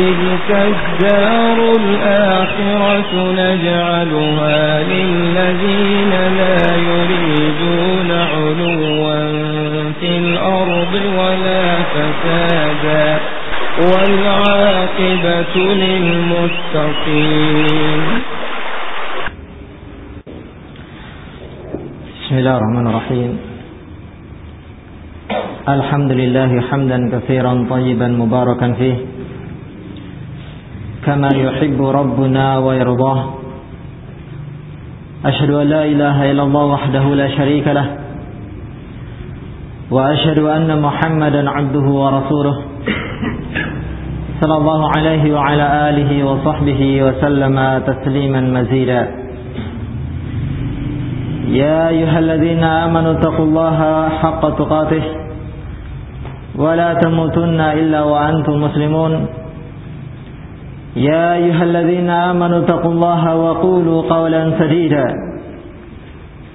وتلك 0.00 0.48
الدار 0.50 1.58
الآخرة 1.82 3.12
نجعلها 3.42 4.60
للذين 4.92 6.12
لا 6.40 6.60
يريدون 6.90 8.10
علوا 8.32 9.18
في 10.00 10.10
الأرض 10.24 10.94
ولا 11.18 11.64
فسادا 11.92 13.06
والعاقبة 13.90 15.54
للمتقين. 15.84 17.22
بسم 22.20 22.34
الله 22.38 22.54
الرحمن 22.56 22.86
الرحيم. 22.86 23.30
الحمد 25.68 26.12
لله 26.12 26.50
حمدا 26.70 26.98
كثيرا 27.12 27.52
طيبا 27.70 28.08
مباركا 28.08 28.68
فيه. 28.72 28.96
كما 31.10 31.28
يحب 31.34 31.82
ربنا 31.82 32.58
ويرضاه. 32.58 33.20
أشهد 35.26 35.50
أن 35.50 35.66
لا 35.66 35.84
إله 35.84 36.30
إلا 36.30 36.42
الله 36.42 36.64
وحده 36.64 37.04
لا 37.14 37.28
شريك 37.28 37.66
له. 37.68 37.86
وأشهد 39.90 40.38
أن 40.38 40.82
محمدا 40.82 41.50
عبده 41.50 41.86
ورسوله. 42.02 42.56
صلى 44.40 44.56
الله 44.56 44.80
عليه 44.96 45.34
وعلى 45.34 45.66
آله 45.88 46.10
وصحبه 46.24 46.82
وسلم 47.02 47.56
تسليما 47.86 48.40
مزيدا. 48.40 49.02
يا 51.50 51.88
أيها 51.88 52.18
الذين 52.18 52.64
آمنوا 52.64 53.12
اتقوا 53.12 53.44
الله 53.44 54.08
حق 54.08 54.42
تقاته. 54.58 55.02
ولا 56.54 56.94
تموتن 56.94 57.60
إلا 57.60 58.00
وأنتم 58.02 58.54
مسلمون. 58.62 59.39
يا 60.96 61.34
أيها 61.34 61.64
الذين 61.64 62.10
آمنوا 62.10 62.58
اتقوا 62.58 62.92
الله 62.92 63.36
وقولوا 63.36 64.02
قولا 64.02 64.58
سديدا. 64.58 65.06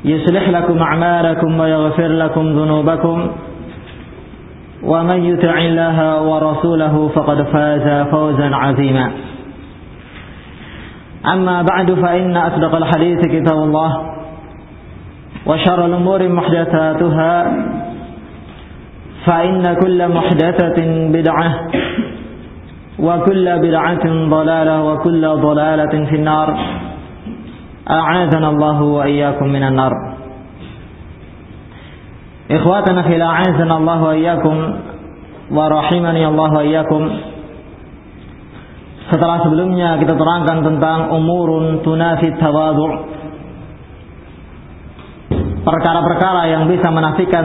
يصلح 0.05 0.49
لكم 0.49 0.77
أعمالكم 0.77 1.59
ويغفر 1.59 2.07
لكم 2.07 2.41
ذنوبكم. 2.41 3.27
ومن 4.83 5.23
يطع 5.23 5.57
الله 5.57 6.21
ورسوله 6.21 7.07
فقد 7.07 7.41
فاز 7.41 8.07
فوزا 8.11 8.55
عظيما. 8.55 9.11
أما 11.33 11.61
بعد 11.61 11.93
فإن 11.93 12.37
أصدق 12.37 12.75
الحديث 12.75 13.19
كتاب 13.19 13.57
الله 13.57 13.91
وشر 15.45 15.85
الأمور 15.85 16.27
محدثاتها 16.27 17.33
فإن 19.25 19.73
كل 19.73 20.07
محدثة 20.07 21.07
بدعة. 21.09 21.67
وكل 23.04 23.46
بدعة 23.58 24.04
ضلالة 24.28 24.76
وكل 24.84 25.22
ضلالة 25.28 25.94
في 26.10 26.16
النار 26.16 26.48
أعاذنا 27.90 28.48
الله 28.48 28.82
وإياكم 28.82 29.46
من 29.46 29.62
النار 29.62 29.92
إخواتنا 32.50 33.02
في 33.02 33.22
أعاذنا 33.22 33.76
الله 33.76 34.02
وإياكم 34.02 34.56
ورحمني 35.50 36.26
الله 36.26 36.50
وإياكم 36.52 37.02
Setelah 39.10 39.42
sebelumnya 39.42 39.98
kita 39.98 40.14
terangkan 40.14 40.62
tentang 40.62 41.10
umurun 41.10 41.82
tunafi 41.82 42.30
tawadu 42.38 43.10
Perkara-perkara 45.66 46.46
yang 46.46 46.70
bisa 46.70 46.94
menafikan 46.94 47.42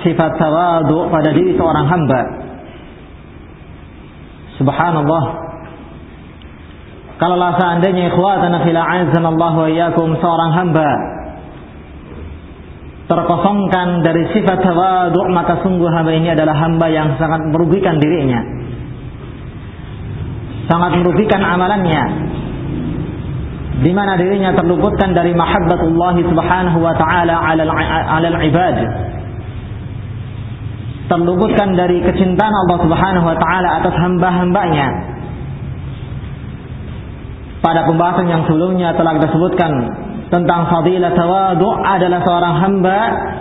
sifat 0.00 0.40
tawadu 0.40 1.12
pada 1.12 1.36
diri 1.36 1.52
seorang 1.52 1.84
hamba 1.84 2.20
Subhanallah. 4.57 5.23
Kalaulah 7.17 7.57
seandainya 7.57 8.13
ikhwatana 8.13 8.61
fil 8.61 8.77
a'azzanallah 8.77 9.51
wa 9.57 9.67
iyyakum 9.69 10.17
seorang 10.21 10.51
hamba 10.53 10.89
terkosongkan 13.07 14.03
dari 14.03 14.27
sifat 14.35 14.59
tawadu 14.61 15.31
maka 15.31 15.63
sungguh 15.63 15.87
hamba 15.87 16.11
ini 16.11 16.35
adalah 16.35 16.53
hamba 16.59 16.91
yang 16.91 17.15
sangat 17.17 17.41
merugikan 17.49 17.97
dirinya. 17.97 18.41
Sangat 20.67 20.99
merugikan 20.99 21.41
amalannya. 21.41 22.03
Di 23.77 23.91
mana 23.93 24.17
dirinya 24.17 24.57
terluputkan 24.57 25.13
dari 25.15 25.31
mahabbatullah 25.37 26.17
subhanahu 26.17 26.79
wa 26.81 26.93
ta'ala 26.97 27.33
ala 27.39 28.27
al-ibad 28.27 28.77
terluputkan 31.07 31.75
dari 31.75 32.03
kecintaan 32.03 32.53
Allah 32.53 32.77
subhanahu 32.83 33.25
wa 33.25 33.37
ta'ala 33.39 33.69
atas 33.83 33.95
hamba-hambanya 33.95 34.87
pada 37.63 37.87
pembahasan 37.87 38.27
yang 38.27 38.43
sebelumnya 38.45 38.93
telah 38.95 39.17
kita 39.17 39.27
sebutkan 39.31 39.71
tentang 40.27 40.67
fadilah 40.67 41.15
tawadu 41.15 41.67
adalah 41.83 42.19
seorang 42.23 42.55
hamba 42.59 42.97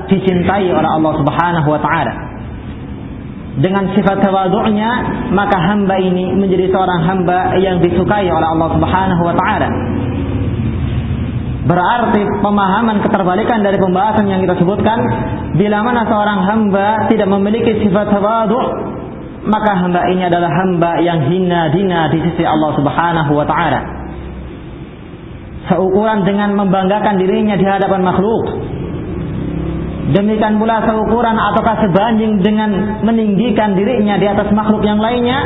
dicintai 0.07 0.71
oleh 0.71 0.91
Allah 0.91 1.13
subhanahu 1.19 1.69
wa 1.69 1.81
ta'ala 1.83 2.27
dengan 3.57 3.89
sifat 3.97 4.21
tawadhu'nya 4.21 4.91
maka 5.33 5.57
hamba 5.57 5.97
ini 5.97 6.37
menjadi 6.37 6.69
seorang 6.69 7.01
hamba 7.09 7.57
yang 7.57 7.81
disukai 7.81 8.29
oleh 8.29 8.49
Allah 8.53 8.69
Subhanahu 8.77 9.23
wa 9.25 9.33
taala. 9.33 9.69
Berarti 11.67 12.23
pemahaman 12.47 13.03
keterbalikan 13.03 13.59
dari 13.67 13.75
pembahasan 13.83 14.31
yang 14.31 14.39
kita 14.47 14.55
sebutkan 14.63 14.99
bila 15.59 15.83
mana 15.83 16.07
seorang 16.07 16.47
hamba 16.47 17.11
tidak 17.11 17.27
memiliki 17.27 17.83
sifat 17.83 18.07
tawadhu 18.07 18.59
maka 19.47 19.79
hamba 19.79 20.07
ini 20.11 20.27
adalah 20.27 20.51
hamba 20.51 21.03
yang 21.03 21.27
hina 21.27 21.71
dina 21.75 22.11
di 22.11 22.19
sisi 22.23 22.43
Allah 22.47 22.71
Subhanahu 22.79 23.33
wa 23.35 23.47
taala. 23.47 23.81
Seukuran 25.67 26.23
dengan 26.23 26.55
membanggakan 26.55 27.19
dirinya 27.19 27.59
di 27.59 27.67
hadapan 27.67 28.07
makhluk 28.07 28.47
Demikian 30.07 30.63
pula 30.63 30.87
seukuran 30.87 31.35
ataukah 31.35 31.83
sebanding 31.83 32.39
dengan 32.39 33.03
meninggikan 33.03 33.75
dirinya 33.75 34.15
di 34.15 34.27
atas 34.31 34.55
makhluk 34.55 34.87
yang 34.87 35.03
lainnya 35.03 35.43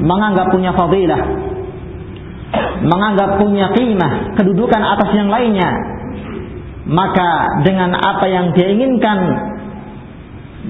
menganggap 0.00 0.48
punya 0.48 0.72
fadilah 0.72 1.47
menganggap 2.80 3.36
punya 3.36 3.72
qimah 3.76 4.38
kedudukan 4.40 4.80
atas 4.80 5.10
yang 5.12 5.28
lainnya 5.28 5.68
maka 6.88 7.60
dengan 7.68 7.92
apa 7.92 8.24
yang 8.32 8.56
dia 8.56 8.72
inginkan 8.72 9.18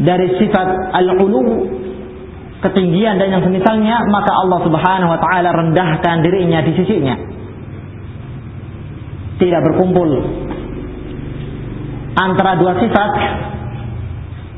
dari 0.03 0.35
sifat 0.43 0.95
al-ulu 0.95 1.71
ketinggian 2.59 3.23
dan 3.23 3.39
yang 3.39 3.43
semisalnya 3.47 4.03
maka 4.11 4.35
Allah 4.35 4.59
Subhanahu 4.67 5.11
wa 5.15 5.21
taala 5.23 5.49
rendahkan 5.55 6.17
dirinya 6.27 6.59
di 6.67 6.73
sisinya. 6.75 7.15
Tidak 9.39 9.61
berkumpul 9.63 10.11
antara 12.19 12.59
dua 12.59 12.83
sifat 12.83 13.13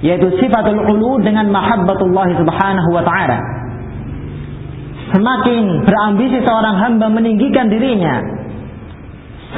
yaitu 0.00 0.32
sifatul 0.40 0.80
ulu 0.80 1.20
dengan 1.20 1.52
mahabbatullah 1.52 2.32
subhanahu 2.40 2.88
wa 2.88 3.04
ta'ala 3.04 3.59
semakin 5.10 5.84
berambisi 5.86 6.38
seorang 6.42 6.76
hamba 6.78 7.06
meninggikan 7.10 7.66
dirinya 7.66 8.22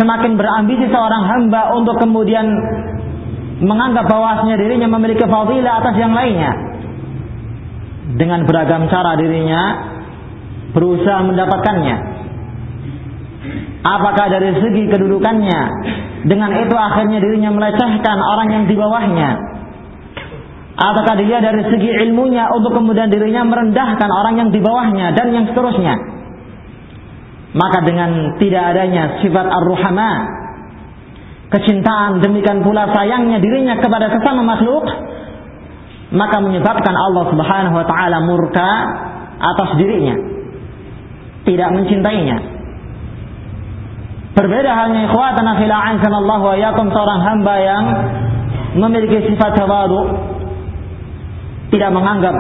semakin 0.01 0.41
berambisi 0.41 0.89
seorang 0.89 1.25
hamba 1.29 1.77
untuk 1.77 2.01
kemudian 2.01 2.49
menganggap 3.63 4.09
bahwasanya 4.09 4.57
dirinya 4.59 4.89
memiliki 4.89 5.23
fadilah 5.29 5.85
atas 5.85 5.95
yang 6.01 6.13
lainnya 6.17 6.53
dengan 8.17 8.45
beragam 8.49 8.89
cara 8.89 9.15
dirinya 9.21 9.61
berusaha 10.73 11.21
mendapatkannya 11.23 11.97
apakah 13.83 14.27
dari 14.31 14.51
segi 14.57 14.83
kedudukannya 14.89 15.61
dengan 16.27 16.51
itu 16.55 16.75
akhirnya 16.75 17.19
dirinya 17.19 17.51
melecehkan 17.51 18.19
orang 18.19 18.49
yang 18.55 18.65
di 18.71 18.75
bawahnya. 18.79 19.31
Ataukah 20.83 21.15
dia 21.15 21.39
dari 21.39 21.63
segi 21.71 21.91
ilmunya 22.11 22.51
untuk 22.51 22.75
kemudian 22.75 23.07
dirinya 23.07 23.47
merendahkan 23.47 24.11
orang 24.11 24.35
yang 24.43 24.49
di 24.51 24.59
bawahnya 24.59 25.15
dan 25.15 25.31
yang 25.31 25.47
seterusnya. 25.47 25.95
Maka 27.55 27.87
dengan 27.87 28.35
tidak 28.43 28.63
adanya 28.75 29.23
sifat 29.23 29.47
ar-ruhama, 29.47 30.11
kecintaan 31.55 32.19
demikian 32.19 32.67
pula 32.67 32.91
sayangnya 32.91 33.39
dirinya 33.39 33.79
kepada 33.79 34.11
sesama 34.11 34.43
makhluk, 34.43 34.83
maka 36.11 36.43
menyebabkan 36.43 36.95
Allah 36.99 37.31
Subhanahu 37.31 37.75
wa 37.79 37.87
taala 37.87 38.19
murka 38.27 38.71
atas 39.39 39.79
dirinya. 39.79 40.19
Tidak 41.47 41.69
mencintainya. 41.79 42.39
Berbeda 44.35 44.71
halnya 44.73 45.07
ikhwatana 45.07 45.61
fil 45.63 45.71
a'anzanallahu 45.71 46.45
wa 46.51 46.57
yakum 46.59 46.91
seorang 46.91 47.21
hamba 47.23 47.55
yang 47.61 47.85
memiliki 48.81 49.31
sifat 49.31 49.55
tawadu 49.55 50.32
tidak 51.73 51.91
menganggap 51.91 52.37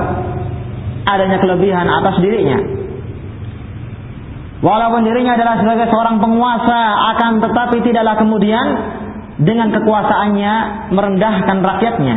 adanya 1.08 1.38
kelebihan 1.40 1.88
atas 1.88 2.20
dirinya. 2.20 2.58
Walaupun 4.62 5.02
dirinya 5.02 5.34
adalah 5.34 5.58
sebagai 5.58 5.90
seorang 5.90 6.23
penguasa 6.23 6.81
akan 7.17 7.43
tetapi 7.43 7.82
tidaklah 7.82 8.14
kemudian 8.14 8.67
dengan 9.43 9.75
kekuasaannya 9.75 10.55
merendahkan 10.94 11.58
rakyatnya. 11.58 12.17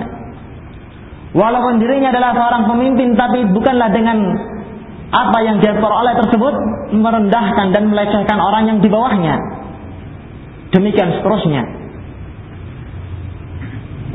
Walaupun 1.34 1.82
dirinya 1.82 2.14
adalah 2.14 2.38
seorang 2.38 2.64
pemimpin 2.70 3.18
tapi 3.18 3.50
bukanlah 3.50 3.90
dengan 3.90 4.22
apa 5.10 5.38
yang 5.42 5.58
dia 5.64 5.74
peroleh 5.74 6.14
tersebut 6.22 6.54
merendahkan 6.94 7.74
dan 7.74 7.84
melecehkan 7.90 8.38
orang 8.38 8.64
yang 8.70 8.78
di 8.84 8.90
bawahnya. 8.94 9.36
Demikian 10.70 11.18
seterusnya. 11.18 11.85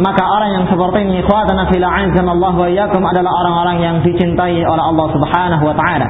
Maka 0.01 0.23
orang 0.25 0.51
yang 0.57 0.65
seperti 0.73 1.05
ini 1.05 1.21
ikhwatana 1.21 1.69
fil 1.69 1.85
Allah 1.85 2.55
wa 2.57 2.69
iyyakum 2.73 3.05
adalah 3.05 3.29
orang-orang 3.45 3.77
yang 3.85 3.97
dicintai 4.01 4.65
oleh 4.65 4.85
Allah 4.85 5.07
Subhanahu 5.13 5.61
wa 5.69 5.77
taala. 5.77 6.09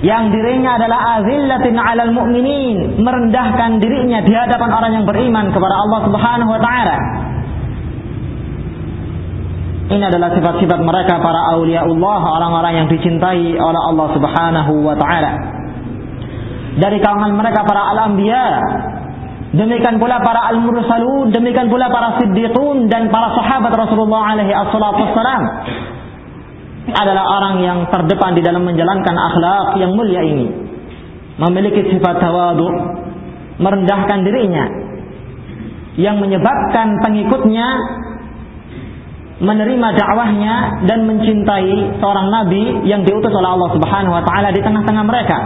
Yang 0.00 0.24
dirinya 0.32 0.80
adalah 0.80 1.20
azillatin 1.20 1.76
'alal 1.76 2.12
mu'minin, 2.16 2.96
merendahkan 3.00 3.76
dirinya 3.76 4.24
di 4.24 4.32
hadapan 4.32 4.70
orang 4.72 4.92
yang 4.96 5.04
beriman 5.04 5.52
kepada 5.52 5.74
Allah 5.76 6.00
Subhanahu 6.08 6.50
wa 6.56 6.60
taala. 6.64 6.96
Ini 9.86 10.02
adalah 10.02 10.34
sifat-sifat 10.34 10.80
mereka 10.80 11.20
para 11.20 11.54
awliya 11.54 11.84
Allah, 11.84 12.20
orang-orang 12.40 12.72
yang 12.72 12.86
dicintai 12.88 13.52
oleh 13.52 13.80
Allah 13.92 14.06
Subhanahu 14.16 14.72
wa 14.80 14.96
taala. 14.96 15.32
Dari 16.76 16.98
kalangan 17.04 17.36
mereka 17.36 17.68
para 17.68 17.92
al-anbiya, 17.92 18.46
Demikian 19.54 20.02
pula 20.02 20.18
para 20.26 20.50
al-mursalun, 20.50 21.30
demikian 21.30 21.70
pula 21.70 21.86
para 21.86 22.18
siddiqun 22.18 22.90
dan 22.90 23.06
para 23.14 23.30
sahabat 23.38 23.70
Rasulullah 23.78 24.34
alaihi 24.34 24.50
wassalam 24.50 25.42
adalah 26.90 27.24
orang 27.38 27.54
yang 27.62 27.78
terdepan 27.90 28.34
di 28.34 28.42
dalam 28.42 28.66
menjalankan 28.66 29.14
akhlak 29.14 29.78
yang 29.78 29.94
mulia 29.94 30.22
ini. 30.22 30.46
Memiliki 31.36 31.94
sifat 31.94 32.18
tawadu, 32.18 32.68
merendahkan 33.62 34.18
dirinya 34.24 34.64
yang 35.96 36.20
menyebabkan 36.20 37.00
pengikutnya 37.00 37.68
menerima 39.36 39.88
dakwahnya 40.00 40.54
dan 40.88 41.04
mencintai 41.04 42.00
seorang 42.00 42.28
nabi 42.32 42.88
yang 42.88 43.04
diutus 43.04 43.32
oleh 43.36 43.50
Allah 43.52 43.70
Subhanahu 43.76 44.16
wa 44.16 44.24
taala 44.24 44.48
di 44.52 44.60
tengah-tengah 44.64 45.04
mereka. 45.04 45.38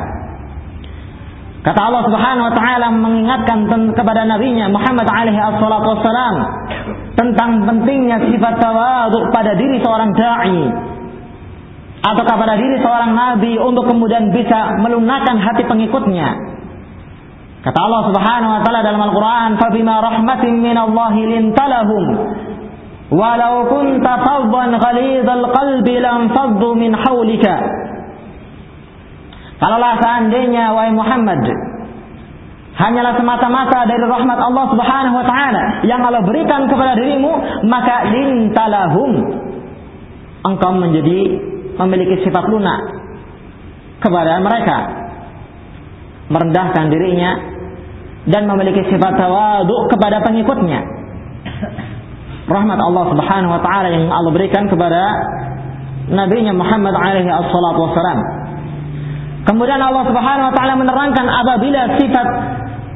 Kata 1.61 1.77
Allah 1.77 2.03
Subhanahu 2.09 2.47
wa 2.49 2.55
taala 2.57 2.89
mengingatkan 2.89 3.69
kepada 3.93 4.25
nabinya 4.25 4.73
Muhammad 4.73 5.05
alaihi 5.05 5.37
wassalatu 5.37 5.93
wassalam 5.93 6.35
tentang 7.21 7.69
pentingnya 7.69 8.17
sifat 8.33 8.57
tawadhu 8.57 9.29
pada 9.29 9.53
diri 9.61 9.77
seorang 9.85 10.09
dai 10.17 10.57
atau 12.01 12.25
kepada 12.25 12.57
diri 12.57 12.81
seorang 12.81 13.12
nabi 13.12 13.61
untuk 13.61 13.85
kemudian 13.93 14.33
bisa 14.33 14.81
melunakkan 14.81 15.37
hati 15.37 15.69
pengikutnya. 15.69 16.33
Kata 17.61 17.77
Allah 17.77 18.03
Subhanahu 18.09 18.53
wa 18.57 18.61
taala 18.65 18.81
dalam 18.81 19.03
Al-Qur'an, 19.05 19.61
"Fa 19.61 19.69
bima 19.69 20.01
rahmatin 20.01 20.65
min 20.65 20.81
Allah 20.81 21.12
lintalahum 21.12 22.05
walau 23.12 23.69
kunta 23.69 24.17
faddan 24.25 24.81
ghalidhal 24.81 25.45
qalbi 25.53 25.95
lam 26.01 26.33
faddu 26.33 26.73
min 26.73 26.97
hawlika." 26.97 27.90
Kalaulah 29.61 30.01
seandainya 30.01 30.73
wahai 30.73 30.93
Muhammad 30.97 31.45
hanyalah 32.81 33.12
semata-mata 33.21 33.85
dari 33.85 34.01
rahmat 34.09 34.39
Allah 34.41 34.65
Subhanahu 34.73 35.17
wa 35.21 35.27
taala 35.29 35.85
yang 35.85 36.01
Allah 36.01 36.25
berikan 36.25 36.65
kepada 36.65 36.97
dirimu, 36.97 37.29
maka 37.69 38.09
lintalahum 38.09 39.12
engkau 40.49 40.73
menjadi 40.81 41.21
memiliki 41.77 42.25
sifat 42.25 42.45
lunak 42.49 42.81
kepada 44.01 44.41
mereka. 44.41 44.79
Merendahkan 46.31 46.95
dirinya 46.95 47.31
dan 48.31 48.47
memiliki 48.47 48.87
sifat 48.87 49.12
tawadu 49.19 49.91
kepada 49.91 50.23
pengikutnya. 50.25 50.81
Rahmat 52.49 52.79
Allah 52.81 53.05
Subhanahu 53.12 53.51
wa 53.51 53.61
taala 53.61 53.93
yang 53.93 54.09
Allah 54.09 54.33
berikan 54.33 54.71
kepada 54.71 55.03
nabinya 56.09 56.55
Muhammad 56.57 56.95
alaihi 56.97 57.29
wassalam. 57.29 58.40
Kemudian 59.41 59.81
Allah 59.81 60.05
Subhanahu 60.05 60.47
wa 60.53 60.55
taala 60.55 60.75
menerangkan 60.77 61.27
apabila 61.27 61.97
sifat 61.97 62.27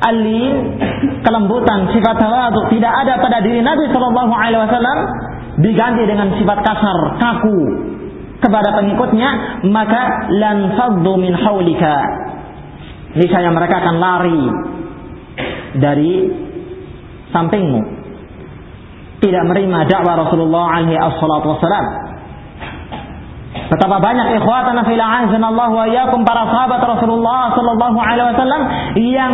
alin, 0.05 0.77
kelembutan, 1.25 1.89
sifat 1.97 2.21
tawadu 2.21 2.69
tidak 2.69 2.93
ada 2.93 3.17
pada 3.17 3.41
diri 3.41 3.65
Nabi 3.65 3.89
Shallallahu 3.89 4.33
alaihi 4.33 4.61
wasallam 4.61 4.99
diganti 5.65 6.05
dengan 6.05 6.29
sifat 6.37 6.59
kasar, 6.61 6.99
kaku 7.17 7.59
kepada 8.45 8.77
pengikutnya, 8.77 9.31
maka 9.73 10.29
lan 10.37 10.77
faddu 10.77 11.17
min 11.17 11.33
haulika. 11.33 11.97
Niscaya 13.15 13.49
mereka 13.49 13.81
akan 13.81 13.97
lari 13.97 14.43
dari 15.81 16.13
sampingmu. 17.33 17.83
Tidak 19.23 19.43
menerima 19.49 19.89
dakwah 19.89 20.29
Rasulullah 20.29 20.77
alaihi 20.77 21.01
wasallam 21.01 22.14
Betapa 23.75 23.99
banyak 23.99 24.39
ikhwatana 24.39 24.87
fil 24.87 25.03
Allah 25.03 25.69
wa 25.75 25.83
iyyakum 25.91 26.23
para 26.23 26.47
sahabat 26.47 26.79
Rasulullah 26.79 27.51
sallallahu 27.59 27.99
alaihi 27.99 28.31
wasallam 28.31 28.63
yang 29.03 29.33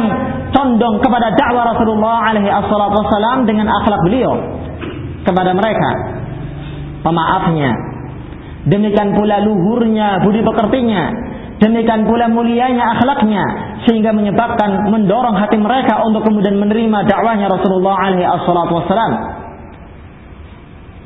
condong 0.57 0.97
kepada 1.05 1.37
dakwah 1.37 1.77
Rasulullah 1.77 2.25
alaihi 2.33 2.49
wasallam 2.49 3.45
dengan 3.45 3.69
akhlak 3.69 4.01
beliau 4.01 4.33
kepada 5.29 5.53
mereka. 5.53 5.91
Pemaafnya. 7.05 7.71
Demikian 8.65 9.13
pula 9.13 9.45
luhurnya, 9.45 10.25
budi 10.25 10.41
pekertinya. 10.41 11.13
Demikian 11.61 12.09
pula 12.09 12.33
mulianya 12.33 12.97
akhlaknya 12.97 13.45
sehingga 13.85 14.17
menyebabkan 14.17 14.89
mendorong 14.89 15.37
hati 15.37 15.61
mereka 15.61 16.01
untuk 16.01 16.25
kemudian 16.25 16.57
menerima 16.57 17.05
dakwahnya 17.05 17.45
Rasulullah 17.53 18.09
alaihi 18.09 18.25
wasallam. 18.49 19.13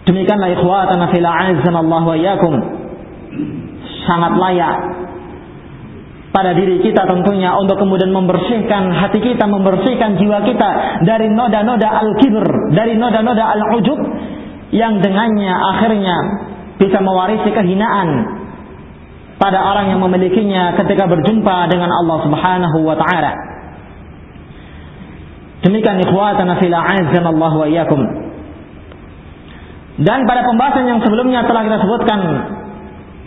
Demikianlah 0.07 0.55
ikhwatana 0.55 1.11
fil 1.11 1.27
Allah 1.27 2.03
wa 2.07 2.15
iyyakum 2.15 2.84
sangat 4.05 4.33
layak 4.39 4.77
pada 6.35 6.51
diri 6.51 6.83
kita 6.83 7.07
tentunya 7.07 7.55
untuk 7.55 7.79
kemudian 7.79 8.11
membersihkan 8.11 8.91
hati 8.91 9.23
kita, 9.23 9.47
membersihkan 9.47 10.19
jiwa 10.19 10.43
kita 10.43 10.71
dari 11.07 11.31
noda-noda 11.31 11.87
al-kibr, 12.03 12.75
dari 12.75 12.99
noda-noda 12.99 13.55
al-ujub 13.55 14.01
yang 14.75 14.99
dengannya 14.99 15.55
akhirnya 15.55 16.17
bisa 16.83 16.99
mewarisi 16.99 17.55
kehinaan 17.55 18.09
pada 19.39 19.63
orang 19.63 19.95
yang 19.95 20.03
memilikinya 20.03 20.75
ketika 20.75 21.07
berjumpa 21.07 21.71
dengan 21.71 21.95
Allah 22.03 22.19
Subhanahu 22.27 22.79
wa 22.83 22.99
taala. 22.99 23.33
Demikian 25.63 26.03
ikhwatana 26.03 26.59
fil 26.59 26.75
Allah 26.75 27.53
wa 27.55 27.67
iyyakum. 27.71 28.03
Dan 30.03 30.27
pada 30.27 30.43
pembahasan 30.43 30.91
yang 30.91 30.99
sebelumnya 30.99 31.47
telah 31.47 31.63
kita 31.63 31.79
sebutkan 31.79 32.21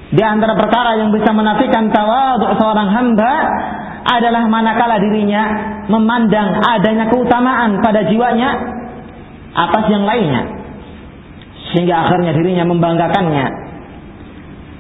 di 0.08 0.24
antara 0.24 0.56
perkara 0.56 0.96
yang 0.96 1.12
bisa 1.12 1.36
menafikan 1.36 1.92
tawadhu 1.92 2.56
seorang 2.56 2.90
hamba 2.96 3.34
adalah 4.08 4.48
manakala 4.48 5.04
dirinya 5.04 5.44
memandang 5.92 6.64
adanya 6.64 7.12
keutamaan 7.12 7.84
pada 7.84 8.08
jiwanya 8.08 8.50
atas 9.52 9.86
yang 9.92 10.08
lainnya. 10.08 10.42
Sehingga 11.76 12.08
akhirnya 12.08 12.32
dirinya 12.32 12.64
membanggakannya. 12.72 13.68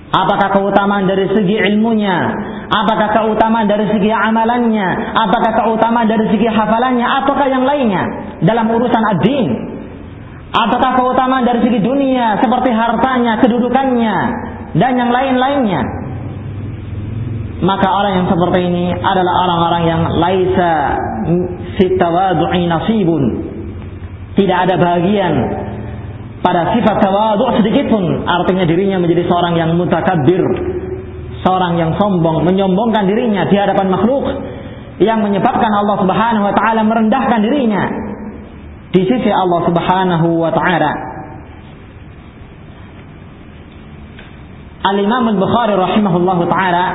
Apakah 0.07 0.55
keutamaan 0.55 1.03
dari 1.03 1.27
segi 1.35 1.59
ilmunya? 1.59 2.15
Apakah 2.71 3.11
keutamaan 3.11 3.67
dari 3.67 3.91
segi 3.91 4.07
amalannya? 4.07 4.87
Apakah 5.11 5.51
keutamaan 5.59 6.07
dari 6.07 6.31
segi 6.31 6.47
hafalannya? 6.47 7.03
Ataukah 7.03 7.47
yang 7.51 7.67
lainnya 7.67 8.03
dalam 8.47 8.71
urusan 8.71 9.03
ad-din? 9.03 9.47
Apakah 10.55 10.95
keutamaan 10.95 11.43
dari 11.43 11.59
segi 11.67 11.83
dunia 11.83 12.39
seperti 12.39 12.71
hartanya, 12.71 13.43
kedudukannya, 13.43 14.17
dan 14.77 14.93
yang 14.97 15.11
lain-lainnya. 15.11 15.81
Maka 17.57 17.87
orang 17.89 18.13
yang 18.21 18.27
seperti 18.29 18.59
ini 18.69 18.93
adalah 18.93 19.33
orang-orang 19.49 19.83
yang 19.89 20.01
laisa 20.21 20.73
fitawadu'i 21.81 22.69
nasibun. 22.69 23.23
Tidak 24.37 24.57
ada 24.69 24.77
bagian 24.77 25.33
pada 26.45 26.77
sifat 26.77 27.01
tawadu 27.01 27.57
sedikit 27.57 27.89
pun. 27.89 28.21
Artinya 28.29 28.69
dirinya 28.69 29.01
menjadi 29.01 29.25
seorang 29.25 29.57
yang 29.57 29.73
mutakabbir. 29.73 30.41
Seorang 31.41 31.81
yang 31.81 31.97
sombong, 31.97 32.45
menyombongkan 32.45 33.09
dirinya 33.09 33.49
di 33.49 33.57
hadapan 33.57 33.89
makhluk 33.89 34.25
yang 34.97 35.21
menyebabkan 35.21 35.69
Allah 35.69 35.97
Subhanahu 36.01 36.45
wa 36.49 36.53
taala 36.57 36.81
merendahkan 36.81 37.39
dirinya 37.45 37.83
di 38.93 39.01
sisi 39.05 39.29
Allah 39.29 39.65
Subhanahu 39.65 40.27
wa 40.41 40.51
taala. 40.53 41.16
Al-Imam 44.85 45.33
Al-Bukhari 45.33 45.73
rahimahullahu 45.73 46.43
taala 46.45 46.85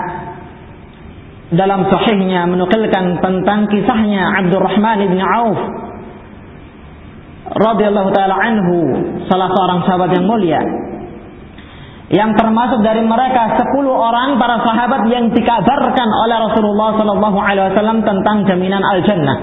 dalam 1.53 1.85
sahihnya 1.91 2.49
menukilkan 2.49 3.21
tentang 3.21 3.69
kisahnya 3.69 4.25
Abdurrahman 4.41 5.01
bin 5.11 5.21
Auf 5.21 5.61
radhiyallahu 7.53 8.11
taala 8.17 8.37
anhu 8.39 8.77
salah 9.29 9.53
seorang 9.53 9.81
sahabat 9.85 10.11
yang 10.17 10.25
mulia 10.25 10.63
yang 12.13 12.37
termasuk 12.37 12.85
dari 12.85 13.01
mereka 13.01 13.57
10 13.57 13.73
orang 13.89 14.37
para 14.37 14.61
sahabat 14.61 15.09
yang 15.09 15.33
dikabarkan 15.33 16.09
oleh 16.29 16.37
Rasulullah 16.45 16.91
sallallahu 17.01 17.39
alaihi 17.41 17.73
wasallam 17.73 18.05
tentang 18.05 18.45
jaminan 18.45 18.85
al-jannah. 18.85 19.39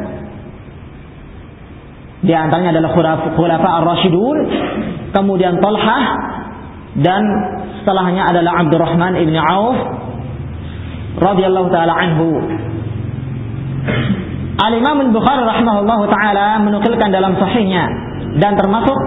Di 2.21 2.29
antaranya 2.29 2.77
adalah 2.77 2.93
khulafa 3.33 3.69
ar-rasyidun, 3.81 4.37
kemudian 5.17 5.57
Talhah 5.57 6.03
dan 7.01 7.23
setelahnya 7.81 8.23
adalah 8.29 8.63
Abdurrahman 8.63 9.13
ibn 9.19 9.35
Auf 9.39 9.77
radhiyallahu 11.19 11.67
taala 11.73 11.93
anhu. 11.95 12.27
Al-Imam 14.59 14.97
Al-Bukhari 15.07 15.43
rahimahullahu 15.47 16.03
taala 16.11 16.59
menukilkan 16.63 17.09
dalam 17.09 17.39
sahihnya 17.39 17.87
dan 18.37 18.59
termasuk 18.59 18.97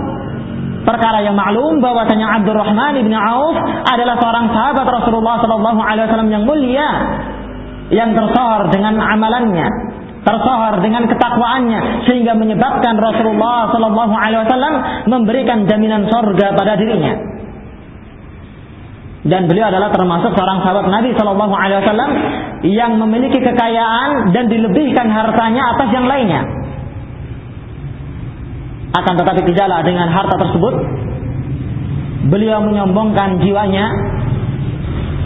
perkara 0.82 1.22
yang 1.22 1.36
maklum 1.36 1.78
bahwasanya 1.78 2.40
Abdurrahman 2.40 3.04
bin 3.04 3.14
Auf 3.14 3.56
adalah 3.86 4.16
seorang 4.18 4.46
sahabat 4.50 4.86
Rasulullah 4.88 5.36
sallallahu 5.44 5.80
alaihi 5.80 6.04
wasallam 6.08 6.30
yang 6.32 6.44
mulia 6.48 6.88
yang 7.92 8.16
tersohor 8.16 8.72
dengan 8.72 8.96
amalannya, 8.96 9.68
tersohor 10.24 10.80
dengan 10.80 11.04
ketakwaannya 11.12 12.08
sehingga 12.08 12.32
menyebabkan 12.32 12.96
Rasulullah 12.96 13.68
sallallahu 13.70 14.14
alaihi 14.16 14.42
wasallam 14.48 14.74
memberikan 15.12 15.68
jaminan 15.68 16.08
surga 16.08 16.56
pada 16.56 16.80
dirinya 16.80 17.41
dan 19.22 19.46
beliau 19.46 19.70
adalah 19.70 19.94
termasuk 19.94 20.34
seorang 20.34 20.66
sahabat 20.66 20.90
Nabi 20.90 21.14
Shallallahu 21.14 21.54
Alaihi 21.54 21.78
Wasallam 21.86 22.10
yang 22.66 22.98
memiliki 22.98 23.38
kekayaan 23.38 24.34
dan 24.34 24.50
dilebihkan 24.50 25.06
hartanya 25.14 25.62
atas 25.78 25.88
yang 25.94 26.10
lainnya. 26.10 26.42
Akan 28.98 29.14
tetapi 29.14 29.46
tidaklah 29.46 29.86
dengan 29.86 30.10
harta 30.10 30.34
tersebut 30.42 30.74
beliau 32.34 32.66
menyombongkan 32.66 33.38
jiwanya. 33.46 33.86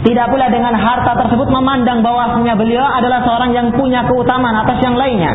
Tidak 0.05 0.29
pula 0.29 0.45
dengan 0.53 0.77
harta 0.77 1.17
tersebut 1.25 1.49
memandang 1.49 2.05
bahwasanya 2.05 2.53
beliau 2.53 2.85
adalah 2.85 3.25
seorang 3.25 3.49
yang 3.49 3.73
punya 3.73 4.05
keutamaan 4.05 4.61
atas 4.61 4.77
yang 4.85 4.93
lainnya. 4.93 5.33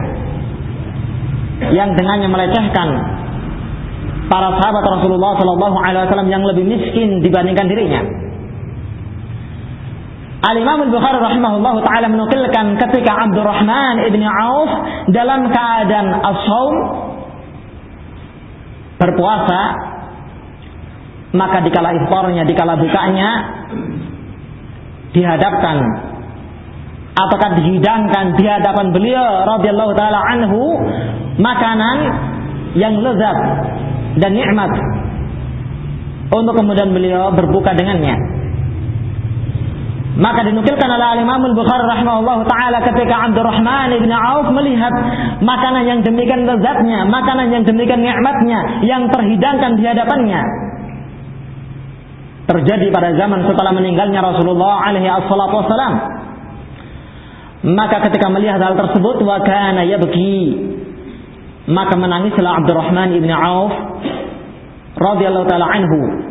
Yang 1.75 1.99
dengannya 1.99 2.31
melecehkan 2.31 2.89
para 4.31 4.49
sahabat 4.55 4.85
Rasulullah 4.87 5.35
Shallallahu 5.35 5.77
Alaihi 5.83 6.03
Wasallam 6.07 6.31
yang 6.31 6.47
lebih 6.47 6.63
miskin 6.63 7.21
dibandingkan 7.27 7.67
dirinya. 7.67 8.23
Al-Imam 10.43 10.91
Al-Bukhari 10.91 11.23
rahimahullah 11.23 11.75
taala 11.87 12.07
menukilkan 12.11 12.75
ketika 12.75 13.13
Abdurrahman 13.15 14.11
ibni 14.11 14.27
Auf 14.27 14.71
dalam 15.15 15.47
keadaan 15.47 16.09
as-saum 16.19 16.75
berpuasa 18.99 19.61
maka 21.33 21.65
dikala 21.65 21.95
iftarnya, 21.97 22.43
dikala 22.45 22.75
bukanya 22.77 23.31
dihadapkan 25.15 25.79
apakah 27.15 27.51
dihidangkan 27.63 28.35
di 28.35 28.45
hadapan 28.49 28.91
beliau 28.91 29.47
radhiyallahu 29.47 29.93
taala 29.95 30.21
anhu 30.27 30.61
makanan 31.39 31.99
yang 32.75 32.99
lezat 32.99 33.39
dan 34.19 34.33
nikmat 34.35 34.73
untuk 36.33 36.57
kemudian 36.57 36.91
beliau 36.97 37.31
berbuka 37.31 37.77
dengannya. 37.77 38.42
Maka 40.13 40.45
dinukilkan 40.45 40.93
oleh 40.93 41.25
Imam 41.25 41.41
Al-Bukhari 41.41 41.89
rahimahullah 41.89 42.45
taala 42.45 42.85
ketika 42.85 43.33
Abdurrahman 43.33 43.97
bin 43.97 44.13
Auf 44.13 44.45
melihat 44.53 44.93
makanan 45.41 45.89
yang 45.89 46.01
demikian 46.05 46.45
lezatnya, 46.45 47.09
makanan 47.09 47.49
yang 47.49 47.65
demikian 47.65 48.05
nikmatnya 48.05 48.85
yang 48.85 49.09
terhidangkan 49.09 49.81
di 49.81 49.85
hadapannya. 49.89 50.43
Terjadi 52.45 52.93
pada 52.93 53.17
zaman 53.17 53.49
setelah 53.49 53.73
meninggalnya 53.73 54.21
Rasulullah 54.21 54.85
alaihi 54.85 55.09
wassalam. 55.09 55.95
Maka 57.63 58.05
ketika 58.11 58.29
melihat 58.29 58.61
hal 58.61 58.75
tersebut 58.77 59.23
wa 59.23 59.39
kana 59.41 59.87
yabki 59.87 60.59
maka 61.71 61.95
menangislah 61.95 62.59
Abdurrahman 62.59 63.15
bin 63.23 63.31
Auf 63.31 63.71
radhiyallahu 64.99 65.47
taala 65.47 65.67
anhu 65.71 66.22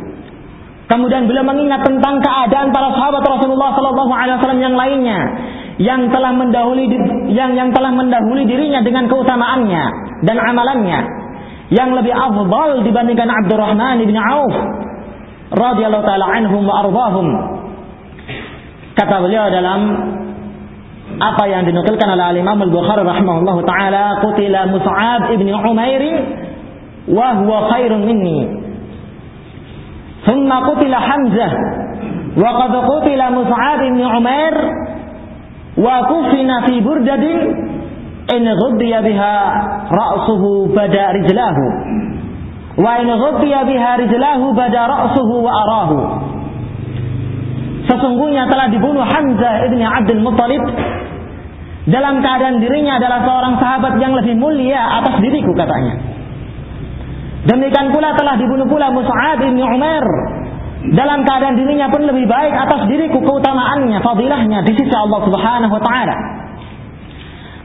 Kemudian 0.92 1.24
beliau 1.24 1.48
mengingat 1.48 1.88
tentang 1.88 2.20
keadaan 2.20 2.76
para 2.76 2.92
sahabat 2.92 3.24
Rasulullah 3.24 3.72
Sallallahu 3.72 4.12
Alaihi 4.12 4.36
Wasallam 4.44 4.60
yang 4.60 4.76
lainnya 4.76 5.20
yang 5.80 6.02
telah 6.12 6.36
mendahului 6.36 6.84
yang 7.32 7.56
yang 7.56 7.72
telah 7.72 7.96
mendahului 7.96 8.44
dirinya 8.44 8.84
dengan 8.84 9.08
keutamaannya 9.08 9.84
dan 10.28 10.36
amalannya 10.36 11.00
yang 11.72 11.96
lebih 11.96 12.12
afdal 12.12 12.84
dibandingkan 12.84 13.32
Abdurrahman 13.32 14.04
bin 14.04 14.20
Auf 14.20 14.52
radhiyallahu 15.56 16.04
taala 16.04 16.28
anhum 16.28 16.68
wa 16.68 16.84
ardahum. 16.84 17.28
Kata 18.92 19.16
beliau 19.24 19.48
dalam 19.48 19.80
apa 21.24 21.44
yang 21.48 21.64
dinukilkan 21.72 22.08
oleh 22.12 22.36
Imam 22.36 22.60
Al-Bukhari 22.68 23.08
rahimahullah 23.08 23.58
taala, 23.64 24.04
qutila 24.20 24.68
Mus'ab 24.68 25.32
ibn 25.32 25.48
Umair 25.56 26.04
wa 27.08 27.40
huwa 27.40 27.72
khairun 27.72 28.04
minni 28.04 28.61
ثم 30.27 30.53
قتل 30.53 30.95
حمزة 30.95 31.49
وقد 32.37 32.73
قتل 32.77 33.21
مصعب 33.33 33.79
بن 33.79 34.03
عمير 34.03 34.55
وكفن 35.79 36.51
في 36.67 36.81
بردة 36.81 37.25
إن 38.37 38.49
غطي 38.49 38.93
بها 39.03 39.35
رأسه 39.93 40.67
بدا 40.67 41.11
رجلاه 41.11 41.57
وإن 42.79 43.11
غطي 43.11 43.55
بها 43.65 43.97
رجلاه 43.97 44.53
بدا 44.53 44.87
رأسه 44.87 45.31
وأراه 45.47 45.93
Sesungguhnya 47.87 48.51
telah 48.51 48.67
dibunuh 48.67 49.07
Hamzah 49.07 49.71
ibni 49.71 49.87
Abdul 49.87 50.19
Muttalib 50.19 50.59
dalam 51.87 52.19
keadaan 52.19 52.59
dirinya 52.59 52.99
adalah 52.99 53.23
seorang 53.23 53.55
sahabat 53.63 53.95
yang 54.03 54.11
lebih 54.11 54.35
mulia 54.35 54.99
atas 54.99 55.23
diriku 55.23 55.55
katanya. 55.55 55.95
Demikian 57.42 57.90
pula 57.90 58.14
telah 58.14 58.38
dibunuh 58.38 58.70
pula 58.70 58.94
Mus'ab 58.94 59.42
bin 59.42 59.58
Umar 59.58 60.06
dalam 60.94 61.26
keadaan 61.26 61.58
dirinya 61.58 61.90
pun 61.90 62.06
lebih 62.06 62.30
baik 62.30 62.54
atas 62.54 62.86
diriku 62.86 63.22
keutamaannya, 63.22 63.98
fadilahnya 64.02 64.62
di 64.66 64.74
sisi 64.78 64.94
Allah 64.94 65.22
Subhanahu 65.26 65.74
wa 65.74 65.82
taala. 65.82 66.16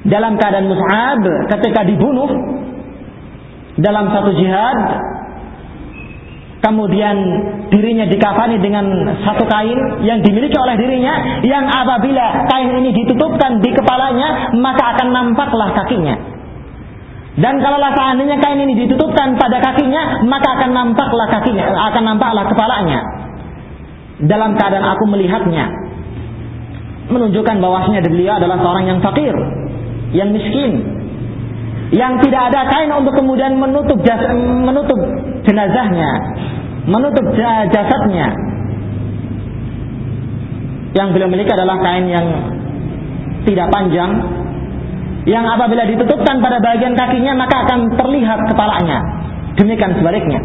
Dalam 0.07 0.41
keadaan 0.41 0.73
Mus'ab 0.73 1.21
ketika 1.53 1.85
dibunuh 1.85 2.31
dalam 3.77 4.09
satu 4.09 4.33
jihad 4.33 4.79
kemudian 6.65 7.17
dirinya 7.69 8.09
dikafani 8.09 8.57
dengan 8.59 8.87
satu 9.23 9.45
kain 9.45 9.77
yang 10.03 10.25
dimiliki 10.25 10.57
oleh 10.57 10.75
dirinya 10.81 11.45
yang 11.45 11.69
apabila 11.69 12.49
kain 12.49 12.73
ini 12.81 12.91
ditutupkan 12.97 13.61
di 13.61 13.71
kepalanya 13.77 14.57
maka 14.57 14.97
akan 14.97 15.09
nampaklah 15.13 15.77
kakinya 15.77 16.36
dan 17.37 17.61
kalaulah 17.61 17.93
seandainya 17.93 18.41
kain 18.41 18.65
ini 18.65 18.89
ditutupkan 18.89 19.37
pada 19.37 19.61
kakinya, 19.61 20.25
maka 20.25 20.57
akan 20.57 20.71
nampaklah 20.73 21.29
kakinya, 21.29 21.69
akan 21.93 22.03
nampaklah 22.09 22.49
kepalanya. 22.49 23.01
Dalam 24.25 24.57
keadaan 24.57 24.97
aku 24.97 25.05
melihatnya, 25.05 25.69
menunjukkan 27.13 27.57
bahwasanya 27.61 28.01
beliau 28.09 28.41
adalah 28.41 28.57
seorang 28.57 28.85
yang 28.89 28.99
fakir, 29.05 29.37
yang 30.17 30.33
miskin, 30.33 30.81
yang 31.93 32.17
tidak 32.25 32.49
ada 32.49 32.73
kain 32.73 32.89
untuk 32.97 33.13
kemudian 33.13 33.53
menutup 33.61 34.01
jas, 34.01 34.33
menutup 34.41 34.97
jenazahnya, 35.45 36.11
menutup 36.89 37.27
jasadnya. 37.69 38.33
Yang 40.97 41.09
beliau 41.13 41.29
miliki 41.29 41.53
adalah 41.53 41.77
kain 41.85 42.09
yang 42.09 42.27
tidak 43.45 43.69
panjang, 43.69 44.25
yang 45.27 45.43
apabila 45.43 45.83
ditutupkan 45.91 46.39
pada 46.39 46.63
bagian 46.63 46.95
kakinya 46.95 47.35
maka 47.35 47.67
akan 47.67 47.99
terlihat 47.99 48.47
kepalanya. 48.47 48.99
Demikian 49.59 49.99
sebaliknya. 49.99 50.39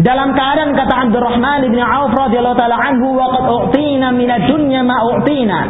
Dalam 0.00 0.32
keadaan 0.32 0.76
kata 0.76 0.94
Abdurrahman 1.08 1.68
bin 1.68 1.80
Auf 1.80 2.12
radhiyallahu 2.16 2.56
taala 2.56 2.76
anhu 2.80 3.16
wa 3.16 3.32
qad 3.32 3.44
u'tina 3.48 4.12
min 4.12 4.28
ad-dunya 4.28 4.80
ma 4.84 4.96
u'tina 5.08 5.60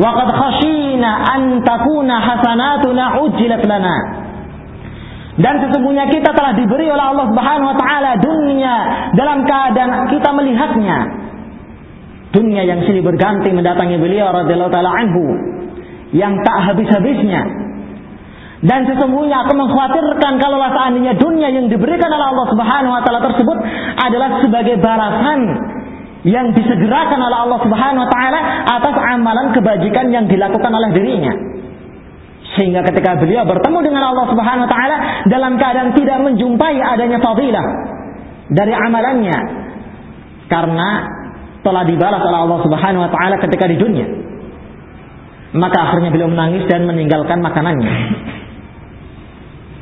wa 0.00 0.10
qad 0.16 0.28
khashina 0.32 1.10
an 1.32 1.60
takuna 1.64 2.16
hasanatuna 2.16 3.04
ujjilat 3.24 3.64
lana. 3.64 3.96
Dan 5.40 5.64
sesungguhnya 5.64 6.12
kita 6.12 6.36
telah 6.36 6.52
diberi 6.52 6.92
oleh 6.92 7.06
Allah 7.12 7.24
Subhanahu 7.32 7.68
wa 7.72 7.76
taala 7.80 8.10
dunia 8.20 8.74
dalam 9.16 9.48
keadaan 9.48 10.12
kita 10.12 10.28
melihatnya. 10.36 10.98
Dunia 12.36 12.62
yang 12.68 12.84
silih 12.84 13.00
berganti 13.00 13.48
mendatangi 13.48 13.96
beliau 13.96 14.28
radhiyallahu 14.32 14.72
taala 14.72 14.92
anhu 14.96 15.24
yang 16.10 16.38
tak 16.42 16.56
habis-habisnya. 16.70 17.42
Dan 18.60 18.84
sesungguhnya 18.84 19.40
aku 19.48 19.56
mengkhawatirkan 19.56 20.36
kalau 20.36 20.60
seandainya 20.60 21.16
dunia 21.16 21.48
yang 21.48 21.72
diberikan 21.72 22.12
oleh 22.12 22.26
Allah 22.28 22.46
Subhanahu 22.52 22.92
wa 22.92 23.02
taala 23.08 23.20
tersebut 23.32 23.58
adalah 23.96 24.28
sebagai 24.44 24.76
balasan 24.84 25.40
yang 26.28 26.52
disegerakan 26.52 27.16
oleh 27.24 27.38
Allah 27.48 27.58
Subhanahu 27.64 28.04
wa 28.04 28.10
taala 28.12 28.40
atas 28.68 28.96
amalan 29.16 29.56
kebajikan 29.56 30.12
yang 30.12 30.28
dilakukan 30.28 30.68
oleh 30.68 30.92
dirinya. 30.92 31.32
Sehingga 32.52 32.84
ketika 32.84 33.16
beliau 33.16 33.48
bertemu 33.48 33.78
dengan 33.80 34.12
Allah 34.12 34.28
Subhanahu 34.28 34.68
wa 34.68 34.70
taala 34.70 34.96
dalam 35.24 35.56
keadaan 35.56 35.96
tidak 35.96 36.20
menjumpai 36.20 36.76
adanya 36.84 37.16
fadilah 37.24 37.64
dari 38.52 38.76
amalannya 38.76 39.38
karena 40.52 40.88
telah 41.64 41.88
dibalas 41.88 42.20
oleh 42.20 42.38
Allah 42.44 42.60
Subhanahu 42.60 43.08
wa 43.08 43.10
taala 43.16 43.40
ketika 43.40 43.64
di 43.72 43.80
dunia. 43.80 44.29
Maka 45.50 45.78
akhirnya 45.90 46.14
beliau 46.14 46.30
menangis 46.30 46.62
dan 46.70 46.86
meninggalkan 46.86 47.42
makanannya. 47.42 47.92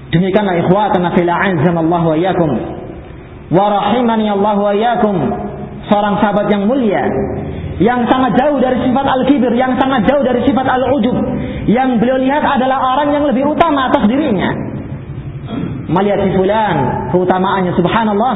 Demikianlah 0.09 0.57
ikhwatana 0.65 1.13
fil 1.13 1.29
Allah 1.29 2.03
wa 2.05 2.17
iyyakum. 2.17 2.51
Wa 3.53 3.65
rahimani 3.69 4.33
Allah 4.33 4.57
wa 4.57 4.73
iyyakum. 4.73 5.17
Seorang 5.89 6.21
sahabat 6.21 6.49
yang 6.53 6.69
mulia 6.69 7.05
yang 7.79 8.03
sangat 8.11 8.35
jauh 8.35 8.59
dari 8.59 8.75
sifat 8.83 9.07
al-kibir, 9.07 9.55
yang 9.55 9.79
sangat 9.79 10.03
jauh 10.11 10.23
dari 10.27 10.43
sifat 10.43 10.67
al-ujub. 10.67 11.15
Yang 11.71 12.03
beliau 12.03 12.19
lihat 12.19 12.43
adalah 12.43 12.79
orang 12.97 13.15
yang 13.15 13.25
lebih 13.31 13.47
utama 13.47 13.87
atas 13.87 14.03
dirinya. 14.11 14.51
Melihat 15.89 16.27
si 16.27 16.31
fulan, 16.35 16.77
keutamaannya 17.15 17.73
subhanallah. 17.79 18.35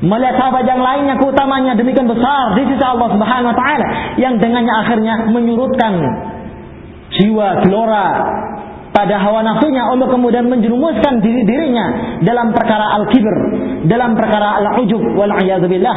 Melihat 0.00 0.34
sahabat 0.40 0.64
yang 0.66 0.80
lainnya 0.82 1.14
keutamaannya 1.20 1.76
demikian 1.76 2.08
besar 2.08 2.56
di 2.56 2.64
sisi 2.72 2.80
Allah 2.80 3.08
Subhanahu 3.12 3.52
wa 3.52 3.56
taala 3.56 3.86
yang 4.16 4.40
dengannya 4.40 4.72
akhirnya 4.72 5.28
menyurutkan 5.28 5.92
jiwa 7.20 7.60
gelora 7.68 8.08
pada 8.90 9.16
hawa 9.22 9.46
nafsunya 9.46 9.86
untuk 9.94 10.10
kemudian 10.10 10.50
menjerumuskan 10.50 11.22
diri 11.22 11.46
dirinya 11.46 12.18
dalam 12.26 12.50
perkara 12.50 13.00
al-kibir, 13.00 13.36
dalam 13.86 14.18
perkara 14.18 14.58
al-ujub 14.58 15.00
wal 15.14 15.30
billah. 15.70 15.96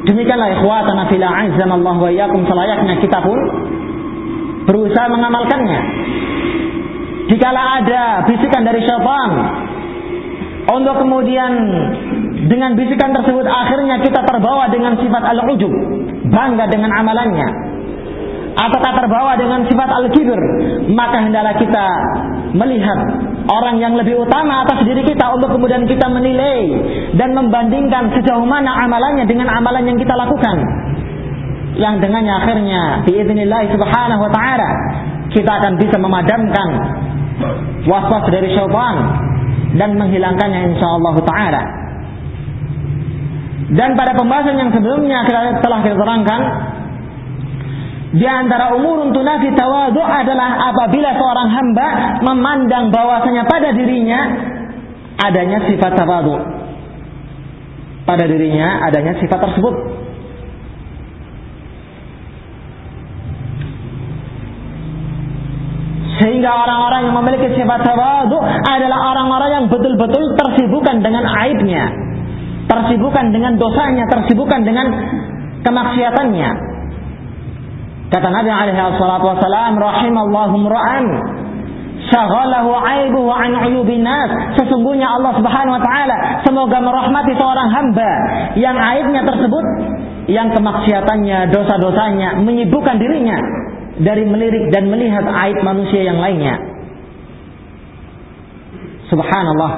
Demikianlah 0.00 0.48
ikhwatana 0.56 1.12
fil 1.12 1.20
Allah 1.20 1.96
wa 2.00 2.08
iyyakum 2.08 2.48
selayaknya 2.48 2.96
kita 3.04 3.20
pun 3.20 3.38
berusaha 4.64 5.06
mengamalkannya. 5.12 5.80
Jikalau 7.28 7.66
ada 7.84 8.26
bisikan 8.26 8.64
dari 8.66 8.80
syaitan 8.82 9.30
untuk 10.74 10.96
kemudian 10.98 11.52
dengan 12.48 12.74
bisikan 12.74 13.14
tersebut 13.14 13.46
akhirnya 13.46 14.00
kita 14.00 14.24
terbawa 14.24 14.66
dengan 14.72 14.96
sifat 14.96 15.22
al-ujub, 15.36 15.70
bangga 16.32 16.66
dengan 16.72 16.90
amalannya. 16.96 17.69
Ataukah 18.60 18.92
terbawa 18.92 19.40
dengan 19.40 19.64
sifat 19.64 19.88
al-kibir, 19.88 20.36
maka 20.92 21.24
hendaklah 21.24 21.56
kita 21.56 21.86
melihat 22.52 22.98
orang 23.48 23.80
yang 23.80 23.96
lebih 23.96 24.20
utama 24.20 24.68
atas 24.68 24.84
diri 24.84 25.00
kita 25.00 25.32
untuk 25.32 25.56
kemudian 25.56 25.88
kita 25.88 26.12
menilai 26.12 26.68
dan 27.16 27.32
membandingkan 27.32 28.12
sejauh 28.12 28.44
mana 28.44 28.84
amalannya 28.84 29.24
dengan 29.24 29.48
amalan 29.48 29.88
yang 29.88 29.96
kita 29.96 30.12
lakukan. 30.12 30.56
Yang 31.80 32.04
dengannya 32.04 32.34
akhirnya 32.36 32.80
biiznillah 33.08 33.64
subhanahu 33.72 34.28
wa 34.28 34.32
ta'ala 34.34 34.70
kita 35.32 35.50
akan 35.50 35.72
bisa 35.80 35.96
memadamkan 35.96 36.68
waswas 37.88 38.24
dari 38.28 38.52
syaitan 38.52 38.96
dan 39.78 39.96
menghilangkannya 39.96 40.74
insyaallah 40.74 41.14
taala. 41.24 41.62
Dan 43.70 43.94
pada 43.94 44.18
pembahasan 44.18 44.58
yang 44.58 44.70
sebelumnya 44.74 45.22
telah 45.62 45.80
kita 45.86 45.94
terangkan 45.94 46.40
di 48.10 48.26
antara 48.26 48.74
umur 48.74 49.06
untuk 49.06 49.22
nafi 49.22 49.54
tawadu 49.54 50.02
adalah 50.02 50.74
apabila 50.74 51.14
seorang 51.14 51.48
hamba 51.54 51.86
memandang 52.26 52.90
bahwasanya 52.90 53.46
pada 53.46 53.70
dirinya 53.70 54.20
adanya 55.22 55.62
sifat 55.70 55.94
tawadu. 55.94 56.34
Pada 58.02 58.26
dirinya 58.26 58.82
adanya 58.90 59.14
sifat 59.22 59.38
tersebut. 59.38 59.74
Sehingga 66.18 66.50
orang-orang 66.50 67.00
yang 67.06 67.14
memiliki 67.14 67.48
sifat 67.62 67.80
tawadu 67.86 68.42
adalah 68.66 68.98
orang-orang 69.14 69.50
yang 69.54 69.64
betul-betul 69.70 70.34
tersibukkan 70.34 70.98
dengan 70.98 71.30
aibnya. 71.46 71.86
Tersibukkan 72.66 73.30
dengan 73.30 73.54
dosanya, 73.54 74.10
tersibukkan 74.10 74.66
dengan 74.66 74.86
kemaksiatannya. 75.62 76.69
Kata 78.10 78.26
Nabi 78.26 78.50
alaihi 78.50 78.98
salatu 78.98 79.26
wasalam, 79.30 79.78
rahimallahu 79.78 80.66
ra'an 80.66 81.06
syaghalahu 82.10 82.70
aibuhu 82.74 83.30
an 83.30 83.54
uyubin 83.70 84.02
nas. 84.02 84.58
Sesungguhnya 84.58 85.06
Allah 85.06 85.38
Subhanahu 85.38 85.78
wa 85.78 85.82
taala 85.82 86.16
semoga 86.42 86.82
merahmati 86.82 87.32
seorang 87.38 87.68
hamba 87.70 88.10
yang 88.58 88.74
aibnya 88.74 89.22
tersebut 89.22 89.64
yang 90.26 90.50
kemaksiatannya, 90.50 91.54
dosa-dosanya 91.54 92.42
menyibukkan 92.42 92.98
dirinya 92.98 93.38
dari 94.02 94.26
melirik 94.26 94.74
dan 94.74 94.90
melihat 94.90 95.26
aib 95.26 95.62
manusia 95.62 96.02
yang 96.02 96.18
lainnya. 96.18 96.58
Subhanallah. 99.10 99.72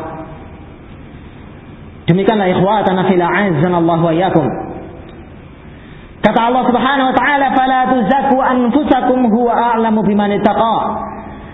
Demikianlah 2.08 2.48
ikhwatana 2.52 3.08
fil 3.08 3.22
Allah 3.22 4.00
wa. 4.00 4.61
Kata 6.32 6.48
Allah 6.48 6.64
Subhanahu 6.64 7.12
wa 7.12 7.16
taala, 7.20 7.46
"Fala 7.52 7.78
tuzakku 7.92 8.40
anfusakum 8.40 9.28
huwa 9.28 9.52
a'lamu 9.52 10.00
biman 10.00 10.32
ittaqa." 10.32 10.76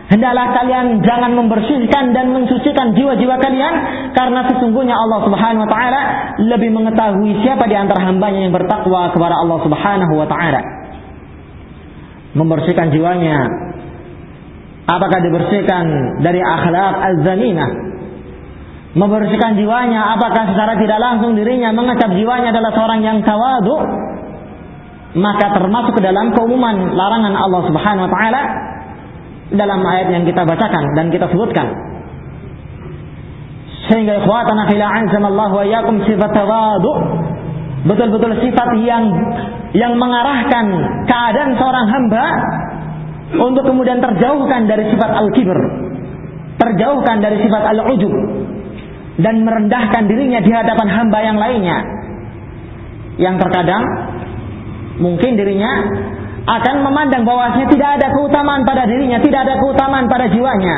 Hendaklah 0.07 0.55
kalian 0.55 1.03
jangan 1.03 1.35
membersihkan 1.35 2.15
dan 2.15 2.31
mensucikan 2.31 2.95
jiwa-jiwa 2.95 3.43
kalian 3.43 3.75
karena 4.15 4.47
sesungguhnya 4.47 4.95
Allah 4.95 5.27
Subhanahu 5.27 5.67
wa 5.67 5.71
taala 5.75 6.01
lebih 6.47 6.71
mengetahui 6.79 7.43
siapa 7.43 7.67
di 7.67 7.75
antara 7.75 8.07
hambanya 8.07 8.47
yang 8.47 8.55
bertakwa 8.55 9.11
kepada 9.11 9.35
Allah 9.35 9.59
Subhanahu 9.67 10.15
wa 10.15 10.27
taala. 10.31 10.63
Membersihkan 12.39 12.95
jiwanya 12.95 13.51
apakah 14.87 15.19
dibersihkan 15.27 15.85
dari 16.23 16.39
akhlak 16.39 16.95
az-zaninah? 17.03 17.71
Membersihkan 18.95 19.59
jiwanya 19.59 20.15
apakah 20.15 20.55
secara 20.55 20.79
tidak 20.79 21.03
langsung 21.03 21.35
dirinya 21.35 21.75
mengecap 21.75 22.15
jiwanya 22.15 22.55
adalah 22.55 22.71
seorang 22.79 23.03
yang 23.03 23.19
tawadu 23.27 23.75
maka 25.17 25.57
termasuk 25.57 25.97
ke 25.97 26.03
dalam 26.05 26.37
keumuman 26.37 26.93
larangan 26.93 27.33
Allah 27.33 27.63
Subhanahu 27.65 28.05
wa 28.05 28.13
taala 28.13 28.43
dalam 29.49 29.81
ayat 29.81 30.13
yang 30.13 30.25
kita 30.29 30.45
bacakan 30.45 30.85
dan 30.93 31.09
kita 31.09 31.25
sebutkan. 31.33 31.73
Sehingga 33.89 34.21
ikhwatana 34.21 34.69
fil 34.69 34.85
Allah 34.85 35.49
wa 35.49 35.65
iyyakum 35.65 36.05
sifat 36.05 36.31
tawadu 36.37 36.93
betul-betul 37.89 38.37
sifat 38.45 38.69
yang 38.85 39.09
yang 39.73 39.97
mengarahkan 39.97 40.67
keadaan 41.09 41.57
seorang 41.57 41.87
hamba 41.89 42.25
untuk 43.33 43.65
kemudian 43.65 44.01
terjauhkan 44.01 44.69
dari 44.69 44.89
sifat 44.93 45.11
al-kibr, 45.13 45.57
terjauhkan 46.61 47.17
dari 47.21 47.37
sifat 47.45 47.63
al-ujub 47.77 48.13
dan 49.25 49.45
merendahkan 49.45 50.05
dirinya 50.05 50.41
di 50.45 50.53
hadapan 50.53 50.89
hamba 50.89 51.19
yang 51.25 51.37
lainnya. 51.41 51.79
Yang 53.19 53.37
terkadang 53.43 53.83
mungkin 54.99 55.39
dirinya 55.39 55.73
akan 56.49 56.77
memandang 56.81 57.29
bahwasanya 57.29 57.69
tidak 57.69 57.91
ada 58.01 58.07
keutamaan 58.17 58.65
pada 58.65 58.89
dirinya, 58.89 59.21
tidak 59.21 59.45
ada 59.45 59.55
keutamaan 59.61 60.07
pada 60.09 60.33
jiwanya. 60.33 60.77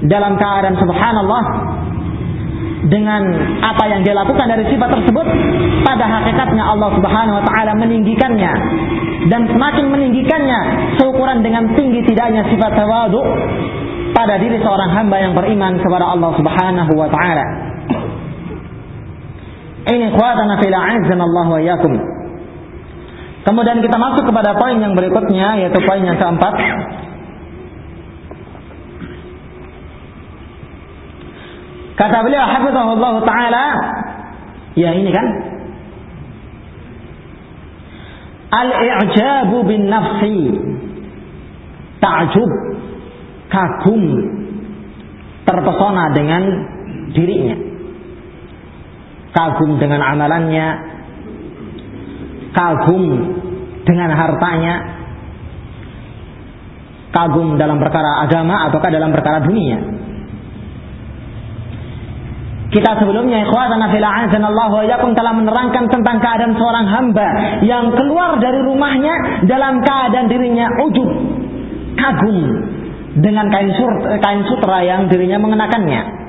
Dalam 0.00 0.40
keadaan 0.40 0.80
subhanallah 0.80 1.42
dengan 2.88 3.22
apa 3.60 3.84
yang 3.92 4.00
dia 4.00 4.16
lakukan 4.16 4.48
dari 4.48 4.64
sifat 4.72 4.88
tersebut 4.88 5.26
pada 5.84 6.04
hakikatnya 6.08 6.64
Allah 6.64 6.88
Subhanahu 6.96 7.36
wa 7.36 7.44
taala 7.44 7.76
meninggikannya 7.76 8.52
dan 9.28 9.44
semakin 9.52 9.92
meninggikannya 9.92 10.60
seukuran 10.96 11.44
dengan 11.44 11.76
tinggi 11.76 12.00
tidaknya 12.08 12.48
sifat 12.48 12.72
tawadu 12.72 13.20
pada 14.16 14.40
diri 14.40 14.56
seorang 14.64 14.90
hamba 14.96 15.16
yang 15.20 15.36
beriman 15.36 15.76
kepada 15.84 16.08
Allah 16.08 16.30
Subhanahu 16.40 16.92
wa 16.96 17.08
taala. 17.12 17.44
Ini 19.80 20.06
kuatana 20.16 20.56
fil 20.60 20.72
Allah 20.72 21.46
wa 21.48 21.60
iyyakum. 21.60 22.19
Kemudian 23.40 23.80
kita 23.80 23.96
masuk 23.96 24.28
kepada 24.28 24.52
poin 24.52 24.76
yang 24.76 24.92
berikutnya 24.92 25.64
yaitu 25.64 25.80
poin 25.88 26.04
yang 26.04 26.20
keempat. 26.20 26.54
Kata 31.96 32.16
beliau 32.24 32.44
hafizahullah 32.44 33.14
taala. 33.24 33.66
Ya 34.76 34.92
ini 34.96 35.12
kan? 35.12 35.26
Al-i'jabu 38.50 39.64
bin 39.64 39.88
nafsi. 39.88 40.40
Ta'jub. 42.00 42.50
Kagum. 43.52 44.04
Terpesona 45.48 46.04
dengan 46.12 46.42
dirinya. 47.12 47.56
Kagum 49.32 49.80
dengan 49.80 50.00
amalannya 50.04 50.89
kagum 52.54 53.04
dengan 53.86 54.10
hartanya, 54.14 54.74
kagum 57.10 57.58
dalam 57.58 57.78
perkara 57.82 58.26
agama 58.26 58.70
ataukah 58.70 58.90
dalam 58.90 59.10
perkara 59.10 59.42
dunia. 59.42 59.78
Kita 62.70 63.02
sebelumnya 63.02 63.42
ikhwatana 63.50 63.90
fil 63.90 64.06
Allah 64.06 64.70
wa 64.70 65.10
telah 65.10 65.32
menerangkan 65.34 65.90
tentang 65.90 66.22
keadaan 66.22 66.54
seorang 66.54 66.86
hamba 66.86 67.28
yang 67.66 67.90
keluar 67.98 68.38
dari 68.38 68.62
rumahnya 68.62 69.42
dalam 69.50 69.82
keadaan 69.82 70.30
dirinya 70.30 70.70
ujub, 70.78 71.10
kagum 71.98 72.38
dengan 73.18 73.50
kain, 73.50 73.74
sur, 73.74 73.90
kain 74.22 74.46
sutra 74.46 74.86
yang 74.86 75.10
dirinya 75.10 75.42
mengenakannya. 75.42 76.20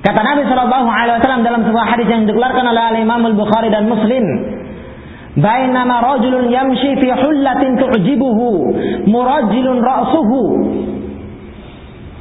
Kata 0.00 0.20
Nabi 0.22 0.46
Shallallahu 0.46 0.88
Alaihi 0.88 1.16
Wasallam 1.18 1.42
dalam 1.42 1.62
sebuah 1.66 1.84
hadis 1.90 2.06
yang 2.06 2.24
dikeluarkan 2.30 2.64
oleh 2.70 3.02
Imam 3.02 3.20
Al 3.26 3.34
Bukhari 3.34 3.68
dan 3.68 3.90
Muslim, 3.90 4.24
bainama 5.40 6.04
rajulun 6.04 6.52
yamshi 6.52 7.00
fi 7.00 7.08
hullatin 7.10 7.80
tu'jibuhu 7.80 8.48
murajjilun 9.08 9.78
ra'suhu. 9.80 10.42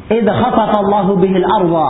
Idh 0.10 0.26
khafafa 0.26 0.78
Allahu 0.82 1.22
bihi 1.22 1.38
al-arwa 1.38 1.90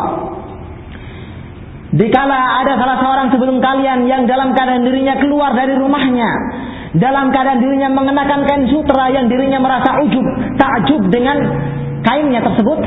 Dikala 1.89 2.61
ada 2.61 2.77
salah 2.77 3.01
seorang 3.01 3.27
sebelum 3.33 3.57
kalian 3.57 4.05
yang 4.05 4.29
dalam 4.29 4.53
keadaan 4.53 4.85
dirinya 4.85 5.17
keluar 5.17 5.57
dari 5.57 5.73
rumahnya, 5.73 6.29
dalam 6.93 7.33
keadaan 7.33 7.57
dirinya 7.65 7.89
mengenakan 7.89 8.45
kain 8.45 8.69
sutra 8.69 9.09
yang 9.09 9.25
dirinya 9.25 9.57
merasa 9.57 9.97
ujub, 10.05 10.21
takjub 10.61 11.09
dengan 11.09 11.49
kainnya 12.05 12.45
tersebut, 12.45 12.79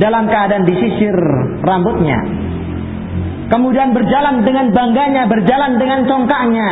dalam 0.00 0.24
keadaan 0.32 0.64
disisir 0.64 1.12
rambutnya, 1.60 2.24
kemudian 3.52 3.92
berjalan 3.92 4.48
dengan 4.48 4.72
bangganya, 4.72 5.28
berjalan 5.28 5.76
dengan 5.76 6.08
congkaknya, 6.08 6.68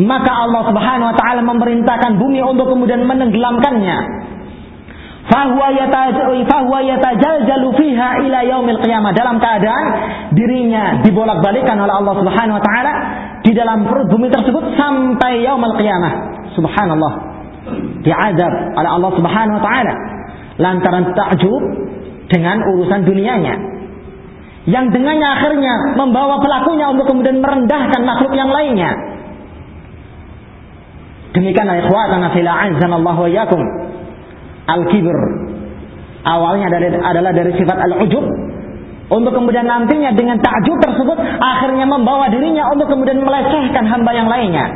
maka 0.00 0.32
Allah 0.32 0.62
Subhanahu 0.64 1.08
wa 1.12 1.16
taala 1.16 1.40
memerintahkan 1.44 2.16
bumi 2.16 2.40
untuk 2.40 2.72
kemudian 2.72 3.04
menenggelamkannya. 3.04 3.98
Fahuwa 5.28 5.68
fiha 7.76 8.10
dalam 9.14 9.36
keadaan 9.38 9.84
dirinya 10.32 11.04
dibolak-balikan 11.04 11.76
oleh 11.76 11.94
Allah 11.94 12.14
Subhanahu 12.16 12.56
wa 12.56 12.64
taala 12.64 12.92
di 13.44 13.52
dalam 13.52 13.84
perut 13.84 14.08
bumi 14.08 14.32
tersebut 14.32 14.74
sampai 14.74 15.44
yaumil 15.44 15.76
qiyamah. 15.76 16.12
Subhanallah. 16.56 17.12
Diazab 18.00 18.52
oleh 18.80 18.90
Allah 18.90 19.10
Subhanahu 19.14 19.56
wa 19.60 19.62
taala. 19.62 19.94
Lantaran 20.56 21.12
takjub 21.12 21.62
dengan 22.32 22.56
urusan 22.74 23.04
dunianya. 23.04 23.54
Yang 24.64 24.92
dengannya 24.92 25.28
akhirnya 25.28 25.74
membawa 25.96 26.40
pelakunya 26.40 26.88
untuk 26.88 27.08
kemudian 27.08 27.40
merendahkan 27.40 28.00
makhluk 28.04 28.32
yang 28.36 28.52
lainnya 28.52 29.09
demikian 31.36 31.68
ikhwatana 31.68 32.34
fil 32.34 32.48
a'azzanallahu 32.48 33.20
wa 33.26 33.30
yakum 33.30 33.60
al-kibr. 34.70 35.16
Awalnya 36.20 36.68
adalah 37.00 37.32
dari 37.32 37.52
sifat 37.56 37.76
al-ujub. 37.80 38.24
Untuk 39.10 39.34
kemudian 39.34 39.66
nantinya 39.66 40.14
dengan 40.14 40.38
takjub 40.38 40.78
tersebut 40.78 41.18
akhirnya 41.42 41.82
membawa 41.82 42.30
dirinya 42.30 42.70
untuk 42.70 42.86
kemudian 42.86 43.18
melecehkan 43.18 43.82
hamba 43.82 44.14
yang 44.14 44.30
lainnya. 44.30 44.70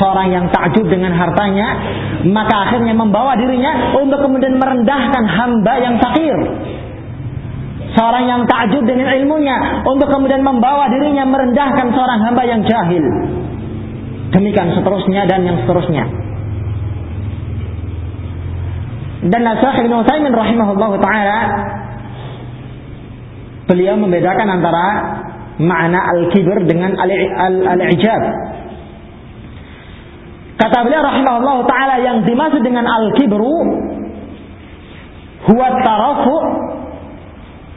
Seorang 0.00 0.32
yang 0.32 0.48
takjub 0.48 0.88
dengan 0.88 1.12
hartanya, 1.12 1.76
maka 2.24 2.54
akhirnya 2.64 2.96
membawa 2.96 3.36
dirinya 3.36 3.92
untuk 4.00 4.24
kemudian 4.24 4.56
merendahkan 4.56 5.24
hamba 5.28 5.74
yang 5.76 6.00
fakir. 6.00 6.36
Seorang 8.00 8.24
yang 8.24 8.42
takjub 8.48 8.86
dengan 8.88 9.12
ilmunya 9.12 9.84
untuk 9.84 10.08
kemudian 10.08 10.40
membawa 10.40 10.88
dirinya 10.88 11.28
merendahkan 11.28 11.92
seorang 11.92 12.20
hamba 12.32 12.42
yang 12.48 12.64
jahil. 12.64 13.04
Demikian 14.30 14.70
seterusnya 14.78 15.26
dan 15.26 15.42
yang 15.42 15.58
seterusnya. 15.66 16.04
Dan 19.20 19.42
Nasakh 19.44 19.76
Ibn 19.84 19.92
Utsaimin 20.00 20.32
rahimahullah 20.32 20.92
taala 21.02 21.40
beliau 23.68 23.98
membedakan 24.00 24.48
antara 24.48 24.86
makna 25.60 26.00
al-kibr 26.14 26.64
dengan 26.64 26.96
al-ijab. 26.96 28.22
Kata 30.56 30.78
beliau 30.88 31.02
rahimahullah 31.04 31.56
taala 31.68 31.96
yang 32.00 32.24
dimaksud 32.24 32.64
dengan 32.64 32.88
al-kibru 32.88 33.56
huwa 35.52 35.68
tarafu 35.84 36.36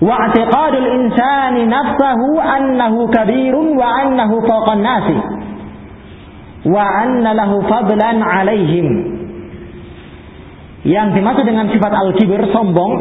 wa 0.04 0.16
i'tiqadul 0.30 0.88
insani 1.02 1.68
nafsahu 1.68 2.40
annahu 2.40 3.08
kabirun 3.12 3.76
wa 3.76 3.88
annahu 4.04 4.44
fawqa 4.48 4.80
nasi 4.80 5.18
wa 6.64 6.84
anna 6.84 7.32
lahu 7.36 7.64
fadlan 7.68 8.24
alaihim. 8.24 8.88
Yang 10.84 11.08
dimaksud 11.16 11.46
dengan 11.48 11.72
sifat 11.72 11.92
al-kibir 11.96 12.44
sombong 12.52 12.92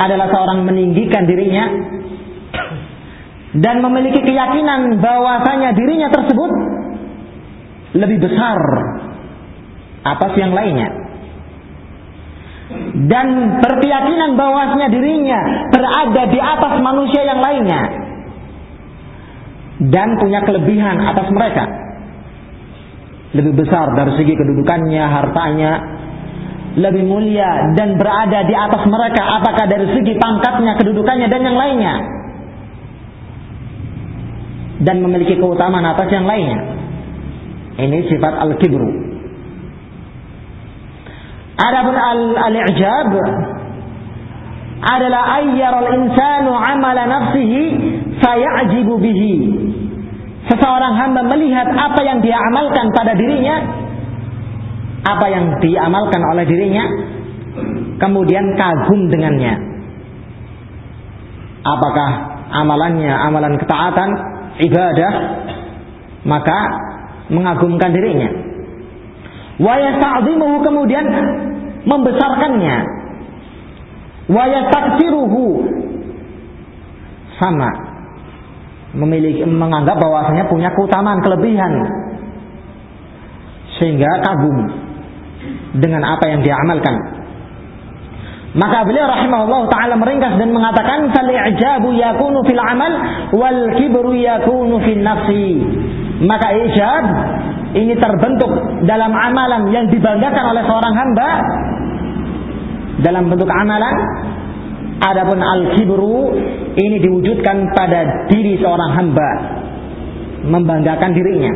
adalah 0.00 0.30
seorang 0.32 0.64
meninggikan 0.64 1.28
dirinya 1.28 1.68
dan 3.60 3.84
memiliki 3.84 4.24
keyakinan 4.24 5.04
bahwasanya 5.04 5.76
dirinya 5.76 6.08
tersebut 6.08 6.52
lebih 7.96 8.24
besar 8.24 8.60
atas 10.04 10.32
yang 10.40 10.52
lainnya. 10.56 10.88
Dan 13.08 13.60
berkeyakinan 13.64 14.36
bahwasanya 14.36 14.88
dirinya 14.92 15.40
berada 15.72 16.22
di 16.28 16.40
atas 16.40 16.74
manusia 16.84 17.24
yang 17.24 17.40
lainnya 17.40 18.07
dan 19.78 20.18
punya 20.18 20.42
kelebihan 20.42 20.98
atas 20.98 21.30
mereka 21.30 21.64
lebih 23.36 23.60
besar 23.60 23.92
dari 23.92 24.16
segi 24.16 24.34
kedudukannya, 24.34 25.04
hartanya, 25.04 25.72
lebih 26.80 27.04
mulia 27.04 27.76
dan 27.76 28.00
berada 28.00 28.40
di 28.48 28.54
atas 28.56 28.82
mereka 28.88 29.20
apakah 29.20 29.68
dari 29.68 29.86
segi 29.92 30.16
pangkatnya, 30.16 30.80
kedudukannya 30.80 31.28
dan 31.28 31.40
yang 31.44 31.56
lainnya 31.58 31.94
dan 34.78 35.02
memiliki 35.02 35.36
keutamaan 35.36 35.84
atas 35.92 36.08
yang 36.08 36.24
lainnya. 36.24 36.58
Ini 37.78 37.98
sifat 38.10 38.34
al-kibru. 38.42 38.90
Adapun 41.58 41.94
al-i'jab 41.98 43.12
adalah 44.78 45.22
ayyar 45.42 45.74
al-insanu 45.74 46.54
amala 46.54 47.02
nafsihi 47.06 47.62
fayajibu 48.22 48.94
bihi. 48.98 49.34
Seseorang 50.48 50.96
hamba 50.96 51.22
melihat 51.28 51.68
apa 51.70 52.00
yang 52.00 52.24
dia 52.24 52.40
amalkan 52.40 52.88
pada 52.96 53.12
dirinya 53.12 53.78
apa 55.04 55.26
yang 55.30 55.44
diamalkan 55.62 56.22
oleh 56.34 56.44
dirinya, 56.48 56.84
kemudian 58.02 58.44
kagum 58.58 59.06
dengannya. 59.08 59.54
Apakah 61.62 62.10
amalannya 62.50 63.12
amalan 63.12 63.54
ketaatan, 63.60 64.10
ibadah, 64.62 65.12
maka 66.26 66.58
mengagumkan 67.30 67.90
dirinya. 67.92 68.30
Wa 69.58 69.74
yasta'zimuhu 69.76 70.64
kemudian 70.64 71.06
membesarkannya. 71.86 72.76
Wa 74.28 74.44
sama 77.38 77.87
memiliki 78.96 79.44
menganggap 79.44 80.00
bahwasanya 80.00 80.48
punya 80.48 80.72
keutamaan 80.72 81.20
kelebihan 81.20 81.72
sehingga 83.76 84.08
kagum 84.24 84.56
dengan 85.76 86.02
apa 86.02 86.24
yang 86.26 86.40
dia 86.40 86.56
amalkan. 86.64 86.96
Maka 88.56 88.80
beliau 88.88 89.06
rahimahullah 89.06 89.68
taala 89.68 89.94
meringkas 90.00 90.40
dan 90.40 90.50
mengatakan 90.50 91.12
fal 91.12 91.28
i'jabu 91.28 91.92
yakunu 91.92 92.40
fil 92.48 92.62
amal 92.64 92.92
wal 93.36 93.60
kibru 93.76 94.16
yakunu 94.16 94.80
fil 94.82 95.02
nafsi. 95.04 95.60
Maka 96.24 96.48
ijab 96.56 97.04
ini 97.76 97.94
terbentuk 98.00 98.50
dalam 98.88 99.12
amalan 99.12 99.68
yang 99.70 99.86
dibanggakan 99.92 100.44
oleh 100.56 100.64
seorang 100.64 100.94
hamba 100.96 101.28
dalam 103.04 103.30
bentuk 103.30 103.46
amalan 103.46 103.94
adapun 105.02 105.38
al 105.42 105.62
kibru 105.78 106.34
ini 106.74 106.96
diwujudkan 107.02 107.74
pada 107.74 108.28
diri 108.30 108.58
seorang 108.58 108.90
hamba 108.94 109.30
membanggakan 110.48 111.10
dirinya 111.14 111.52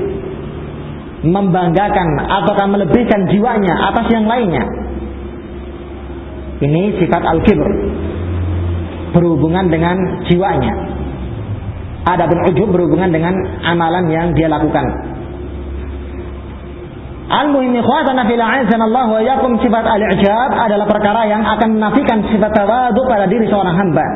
membanggakan 1.22 2.08
ataukah 2.26 2.66
melebihkan 2.66 3.30
jiwanya 3.30 3.74
atas 3.94 4.06
yang 4.10 4.26
lainnya. 4.26 4.64
Ini 6.62 6.98
sifat 6.98 7.22
al-kibr. 7.22 7.66
Berhubungan 9.14 9.70
dengan 9.70 9.98
jiwanya. 10.30 10.74
Adapun 12.02 12.38
ujub 12.50 12.70
berhubungan 12.74 13.14
dengan 13.14 13.34
amalan 13.62 14.10
yang 14.10 14.34
dia 14.34 14.50
lakukan. 14.50 14.82
Al-muhim 17.32 17.72
ikhwatana 17.80 18.28
fil 18.28 18.44
sifat 19.64 19.84
al-ijab 19.88 20.50
adalah 20.52 20.84
perkara 20.84 21.24
yang 21.24 21.40
akan 21.40 21.80
menafikan 21.80 22.20
sifat 22.28 22.52
tawadu 22.52 23.08
pada 23.08 23.24
diri 23.24 23.48
seorang 23.48 23.72
hamba. 23.72 24.06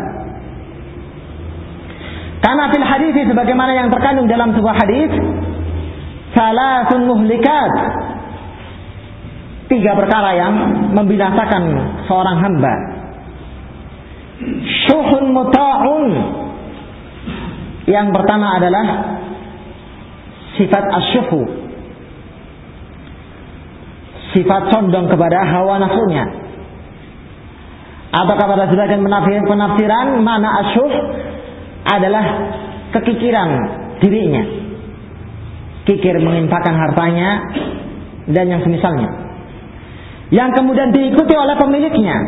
Karena 2.44 2.64
fil 2.68 2.84
hadis 2.84 3.16
sebagaimana 3.24 3.72
yang 3.72 3.88
terkandung 3.88 4.28
dalam 4.28 4.52
sebuah 4.52 4.76
hadis 4.76 5.10
salasun 6.36 7.08
muhlikat. 7.08 7.72
Tiga 9.66 9.98
perkara 9.98 10.30
yang 10.36 10.54
membinasakan 10.94 11.62
seorang 12.06 12.36
hamba. 12.38 12.74
Syuhun 14.86 15.32
muta'un. 15.32 16.06
Yang 17.88 18.08
pertama 18.12 18.60
adalah 18.60 18.86
sifat 20.54 20.84
asyuhu 20.86 21.65
sifat 24.36 24.68
condong 24.68 25.08
kepada 25.08 25.40
hawa 25.48 25.80
nafsunya 25.80 26.24
atau 28.12 28.34
kepada 28.36 28.68
sebagian 28.68 29.02
penafsiran 29.48 30.20
mana 30.20 30.60
asyuh 30.60 30.92
adalah 31.88 32.24
kekikiran 32.92 33.48
dirinya 34.04 34.66
kikir 35.86 36.18
menginfakkan 36.18 36.74
hartanya 36.74 37.28
dan 38.26 38.50
yang 38.50 38.60
semisalnya. 38.66 39.10
Yang 40.34 40.58
kemudian 40.58 40.90
diikuti 40.90 41.34
oleh 41.38 41.54
pemiliknya. 41.54 42.18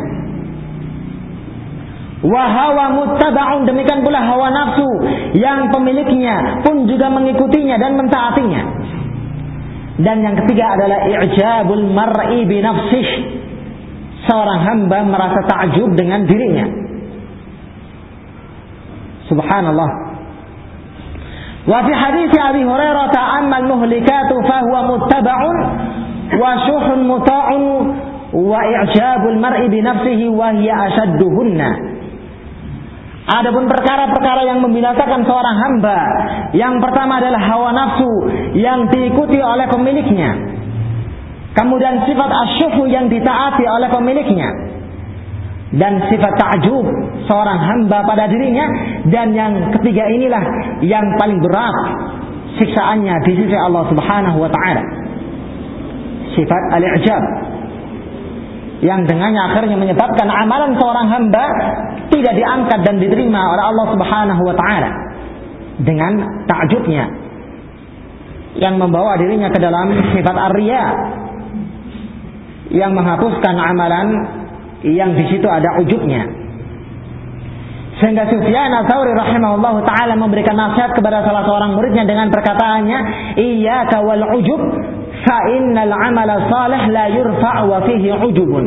Wahawa 2.19 2.99
muttaba'un 2.99 3.63
demikian 3.63 4.03
pula 4.03 4.19
hawa 4.19 4.51
nafsu 4.51 4.87
yang 5.39 5.71
pemiliknya 5.71 6.63
pun 6.67 6.83
juga 6.87 7.11
mengikutinya 7.11 7.75
dan 7.79 7.95
mentaatinya. 7.95 8.63
Dan 9.99 10.23
yang 10.23 10.35
ketiga 10.43 10.79
adalah 10.79 10.99
i'jabul 11.11 11.91
mar'i 11.91 12.47
bi 12.47 12.63
nafsih. 12.63 13.07
Seorang 14.31 14.59
hamba 14.63 15.03
merasa 15.03 15.43
takjub 15.43 15.91
dengan 15.99 16.23
dirinya. 16.23 16.67
Subhanallah. 19.27 19.91
Wa 21.67 21.79
fi 21.83 21.91
hadis 21.91 22.31
Abi 22.33 22.63
Hurairah 22.63 23.11
amma 23.43 23.59
al-muhlikatu 23.61 24.39
fa 24.47 24.63
huwa 24.63 24.79
muttaba'un 24.95 25.57
wa 26.39 26.51
syuhun 26.65 26.99
muta'un 27.05 27.63
wa 28.33 28.59
i'jabul 28.63 29.37
mar'i 29.37 29.67
bi 29.67 29.83
nafsihi 29.83 30.31
wa 30.31 30.55
hiya 30.55 30.75
ashadduhunna. 30.89 31.98
Adapun 33.29 33.69
perkara-perkara 33.69 34.41
yang 34.41 34.57
membinasakan 34.65 35.21
seorang 35.21 35.55
hamba, 35.61 35.99
yang 36.57 36.81
pertama 36.81 37.21
adalah 37.21 37.37
hawa 37.37 37.69
nafsu 37.77 38.11
yang 38.57 38.89
diikuti 38.89 39.37
oleh 39.37 39.69
pemiliknya. 39.69 40.33
Kemudian 41.53 42.09
sifat 42.09 42.25
asyufu 42.25 42.89
yang 42.89 43.05
ditaati 43.05 43.69
oleh 43.69 43.89
pemiliknya. 43.93 44.49
Dan 45.69 46.01
sifat 46.09 46.33
ta'jub 46.41 46.85
seorang 47.29 47.59
hamba 47.61 48.01
pada 48.01 48.25
dirinya. 48.25 48.65
Dan 49.05 49.37
yang 49.37 49.77
ketiga 49.77 50.09
inilah 50.09 50.41
yang 50.81 51.05
paling 51.21 51.37
berat 51.45 51.77
siksaannya 52.57 53.13
di 53.29 53.33
sisi 53.45 53.53
Allah 53.53 53.85
subhanahu 53.93 54.41
wa 54.41 54.49
ta'ala. 54.49 54.83
Sifat 56.33 56.63
al-i'jab 56.73 57.23
yang 58.79 59.03
dengannya 59.05 59.41
akhirnya 59.53 59.75
menyebabkan 59.75 60.27
amalan 60.31 60.71
seorang 60.79 61.07
hamba 61.11 61.45
tidak 62.09 62.33
diangkat 62.33 62.79
dan 62.85 62.95
diterima 62.97 63.41
oleh 63.53 63.63
Allah 63.63 63.85
Subhanahu 63.93 64.41
wa 64.45 64.55
taala 64.57 64.91
dengan 65.79 66.43
takjubnya 66.49 67.05
yang 68.59 68.75
membawa 68.75 69.15
dirinya 69.15 69.47
ke 69.53 69.59
dalam 69.61 69.93
sifat 70.13 70.35
arya 70.51 70.83
yang 72.69 72.91
menghapuskan 72.93 73.55
amalan 73.55 74.07
yang 74.85 75.15
di 75.15 75.25
situ 75.31 75.45
ada 75.45 75.79
ujubnya 75.81 76.39
sehingga 77.99 78.31
Sufyan 78.31 78.71
Ats-Tsauri 78.71 79.11
rahimahullah 79.11 79.83
taala 79.83 80.15
memberikan 80.15 80.55
nasihat 80.55 80.95
kepada 80.95 81.19
salah 81.27 81.43
seorang 81.43 81.75
muridnya 81.75 82.07
dengan 82.07 82.31
perkataannya 82.31 82.99
iyyaka 83.35 83.99
wal 83.99 84.23
ujub 84.39 84.61
fa 85.27 85.37
innal 85.51 85.91
amala 85.91 86.47
salih 86.47 86.81
la 86.95 87.05
yurfa' 87.11 87.67
wa 87.67 87.83
fihi 87.83 88.07
ujubun. 88.23 88.65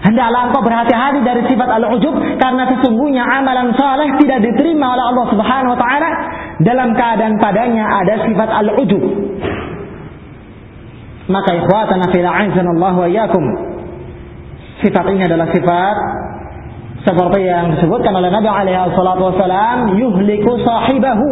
Hendaklah 0.00 0.48
engkau 0.48 0.64
berhati-hati 0.64 1.20
dari 1.20 1.44
sifat 1.44 1.68
al-ujub 1.76 2.16
karena 2.40 2.64
sesungguhnya 2.72 3.20
amalan 3.20 3.76
saleh 3.76 4.16
tidak 4.16 4.40
diterima 4.48 4.96
oleh 4.96 5.04
Allah 5.12 5.26
Subhanahu 5.28 5.72
wa 5.76 5.80
taala 5.80 6.10
dalam 6.64 6.96
keadaan 6.96 7.36
padanya 7.36 7.84
ada 8.00 8.24
sifat 8.24 8.48
al-ujub. 8.48 9.02
Maka 11.28 11.50
ikhwatana 11.52 12.08
fil 12.16 12.24
a'azzanallahu 12.24 12.96
wa 12.96 13.08
iyyakum. 13.12 13.44
Sifat 14.80 15.04
ini 15.12 15.28
adalah 15.28 15.52
sifat 15.52 15.96
seperti 17.04 17.40
yang 17.44 17.76
disebutkan 17.76 18.12
oleh 18.12 18.32
Nabi 18.32 18.48
alaihi 18.48 18.96
salatu 18.96 19.32
wasalam 19.32 20.00
yuhliku 20.00 20.52
sahibahu 20.64 21.28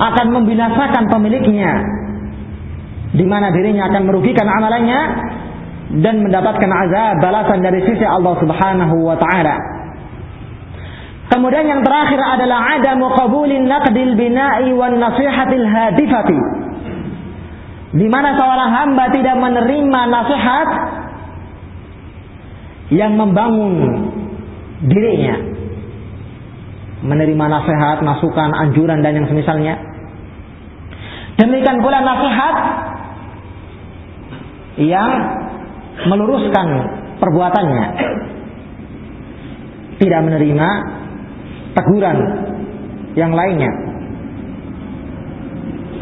akan 0.00 0.26
membinasakan 0.32 1.12
pemiliknya 1.12 1.80
di 3.12 3.24
mana 3.28 3.52
dirinya 3.52 3.92
akan 3.92 4.02
merugikan 4.08 4.48
amalannya 4.48 5.00
dan 6.00 6.24
mendapatkan 6.24 6.70
azab 6.72 7.20
balasan 7.20 7.60
dari 7.60 7.84
sisi 7.84 8.06
Allah 8.08 8.32
Subhanahu 8.40 8.96
wa 9.04 9.16
taala. 9.20 9.56
Kemudian 11.28 11.68
yang 11.68 11.80
terakhir 11.84 12.20
adalah 12.20 12.76
ada 12.76 12.96
qabulin 12.96 13.68
naqdil 13.68 14.16
bina'i 14.16 14.72
wan 14.72 14.96
nasihatil 14.96 15.66
hadifati. 15.68 16.40
Di 17.92 18.08
mana 18.08 18.32
seorang 18.40 18.70
hamba 18.72 19.04
tidak 19.12 19.36
menerima 19.36 20.00
nasihat 20.08 20.68
yang 22.92 23.12
membangun 23.16 23.72
dirinya. 24.88 25.36
Menerima 27.04 27.44
nasihat, 27.48 28.00
masukan, 28.00 28.52
anjuran 28.56 29.04
dan 29.04 29.20
yang 29.20 29.28
semisalnya. 29.28 29.76
Demikian 31.36 31.84
pula 31.84 32.00
nasihat 32.00 32.56
yang 34.80 35.41
meluruskan 36.06 36.66
perbuatannya. 37.20 37.86
Tidak 40.02 40.20
menerima 40.24 40.68
teguran 41.78 42.18
yang 43.14 43.30
lainnya. 43.30 43.70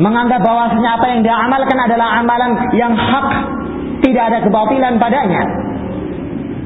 Menganggap 0.01 0.41
bahwasanya 0.41 0.97
apa 0.97 1.07
yang 1.13 1.21
dia 1.21 1.37
amalkan 1.37 1.77
adalah 1.77 2.09
amalan 2.25 2.53
yang 2.73 2.97
hak 2.97 3.29
tidak 4.01 4.33
ada 4.33 4.39
kebatilan 4.41 4.97
padanya. 4.97 5.43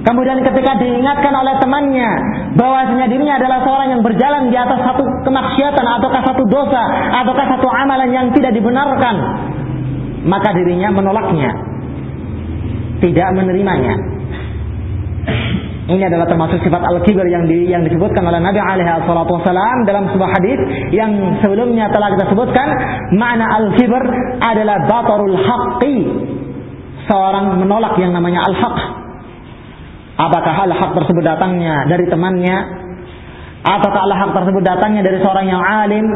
Kemudian 0.04 0.44
ketika 0.44 0.76
diingatkan 0.78 1.32
oleh 1.32 1.56
temannya 1.58 2.10
bahwasanya 2.54 3.08
dirinya 3.08 3.40
adalah 3.40 3.64
seorang 3.64 3.88
yang 3.98 4.02
berjalan 4.04 4.52
di 4.52 4.56
atas 4.60 4.78
satu 4.84 5.02
kemaksiatan 5.24 5.86
ataukah 5.98 6.22
satu 6.22 6.44
dosa 6.46 6.82
ataukah 7.24 7.46
satu 7.56 7.66
amalan 7.72 8.12
yang 8.12 8.28
tidak 8.36 8.52
dibenarkan, 8.52 9.16
maka 10.28 10.52
dirinya 10.54 10.92
menolaknya 10.92 11.73
tidak 13.04 13.28
menerimanya. 13.36 13.94
Ini 15.84 16.00
adalah 16.00 16.24
termasuk 16.24 16.64
sifat 16.64 16.80
al-kibir 16.80 17.28
yang 17.28 17.44
di, 17.44 17.68
yang 17.68 17.84
disebutkan 17.84 18.24
oleh 18.24 18.40
Nabi 18.40 18.56
alaihi 18.56 18.88
wasalam 19.04 19.84
dalam 19.84 20.08
sebuah 20.16 20.30
hadis 20.32 20.58
yang 20.96 21.12
sebelumnya 21.44 21.92
telah 21.92 22.16
kita 22.16 22.32
sebutkan, 22.32 22.68
makna 23.20 23.44
al-kibir 23.60 24.00
adalah 24.40 24.88
batarul 24.88 25.36
haqqi. 25.36 25.96
Seorang 27.04 27.60
menolak 27.60 28.00
yang 28.00 28.16
namanya 28.16 28.48
al-haq. 28.48 28.76
Apakah 30.16 30.72
al-haq 30.72 30.96
tersebut 30.96 31.20
datangnya 31.20 31.84
dari 31.84 32.08
temannya 32.08 32.84
ataukah 33.60 34.00
al-haq 34.08 34.30
tersebut 34.40 34.62
datangnya 34.64 35.04
dari 35.04 35.20
seorang 35.20 35.46
yang 35.52 35.60
alim 35.60 36.06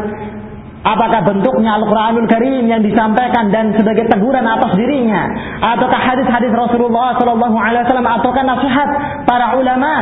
Apakah 0.79 1.27
bentuknya 1.27 1.75
Al-Quranul 1.75 2.27
Karim 2.31 2.63
yang 2.71 2.79
disampaikan 2.79 3.51
dan 3.51 3.75
sebagai 3.75 4.07
teguran 4.07 4.47
atas 4.47 4.79
dirinya, 4.79 5.27
ataukah 5.75 5.99
hadis-hadis 5.99 6.55
Rasulullah 6.55 7.19
Sallallahu 7.19 7.57
Alaihi 7.59 7.83
Wasallam, 7.83 8.07
ataukah 8.07 8.43
nasihat 8.47 8.89
para 9.27 9.59
ulama 9.59 9.93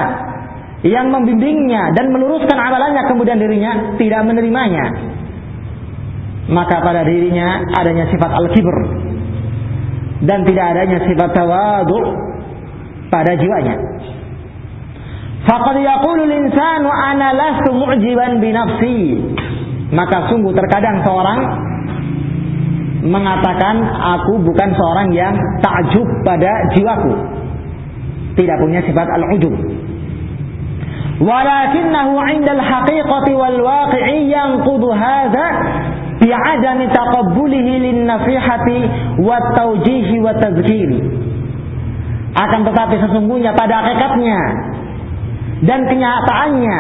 yang 0.86 1.10
membimbingnya 1.10 1.98
dan 1.98 2.14
meluruskan 2.14 2.54
amalannya 2.54 3.10
kemudian 3.10 3.42
dirinya 3.42 3.98
tidak 3.98 4.22
menerimanya, 4.30 4.86
maka 6.54 6.78
pada 6.86 7.02
dirinya 7.10 7.74
adanya 7.74 8.06
sifat 8.14 8.32
al-kibr 8.38 8.78
dan 10.30 10.46
tidak 10.46 10.66
adanya 10.78 11.10
sifat 11.10 11.30
tawadu 11.34 12.00
pada 13.10 13.34
jiwanya. 13.34 13.76
Faqad 15.50 15.82
yaqulu 15.82 16.22
al-insanu 16.22 16.90
ana 16.92 17.34
lastu 17.34 17.74
mu'jiban 17.74 18.38
bi 18.38 18.50
nafsi 18.54 19.02
maka 19.92 20.28
sungguh 20.28 20.52
terkadang 20.52 21.00
seorang 21.04 21.40
mengatakan 23.08 23.76
aku 23.88 24.44
bukan 24.44 24.70
seorang 24.76 25.08
yang 25.16 25.36
takjub 25.64 26.08
pada 26.28 26.52
jiwaku. 26.76 27.14
Tidak 28.36 28.58
punya 28.62 28.84
sifat 28.84 29.08
al-ujub. 29.08 29.56
Walakinnahu 31.18 32.14
'inda 32.30 32.52
al-haqiqati 32.54 33.34
wal 33.34 33.58
waqi'i 33.64 34.30
yanqudu 34.30 34.94
hadha 34.94 35.48
bi'adami 36.22 36.86
taqabbulihi 36.94 37.74
lin-nasihati 37.90 38.78
wat 39.26 39.46
tawjihi 39.58 40.16
wat 40.22 40.38
tadhkir 40.42 40.90
akan 42.38 42.62
tetapi 42.70 42.96
sesungguhnya 43.02 43.50
pada 43.58 43.82
hakikatnya 43.82 44.40
dan 45.66 45.90
kenyataannya 45.90 46.80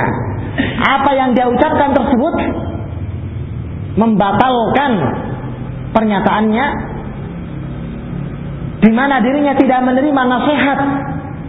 apa 0.85 1.11
yang 1.17 1.33
dia 1.33 1.49
ucapkan 1.49 1.97
tersebut 1.97 2.35
membatalkan 3.97 4.91
pernyataannya. 5.91 6.67
Di 8.77 8.91
mana 8.93 9.17
dirinya 9.19 9.57
tidak 9.57 9.79
menerima 9.83 10.21
nasihat. 10.21 10.79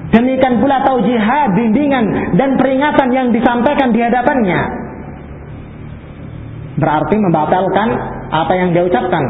Demikian 0.08 0.56
pula 0.64 0.80
taujihat 0.88 1.52
bimbingan 1.52 2.32
dan 2.40 2.56
peringatan 2.56 3.08
yang 3.12 3.28
disampaikan 3.28 3.92
di 3.92 4.00
hadapannya. 4.00 4.61
Berarti 6.80 7.16
membatalkan 7.20 7.88
apa 8.32 8.52
yang 8.56 8.72
dia 8.72 8.88
ucapkan. 8.88 9.20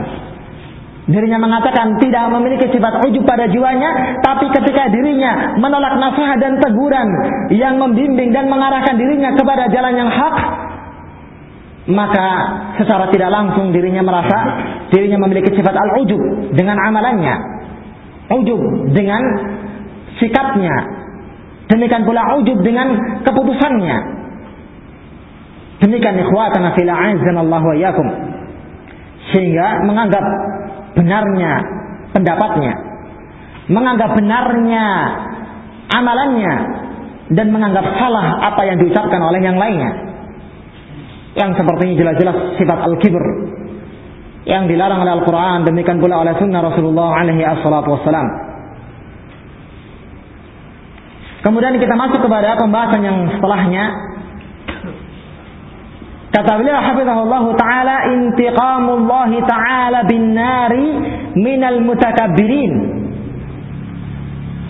Dirinya 1.09 1.41
mengatakan 1.41 1.99
tidak 1.99 2.31
memiliki 2.31 2.69
sifat 2.69 3.01
ujub 3.11 3.25
pada 3.25 3.49
jiwanya 3.49 4.21
tapi 4.21 4.45
ketika 4.53 4.93
dirinya 4.93 5.57
menolak 5.57 5.97
nasihat 5.97 6.37
dan 6.37 6.61
teguran 6.61 7.09
yang 7.49 7.81
membimbing 7.81 8.29
dan 8.31 8.47
mengarahkan 8.47 8.93
dirinya 8.95 9.33
kepada 9.33 9.73
jalan 9.73 9.97
yang 9.97 10.11
hak 10.13 10.37
maka 11.89 12.27
secara 12.77 13.09
tidak 13.09 13.33
langsung 13.33 13.73
dirinya 13.73 14.05
merasa 14.05 14.39
dirinya 14.93 15.25
memiliki 15.25 15.57
sifat 15.57 15.73
al-ujub 15.73 16.53
dengan 16.53 16.77
amalannya. 16.77 17.37
Ujub 18.29 18.93
dengan 18.93 19.25
sikapnya 20.21 20.99
Demikian 21.69 22.09
pula 22.09 22.41
ujub 22.41 22.65
dengan 22.65 23.21
keputusannya. 23.29 23.99
Demikian 25.85 26.17
ikhwatana 26.17 26.73
fil 26.75 26.89
Allah 26.89 27.63
wa 27.63 27.77
yakum. 27.77 28.09
Sehingga 29.31 29.85
menganggap 29.85 30.25
benarnya 30.97 31.53
pendapatnya, 32.17 32.73
menganggap 33.69 34.17
benarnya 34.17 34.85
amalannya 35.93 36.55
dan 37.37 37.53
menganggap 37.53 37.85
salah 38.01 38.49
apa 38.49 38.65
yang 38.65 38.81
diucapkan 38.81 39.21
oleh 39.21 39.45
yang 39.45 39.61
lainnya. 39.61 40.08
Yang 41.39 41.51
seperti 41.63 41.83
ini 41.87 41.95
jelas-jelas 41.95 42.59
sifat 42.59 42.79
al-kibr 42.83 43.23
yang 44.49 44.65
dilarang 44.67 45.05
oleh 45.05 45.13
Al-Quran 45.23 45.69
demikian 45.69 46.03
pula 46.03 46.25
oleh 46.25 46.35
sunnah 46.41 46.65
Rasulullah 46.65 47.23
alaihi 47.23 47.47
wassalam. 47.47 48.49
Kemudian 51.45 51.79
kita 51.79 51.95
masuk 51.95 52.19
kepada 52.25 52.59
pembahasan 52.59 53.01
yang 53.07 53.17
setelahnya. 53.39 53.85
Kata 56.29 56.61
beliau 56.61 56.77
hafizahullah 56.77 57.45
taala 57.57 57.97
intiqamullah 58.13 59.33
taala 59.47 60.01
bin 60.11 60.35
nari 60.35 60.87
minal 61.39 61.79
mutakabbirin. 61.85 62.73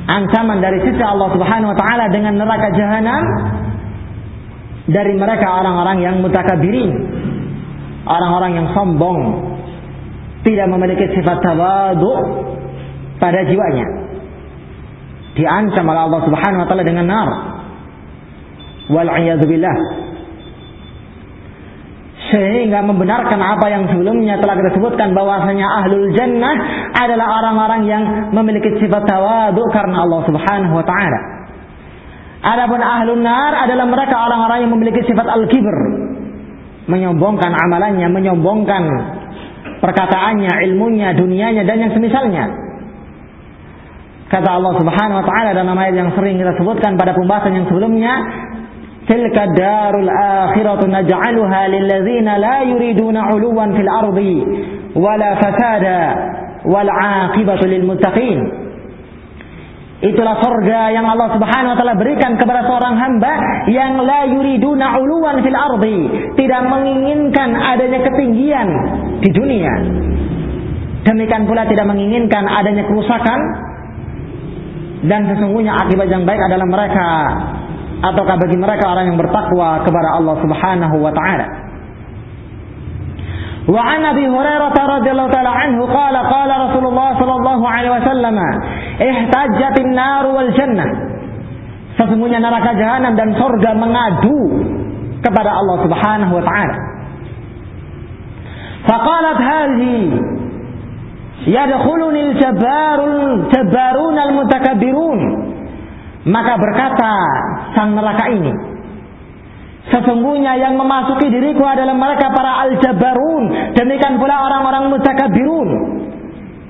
Ancaman 0.09 0.59
dari 0.61 0.81
sisi 0.85 1.02
Allah 1.02 1.28
Subhanahu 1.33 1.72
wa 1.72 1.78
taala 1.78 2.04
dengan 2.12 2.35
neraka 2.37 2.68
jahanam 2.74 3.22
dari 4.88 5.12
mereka 5.14 5.46
orang-orang 5.61 6.01
yang 6.01 6.14
mutakabbirin. 6.24 6.90
Orang-orang 8.09 8.57
yang 8.57 8.66
sombong, 8.72 9.20
tidak 10.40 10.66
memiliki 10.72 11.12
sifat 11.12 11.44
tawadu 11.44 12.12
pada 13.20 13.44
jiwanya. 13.44 13.87
Diancam 15.37 15.85
oleh 15.87 16.03
Allah 16.09 16.20
Subhanahu 16.24 16.62
wa 16.64 16.68
taala 16.72 16.85
dengan 16.88 17.07
nar. 17.07 17.29
Wal 18.88 19.12
billah. 19.44 19.77
Sehingga 22.29 22.85
membenarkan 22.85 23.40
apa 23.40 23.66
yang 23.72 23.88
sebelumnya 23.88 24.40
telah 24.40 24.57
kita 24.57 24.77
sebutkan 24.77 25.16
bahwasanya 25.16 25.64
ahlul 25.85 26.12
jannah 26.12 26.57
adalah 26.96 27.40
orang-orang 27.40 27.83
yang 27.88 28.05
memiliki 28.33 28.72
sifat 28.81 29.05
tawadu 29.05 29.62
karena 29.72 30.01
Allah 30.01 30.20
Subhanahu 30.24 30.74
wa 30.81 30.85
taala. 30.85 31.38
Adapun 32.38 32.79
ahlun 32.79 33.27
nar 33.27 33.66
adalah 33.66 33.87
mereka 33.90 34.14
orang-orang 34.14 34.59
yang 34.62 34.72
memiliki 34.79 35.03
sifat 35.11 35.27
al-kibr, 35.27 35.77
menyombongkan 36.87 37.51
amalannya, 37.51 38.07
menyombongkan 38.14 38.83
perkataannya, 39.83 40.53
ilmunya, 40.70 41.18
dunianya 41.18 41.66
dan 41.66 41.83
yang 41.83 41.92
semisalnya. 41.94 42.46
Kata 44.29 44.61
Allah 44.61 44.72
Subhanahu 44.77 45.18
wa 45.18 45.27
taala 45.27 45.51
dalam 45.57 45.74
ayat 45.74 45.94
yang 45.98 46.11
sering 46.14 46.37
kita 46.38 46.53
sebutkan 46.61 46.94
pada 46.94 47.16
pembahasan 47.16 47.59
yang 47.59 47.66
sebelumnya, 47.66 48.12
"Tilka 49.09 49.57
darul 49.57 50.07
akhiratu 50.07 50.85
naj'aluha 50.85 51.61
lil 51.72 51.85
ladzina 51.88 52.37
la 52.38 52.57
yuriduna 52.70 53.35
'uluwan 53.35 53.72
fil 53.72 53.88
ardi 53.88 54.37
wala 54.94 55.31
fasada 55.42 55.98
wal 56.68 56.87
'aqibatu 56.87 57.64
lil 57.66 57.88
muttaqin." 57.88 58.67
Itulah 60.03 60.36
surga 60.43 60.91
yang 60.91 61.07
Allah 61.07 61.31
Subhanahu 61.31 61.71
wa 61.71 61.77
taala 61.79 61.95
berikan 61.95 62.36
kepada 62.36 62.67
seorang 62.67 62.99
hamba 62.99 63.33
yang 63.71 64.03
la 64.03 64.27
yuriduna 64.27 64.99
uluwan 64.99 65.39
fil 65.39 65.55
ardi, 65.55 65.99
tidak 66.36 66.62
menginginkan 66.67 67.55
adanya 67.55 68.03
ketinggian 68.03 68.67
di 69.23 69.29
dunia. 69.31 69.73
Demikian 71.07 71.47
pula 71.47 71.63
tidak 71.71 71.88
menginginkan 71.88 72.43
adanya 72.51 72.83
kerusakan 72.83 73.39
dan 75.07 75.23
sesungguhnya 75.31 75.71
akibat 75.71 76.12
yang 76.12 76.27
baik 76.27 76.51
adalah 76.51 76.67
mereka 76.67 77.07
ataukah 78.03 78.36
bagi 78.43 78.59
mereka 78.59 78.83
orang 78.91 79.07
yang 79.07 79.15
bertakwa 79.15 79.88
kepada 79.88 80.19
Allah 80.19 80.36
Subhanahu 80.43 80.95
wa 80.99 81.15
taala. 81.15 81.47
وعن 83.63 84.05
ابي 84.05 84.27
هريره 84.27 84.75
رضي 84.75 85.09
الله 85.12 85.27
تعالى 85.31 85.49
عنه 85.49 85.79
قال 85.88 86.15
قال 86.17 86.49
رسول 86.51 86.83
الله 86.83 87.09
صلى 87.19 87.36
الله 87.39 87.59
عليه 87.69 87.91
وسلم 87.95 88.36
ihtajatin 88.98 89.94
naru 89.94 90.34
wal 90.34 90.52
jannah. 90.54 90.90
Sesungguhnya 91.98 92.38
neraka 92.38 92.78
jahanam 92.78 93.18
dan 93.18 93.34
surga 93.34 93.70
mengadu 93.74 94.38
kepada 95.22 95.50
Allah 95.50 95.76
Subhanahu 95.82 96.32
wa 96.38 96.44
taala. 96.46 96.76
Faqalat 98.87 99.38
hadhi 99.42 99.98
yadkhuluni 101.50 102.20
al-jabarul 102.34 103.50
jabarun 103.50 104.14
al-mutakabbirun. 104.14 105.20
Maka 106.28 106.54
berkata 106.61 107.12
sang 107.74 107.96
neraka 107.96 108.30
ini, 108.30 108.52
Sesungguhnya 109.88 110.52
yang 110.61 110.76
memasuki 110.76 111.32
diriku 111.32 111.64
adalah 111.64 111.96
mereka 111.96 112.28
para 112.37 112.68
al-jabarun. 112.68 113.72
Demikian 113.72 114.20
pula 114.20 114.44
orang-orang 114.44 114.92
mutakabirun. 114.92 115.68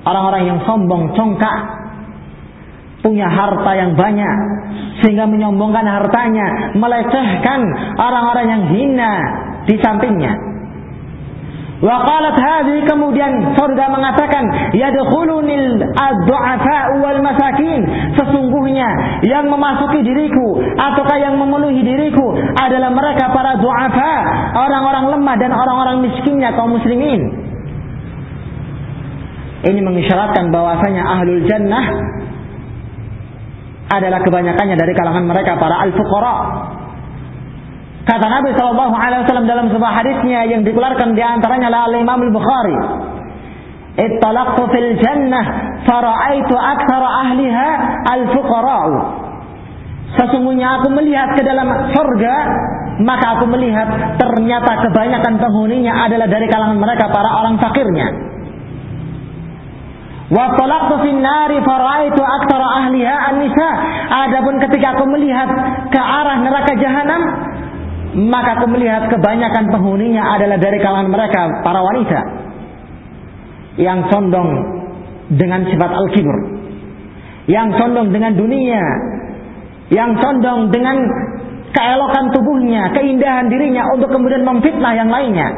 Orang-orang 0.07 0.43
yang 0.47 0.59
sombong, 0.63 1.11
congkak. 1.19 1.78
Punya 2.99 3.27
harta 3.27 3.71
yang 3.75 3.95
banyak. 3.95 4.35
Sehingga 5.03 5.25
menyombongkan 5.27 5.85
hartanya. 5.87 6.75
Melecehkan 6.75 7.59
orang-orang 7.95 8.45
yang 8.47 8.63
hina 8.73 9.13
di 9.67 9.75
sampingnya. 9.79 10.49
Waqalat 11.79 12.35
hadhi 12.35 12.83
kemudian 12.83 13.55
surga 13.55 13.85
mengatakan 13.87 14.75
yadkhulunil 14.75 15.79
ad-du'afa 15.95 16.99
wal 16.99 17.23
masakin 17.23 17.87
sesungguhnya 18.19 18.89
yang 19.23 19.47
memasuki 19.47 20.03
diriku 20.03 20.59
ataukah 20.75 21.15
yang 21.23 21.39
memenuhi 21.39 21.79
diriku 21.79 22.35
adalah 22.59 22.91
mereka 22.91 23.31
para 23.31 23.55
du'afa 23.63 24.13
orang-orang 24.59 25.05
lemah 25.15 25.35
dan 25.39 25.55
orang-orang 25.55 26.03
miskinnya 26.03 26.51
kaum 26.51 26.75
muslimin 26.75 27.31
ini 29.63 29.79
mengisyaratkan 29.79 30.51
bahwasanya 30.51 31.03
ahlul 31.15 31.47
jannah 31.47 31.85
adalah 33.89 34.21
kebanyakannya 34.21 34.77
dari 34.77 34.93
kalangan 34.93 35.25
mereka 35.25 35.57
para 35.57 35.81
al-fuqara 35.89 36.35
Kata 38.09 38.25
Nabi 38.25 38.49
Shallallahu 38.57 38.95
Alaihi 38.97 39.21
Wasallam 39.21 39.45
dalam 39.45 39.69
sebuah 39.69 39.91
hadisnya 40.01 40.49
yang 40.49 40.65
dikeluarkan 40.65 41.13
di 41.13 41.21
antaranya 41.21 41.69
oleh 41.69 42.01
Imam 42.01 42.17
Al 42.17 42.33
Bukhari. 42.33 42.77
Ittalaqtu 44.01 44.63
fil 44.73 44.91
jannah 44.97 45.45
faraitu 45.85 46.55
akthar 46.57 47.03
ahliha 47.05 47.69
al 48.09 48.23
fuqara'u. 48.33 48.93
Sesungguhnya 50.17 50.81
aku 50.81 50.89
melihat 50.89 51.37
ke 51.37 51.45
dalam 51.45 51.69
surga, 51.93 52.35
maka 53.05 53.37
aku 53.37 53.45
melihat 53.45 54.17
ternyata 54.17 54.89
kebanyakan 54.89 55.37
penghuninya 55.37 56.09
adalah 56.09 56.25
dari 56.25 56.49
kalangan 56.49 56.81
mereka 56.81 57.13
para 57.13 57.29
orang 57.29 57.61
fakirnya. 57.61 58.07
Wa 60.29 60.45
talaqtu 60.53 60.95
fin 61.01 61.25
nari 61.25 61.57
faraitu 61.65 62.21
akthar 62.21 62.61
ahliha 62.61 63.15
an-nisa. 63.33 63.69
Adapun 64.13 64.61
ketika 64.61 64.93
aku 64.93 65.09
melihat 65.09 65.49
ke 65.89 65.97
arah 65.97 66.37
neraka 66.45 66.77
jahanam, 66.77 67.21
maka 68.29 68.61
aku 68.61 68.69
melihat 68.69 69.09
kebanyakan 69.09 69.73
penghuninya 69.73 70.21
adalah 70.37 70.61
dari 70.61 70.77
kalangan 70.77 71.09
mereka 71.09 71.41
para 71.65 71.81
wanita. 71.81 72.19
Yang 73.81 73.99
condong 74.13 74.49
dengan 75.33 75.65
sifat 75.65 75.91
al-kibr. 75.97 76.37
Yang 77.49 77.67
condong 77.81 78.13
dengan 78.13 78.37
dunia. 78.37 78.85
Yang 79.89 80.11
condong 80.21 80.69
dengan 80.69 80.97
keelokan 81.73 82.29
tubuhnya 82.37 82.93
keindahan 82.93 83.49
dirinya 83.49 83.81
untuk 83.97 84.13
kemudian 84.13 84.45
memfitnah 84.45 84.93
yang 84.93 85.09
lainnya. 85.09 85.49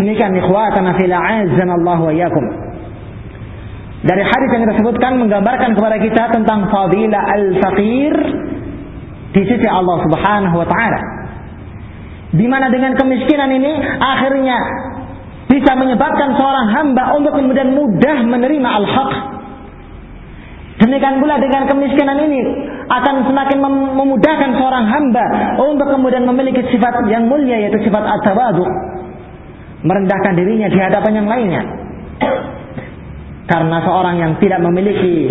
Demikian 0.00 0.32
ikhwatana 0.32 0.96
fil 0.96 1.12
Allah 1.12 2.00
wa 2.00 2.12
yakum 2.12 2.65
dari 4.04 4.20
hadis 4.20 4.48
yang 4.52 4.62
kita 4.68 4.76
sebutkan 4.84 5.16
menggambarkan 5.16 5.72
kepada 5.72 5.96
kita 5.96 6.22
tentang 6.36 6.68
fadilah 6.68 7.22
al-faqir 7.32 8.14
di 9.32 9.42
sisi 9.48 9.68
Allah 9.68 9.96
Subhanahu 10.04 10.56
wa 10.60 10.68
taala. 10.68 11.00
Di 12.36 12.44
mana 12.44 12.68
dengan 12.68 12.92
kemiskinan 12.98 13.48
ini 13.56 13.72
akhirnya 13.96 14.58
bisa 15.48 15.72
menyebabkan 15.78 16.36
seorang 16.36 16.66
hamba 16.74 17.16
untuk 17.16 17.32
kemudian 17.32 17.72
mudah 17.72 18.16
menerima 18.26 18.68
al-haq. 18.68 19.12
Demikian 20.76 21.24
pula 21.24 21.40
dengan 21.40 21.64
kemiskinan 21.64 22.20
ini 22.28 22.40
akan 22.92 23.24
semakin 23.24 23.58
memudahkan 23.96 24.50
seorang 24.60 24.84
hamba 24.92 25.56
untuk 25.56 25.88
kemudian 25.88 26.28
memiliki 26.28 26.60
sifat 26.68 27.00
yang 27.08 27.24
mulia 27.32 27.64
yaitu 27.64 27.80
sifat 27.88 28.04
at-tawadu. 28.04 28.60
Merendahkan 29.88 30.36
dirinya 30.36 30.68
di 30.68 30.76
hadapan 30.76 31.12
yang 31.24 31.28
lainnya. 31.30 31.62
Karena 33.46 33.78
seorang 33.86 34.18
yang 34.18 34.32
tidak 34.42 34.58
memiliki 34.58 35.30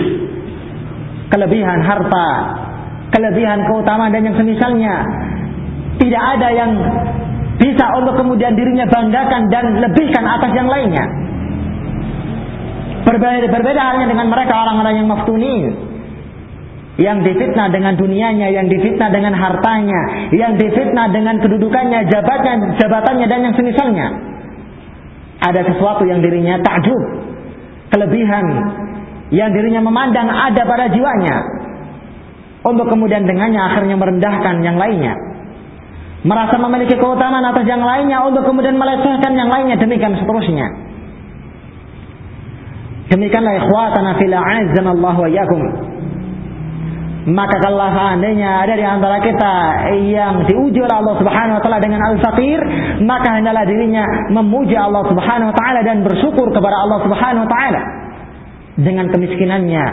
kelebihan 1.27 1.83
harta, 1.83 2.29
kelebihan, 3.11 3.67
keutamaan 3.67 4.11
dan 4.15 4.23
yang 4.23 4.37
semisalnya. 4.39 4.95
Tidak 5.95 6.23
ada 6.35 6.47
yang 6.51 6.71
bisa 7.55 7.85
untuk 7.99 8.19
kemudian 8.19 8.55
dirinya 8.55 8.83
banggakan 8.87 9.47
dan 9.47 9.79
lebihkan 9.79 10.23
atas 10.27 10.51
yang 10.51 10.67
lainnya. 10.67 11.05
Berbeda, 13.05 13.47
berbeda 13.47 13.81
halnya 13.83 14.07
dengan 14.11 14.27
mereka 14.27 14.53
orang-orang 14.63 14.93
yang 14.99 15.07
maftunin. 15.07 15.63
yang 16.95 17.27
difitnah 17.27 17.67
dengan 17.75 17.99
dunianya, 17.99 18.55
yang 18.55 18.71
difitnah 18.71 19.11
dengan 19.11 19.35
hartanya, 19.35 20.31
yang 20.31 20.55
difitnah 20.55 21.11
dengan 21.11 21.43
kedudukannya, 21.43 22.07
jabatannya, 22.07 22.79
jabatannya 22.79 23.27
dan 23.27 23.39
yang 23.43 23.55
semisalnya. 23.59 24.07
Ada 25.43 25.75
sesuatu 25.75 26.07
yang 26.07 26.23
dirinya 26.23 26.55
takjub, 26.63 27.03
kelebihan 27.89 28.45
yang 29.33 29.49
dirinya 29.53 29.81
memandang 29.81 30.29
ada 30.29 30.61
pada 30.65 30.85
jiwanya. 30.89 31.35
Untuk 32.65 32.89
kemudian 32.89 33.29
dengannya 33.29 33.61
akhirnya 33.61 33.93
merendahkan 33.93 34.65
yang 34.65 34.77
lainnya. 34.77 35.13
Merasa 36.25 36.57
memiliki 36.57 36.97
keutamaan 36.97 37.45
atas 37.45 37.69
yang 37.69 37.85
lainnya 37.85 38.25
untuk 38.25 38.41
kemudian 38.41 38.73
melecehkan 38.73 39.37
yang 39.37 39.49
lainnya 39.53 39.77
demikian 39.77 40.17
seterusnya. 40.17 40.65
Demikianlah 43.13 43.53
ikhwatana 43.61 44.17
fil 44.17 44.33
Allah 44.33 45.15
wa. 45.21 45.29
Maka 47.25 47.57
kalau 47.57 47.81
seandainya 47.89 48.69
ada 48.69 48.77
di 48.77 48.85
antara 48.85 49.17
kita 49.17 49.53
yang 50.13 50.45
diuji 50.45 50.77
oleh 50.77 50.93
Allah 50.93 51.17
Subhanahu 51.17 51.57
wa 51.57 51.61
taala 51.65 51.81
dengan 51.81 51.97
al-faqir, 52.13 52.61
maka 53.01 53.41
hendaklah 53.41 53.65
dirinya 53.65 54.05
memuji 54.29 54.77
Allah 54.77 55.01
Subhanahu 55.09 55.49
wa 55.49 55.55
taala 55.57 55.81
dan 55.81 56.05
bersyukur 56.05 56.53
kepada 56.53 56.77
Allah 56.85 57.01
Subhanahu 57.01 57.49
wa 57.49 57.49
taala. 57.49 57.81
Dengan 58.77 59.09
kemiskinannya 59.09 59.85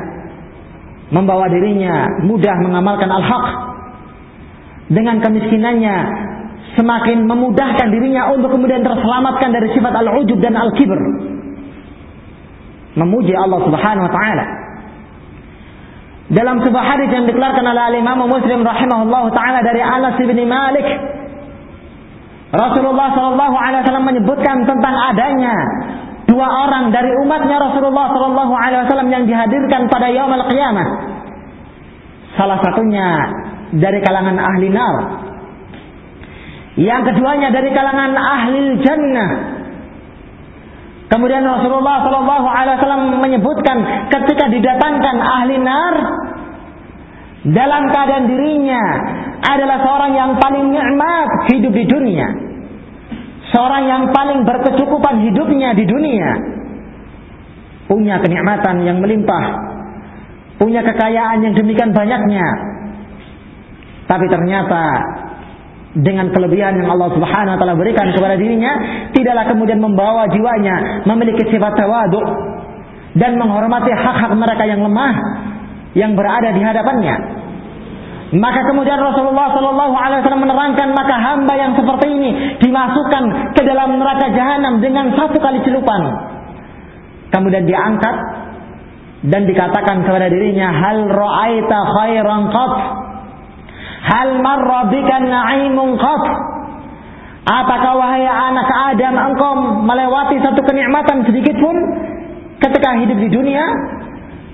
membawa 1.09 1.49
dirinya 1.49 2.21
mudah 2.21 2.57
mengamalkan 2.69 3.09
al-haq. 3.09 3.47
Dengan 4.93 5.25
kemiskinannya 5.25 5.97
semakin 6.77 7.25
memudahkan 7.25 7.89
dirinya 7.97 8.29
untuk 8.29 8.53
kemudian 8.53 8.85
terselamatkan 8.85 9.57
dari 9.57 9.73
sifat 9.73 9.93
al-ujub 10.05 10.37
dan 10.37 10.53
al-kibr. 10.53 11.01
Memuji 12.93 13.33
Allah 13.33 13.61
Subhanahu 13.65 14.05
wa 14.05 14.13
taala 14.13 14.62
dalam 16.33 16.65
sebuah 16.65 16.85
hadis 16.97 17.13
yang 17.13 17.29
dikeluarkan 17.29 17.65
oleh 17.65 18.01
Imam 18.01 18.25
Muslim 18.25 18.65
rahimahullah 18.65 19.25
taala 19.37 19.61
dari 19.61 19.85
Anas 19.85 20.17
bin 20.17 20.41
Malik 20.49 20.89
Rasulullah 22.53 23.09
Shallallahu 23.17 23.57
Alaihi 23.57 23.81
Wasallam 23.81 24.07
menyebutkan 24.13 24.57
tentang 24.69 24.93
adanya 24.93 25.57
dua 26.29 26.69
orang 26.69 26.93
dari 26.93 27.09
umatnya 27.25 27.57
Rasulullah 27.57 28.13
Shallallahu 28.13 28.53
Alaihi 28.53 28.81
Wasallam 28.85 29.09
yang 29.09 29.25
dihadirkan 29.25 29.89
pada 29.89 30.13
Yaum 30.13 30.33
al 30.37 30.45
Qiyamah. 30.53 30.89
Salah 32.37 32.61
satunya 32.61 33.09
dari 33.77 34.05
kalangan 34.05 34.37
ahli 34.37 34.69
nar. 34.69 34.97
Yang 36.77 37.13
keduanya 37.13 37.49
dari 37.53 37.73
kalangan 37.73 38.13
ahli 38.17 38.61
jannah. 38.85 39.31
Kemudian 41.13 41.45
Rasulullah 41.45 42.09
Shallallahu 42.09 42.47
Alaihi 42.49 42.77
Wasallam 42.81 43.21
menyebutkan 43.21 43.77
ketika 44.09 44.49
didatangkan 44.49 45.17
ahli 45.21 45.61
nar 45.61 45.95
dalam 47.53 47.93
keadaan 47.93 48.33
dirinya 48.33 48.81
adalah 49.45 49.85
seorang 49.85 50.13
yang 50.17 50.33
paling 50.41 50.73
nikmat 50.73 51.29
hidup 51.53 51.73
di 51.77 51.85
dunia, 51.85 52.29
seorang 53.53 53.85
yang 53.85 54.03
paling 54.09 54.41
berkecukupan 54.49 55.21
hidupnya 55.29 55.77
di 55.77 55.85
dunia, 55.85 56.31
punya 57.93 58.17
kenikmatan 58.25 58.81
yang 58.81 58.97
melimpah, 59.05 59.45
punya 60.57 60.81
kekayaan 60.81 61.45
yang 61.45 61.53
demikian 61.53 61.93
banyaknya, 61.93 62.47
tapi 64.09 64.33
ternyata 64.33 64.85
dengan 65.93 66.33
kelebihan 66.33 66.81
yang 66.81 66.89
Allah 66.89 67.13
Subhanahu 67.13 67.53
wa 67.53 67.59
taala 67.61 67.77
berikan 67.77 68.09
kepada 68.17 68.41
dirinya, 68.41 68.73
tidaklah 69.13 69.45
kemudian 69.53 69.77
membawa 69.77 70.25
jiwanya 70.33 71.05
memiliki 71.05 71.45
sifat 71.53 71.77
tawadu 71.77 72.21
dan 73.21 73.37
menghormati 73.37 73.93
hak-hak 73.93 74.33
mereka 74.33 74.65
yang 74.65 74.81
lemah 74.81 75.15
yang 75.93 76.17
berada 76.17 76.49
di 76.57 76.65
hadapannya. 76.65 77.17
Maka 78.33 78.65
kemudian 78.65 78.97
Rasulullah 78.97 79.53
Shallallahu 79.53 79.93
Alaihi 79.93 80.25
Wasallam 80.25 80.49
menerangkan 80.49 80.89
maka 80.97 81.21
hamba 81.21 81.53
yang 81.53 81.77
seperti 81.77 82.07
ini 82.09 82.31
dimasukkan 82.65 83.53
ke 83.53 83.61
dalam 83.61 84.01
neraka 84.01 84.33
jahanam 84.33 84.81
dengan 84.81 85.13
satu 85.13 85.37
kali 85.37 85.61
celupan. 85.61 86.01
Kemudian 87.29 87.69
diangkat 87.69 88.17
dan 89.29 89.45
dikatakan 89.45 90.09
kepada 90.09 90.33
dirinya 90.33 90.73
hal 90.73 91.13
ra'aita 91.13 91.79
khairan 92.01 92.49
qat 92.49 92.73
Hal 94.13 94.31
marra 94.45 94.93
na'imun 95.25 95.97
qat? 95.97 96.25
Apakah 97.43 97.93
wahai 97.99 98.29
anak 98.29 98.69
Adam 98.71 99.15
engkau 99.19 99.53
melewati 99.83 100.39
satu 100.45 100.61
kenikmatan 100.63 101.27
sedikit 101.27 101.57
pun 101.59 101.77
ketika 102.61 102.93
hidup 103.01 103.19
di 103.19 103.29
dunia? 103.33 103.65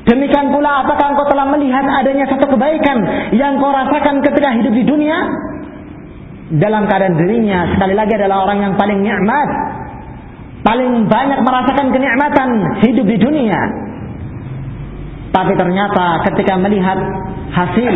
Demikian 0.09 0.49
pula 0.55 0.87
apakah 0.87 1.13
engkau 1.13 1.27
telah 1.29 1.53
melihat 1.53 1.85
adanya 1.85 2.25
satu 2.33 2.49
kebaikan 2.49 2.97
yang 3.37 3.61
kau 3.61 3.69
rasakan 3.69 4.25
ketika 4.25 4.57
hidup 4.57 4.73
di 4.73 4.85
dunia? 4.89 5.19
Dalam 6.49 6.89
keadaan 6.89 7.21
dirinya 7.21 7.77
sekali 7.77 7.93
lagi 7.93 8.17
adalah 8.17 8.49
orang 8.49 8.65
yang 8.65 8.75
paling 8.81 9.05
nikmat, 9.05 9.49
paling 10.65 11.05
banyak 11.13 11.45
merasakan 11.45 11.93
kenikmatan 11.93 12.49
hidup 12.89 13.05
di 13.05 13.17
dunia. 13.21 13.61
Tapi 15.29 15.53
ternyata 15.61 16.25
ketika 16.25 16.57
melihat 16.57 16.97
hasil 17.53 17.93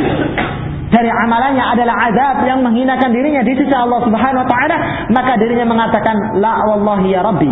dari 0.92 1.08
amalannya 1.08 1.64
adalah 1.72 1.96
azab 2.12 2.44
yang 2.44 2.60
menghinakan 2.60 3.16
dirinya 3.16 3.40
di 3.40 3.56
sisi 3.56 3.72
Allah 3.72 4.04
Subhanahu 4.04 4.44
wa 4.44 4.48
taala, 4.48 4.76
maka 5.08 5.40
dirinya 5.40 5.64
mengatakan 5.64 6.36
la 6.36 6.52
wallahi 6.68 7.08
ya 7.08 7.24
rabbi. 7.24 7.48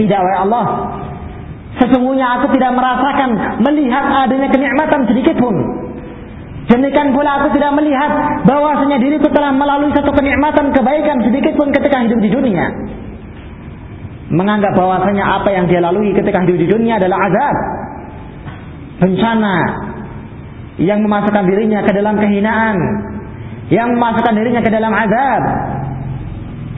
Tidak 0.00 0.16
wahai 0.16 0.38
Allah. 0.48 0.64
Sesungguhnya 1.76 2.40
aku 2.40 2.56
tidak 2.56 2.72
merasakan 2.72 3.60
melihat 3.60 4.04
adanya 4.24 4.48
kenikmatan 4.48 5.00
sedikit 5.12 5.36
pun. 5.36 5.54
Demikian 6.72 7.12
pula 7.12 7.44
aku 7.44 7.52
tidak 7.52 7.76
melihat 7.76 8.10
bahwasanya 8.48 8.96
diriku 8.96 9.28
telah 9.36 9.52
melalui 9.52 9.92
satu 9.92 10.08
kenikmatan 10.16 10.72
kebaikan 10.72 11.20
sedikit 11.20 11.52
pun 11.60 11.68
ketika 11.68 12.00
hidup 12.00 12.16
di 12.16 12.30
dunia. 12.32 12.64
Menganggap 14.32 14.72
bahwasanya 14.72 15.42
apa 15.42 15.52
yang 15.52 15.68
dia 15.68 15.84
lalui 15.84 16.16
ketika 16.16 16.40
hidup 16.48 16.56
di 16.64 16.66
dunia 16.70 16.96
adalah 16.96 17.18
azab, 17.28 17.56
bencana, 19.02 19.56
yang 20.80 21.04
memasukkan 21.04 21.44
dirinya 21.44 21.84
ke 21.84 21.92
dalam 21.92 22.16
kehinaan, 22.16 22.76
yang 23.68 23.92
memasukkan 23.94 24.32
dirinya 24.32 24.64
ke 24.64 24.70
dalam 24.72 24.90
azab, 24.90 25.42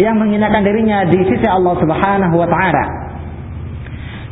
yang 0.03 0.19
menghinakan 0.19 0.63
dirinya 0.67 1.07
di 1.07 1.23
sisi 1.31 1.47
Allah 1.47 1.79
Subhanahu 1.79 2.35
wa 2.35 2.49
taala. 2.51 2.85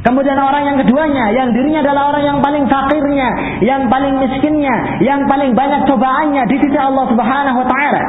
Kemudian 0.00 0.34
orang 0.40 0.64
yang 0.64 0.76
keduanya, 0.80 1.24
yang 1.36 1.48
dirinya 1.52 1.84
adalah 1.84 2.16
orang 2.16 2.24
yang 2.24 2.38
paling 2.40 2.64
fakirnya, 2.66 3.28
yang 3.62 3.86
paling 3.92 4.16
miskinnya, 4.16 4.74
yang 5.04 5.28
paling 5.28 5.52
banyak 5.52 5.86
cobaannya 5.86 6.42
di 6.50 6.56
sisi 6.58 6.78
Allah 6.80 7.04
Subhanahu 7.06 7.58
wa 7.62 7.68
taala. 7.68 8.02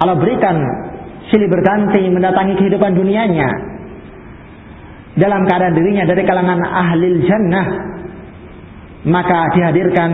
Allah 0.00 0.16
berikan 0.16 0.56
silih 1.28 1.50
berganti 1.52 2.08
mendatangi 2.08 2.56
kehidupan 2.56 2.96
dunianya 2.96 3.48
dalam 5.20 5.44
keadaan 5.44 5.76
dirinya 5.76 6.04
dari 6.08 6.22
kalangan 6.24 6.58
ahli 6.64 7.20
jannah 7.28 7.66
maka 9.04 9.52
dihadirkan 9.52 10.10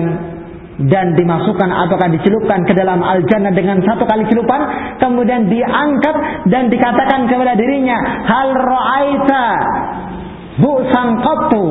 dan 0.76 1.16
dimasukkan 1.16 1.72
ataukah 1.72 2.12
dicelupkan 2.12 2.68
ke 2.68 2.76
dalam 2.76 3.00
al-jannah 3.00 3.48
dengan 3.56 3.80
satu 3.80 4.04
kali 4.04 4.28
celupan 4.28 4.60
kemudian 5.00 5.48
diangkat 5.48 6.16
dan 6.52 6.68
dikatakan 6.68 7.24
kepada 7.32 7.56
dirinya 7.56 7.96
hal 8.28 8.52
ra'aita 8.52 9.44
bu'san 10.60 11.08
qattu? 11.24 11.64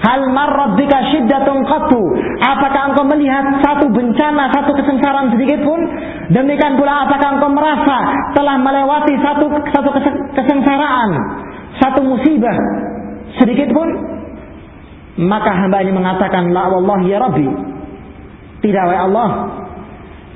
Hal 0.00 0.32
marrat 0.32 0.80
bika 0.80 1.12
syiddatun 1.12 1.64
qattu? 1.64 2.00
Apakah 2.40 2.92
engkau 2.92 3.04
melihat 3.08 3.44
satu 3.64 3.88
bencana 3.88 4.52
satu 4.52 4.72
kesengsaraan 4.76 5.32
sedikit 5.32 5.60
pun? 5.64 5.80
Demikian 6.32 6.76
pula 6.76 7.08
apakah 7.08 7.40
engkau 7.40 7.52
merasa 7.52 7.96
telah 8.36 8.56
melewati 8.60 9.16
satu 9.20 9.48
satu 9.48 9.88
kesengsaraan 10.36 11.10
satu 11.80 12.00
musibah 12.04 12.56
sedikit 13.40 13.72
pun? 13.72 13.88
Maka 15.20 15.52
hamba 15.52 15.84
ini 15.84 15.92
mengatakan 15.92 16.48
la 16.48 16.68
wallahi 16.68 17.12
ya 17.12 17.20
rabbi 17.20 17.69
tidak 18.60 18.82
oleh 18.86 19.00
Allah. 19.08 19.30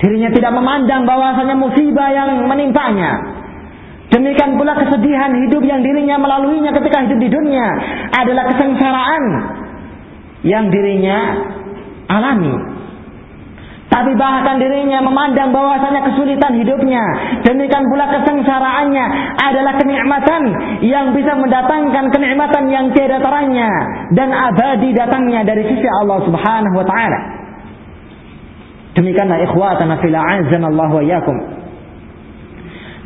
Dirinya 0.01 0.31
tidak 0.35 0.53
memandang 0.53 1.07
bahwasanya 1.07 1.55
musibah 1.55 2.11
yang 2.11 2.45
menimpanya. 2.45 3.12
Demikian 4.12 4.61
pula 4.61 4.77
kesedihan 4.77 5.33
hidup 5.33 5.64
yang 5.64 5.81
dirinya 5.81 6.20
melaluinya 6.20 6.70
ketika 6.77 7.09
hidup 7.09 7.18
di 7.18 7.31
dunia 7.33 7.66
adalah 8.12 8.53
kesengsaraan 8.53 9.25
yang 10.45 10.68
dirinya 10.68 11.18
alami. 12.12 12.75
Tapi 13.89 14.11
bahkan 14.18 14.59
dirinya 14.59 14.99
memandang 15.07 15.55
bahwasanya 15.55 16.03
kesulitan 16.11 16.59
hidupnya, 16.59 17.05
demikian 17.47 17.87
pula 17.87 18.11
kesengsaraannya 18.11 19.07
adalah 19.39 19.79
kenikmatan 19.79 20.43
yang 20.83 21.14
bisa 21.14 21.39
mendatangkan 21.39 22.11
kenikmatan 22.11 22.75
yang 22.75 22.91
tiada 22.91 23.22
teranya 23.22 23.70
dan 24.18 24.35
abadi 24.35 24.91
datangnya 24.99 25.47
dari 25.47 25.62
sisi 25.70 25.87
Allah 26.03 26.27
Subhanahu 26.27 26.75
wa 26.75 26.87
taala. 26.87 27.43
Demikianlah 28.95 29.38
ikhwatana 29.51 29.99
fil 29.99 30.14
Allah 30.14 30.90
wa 30.90 31.03
yakum. 31.03 31.36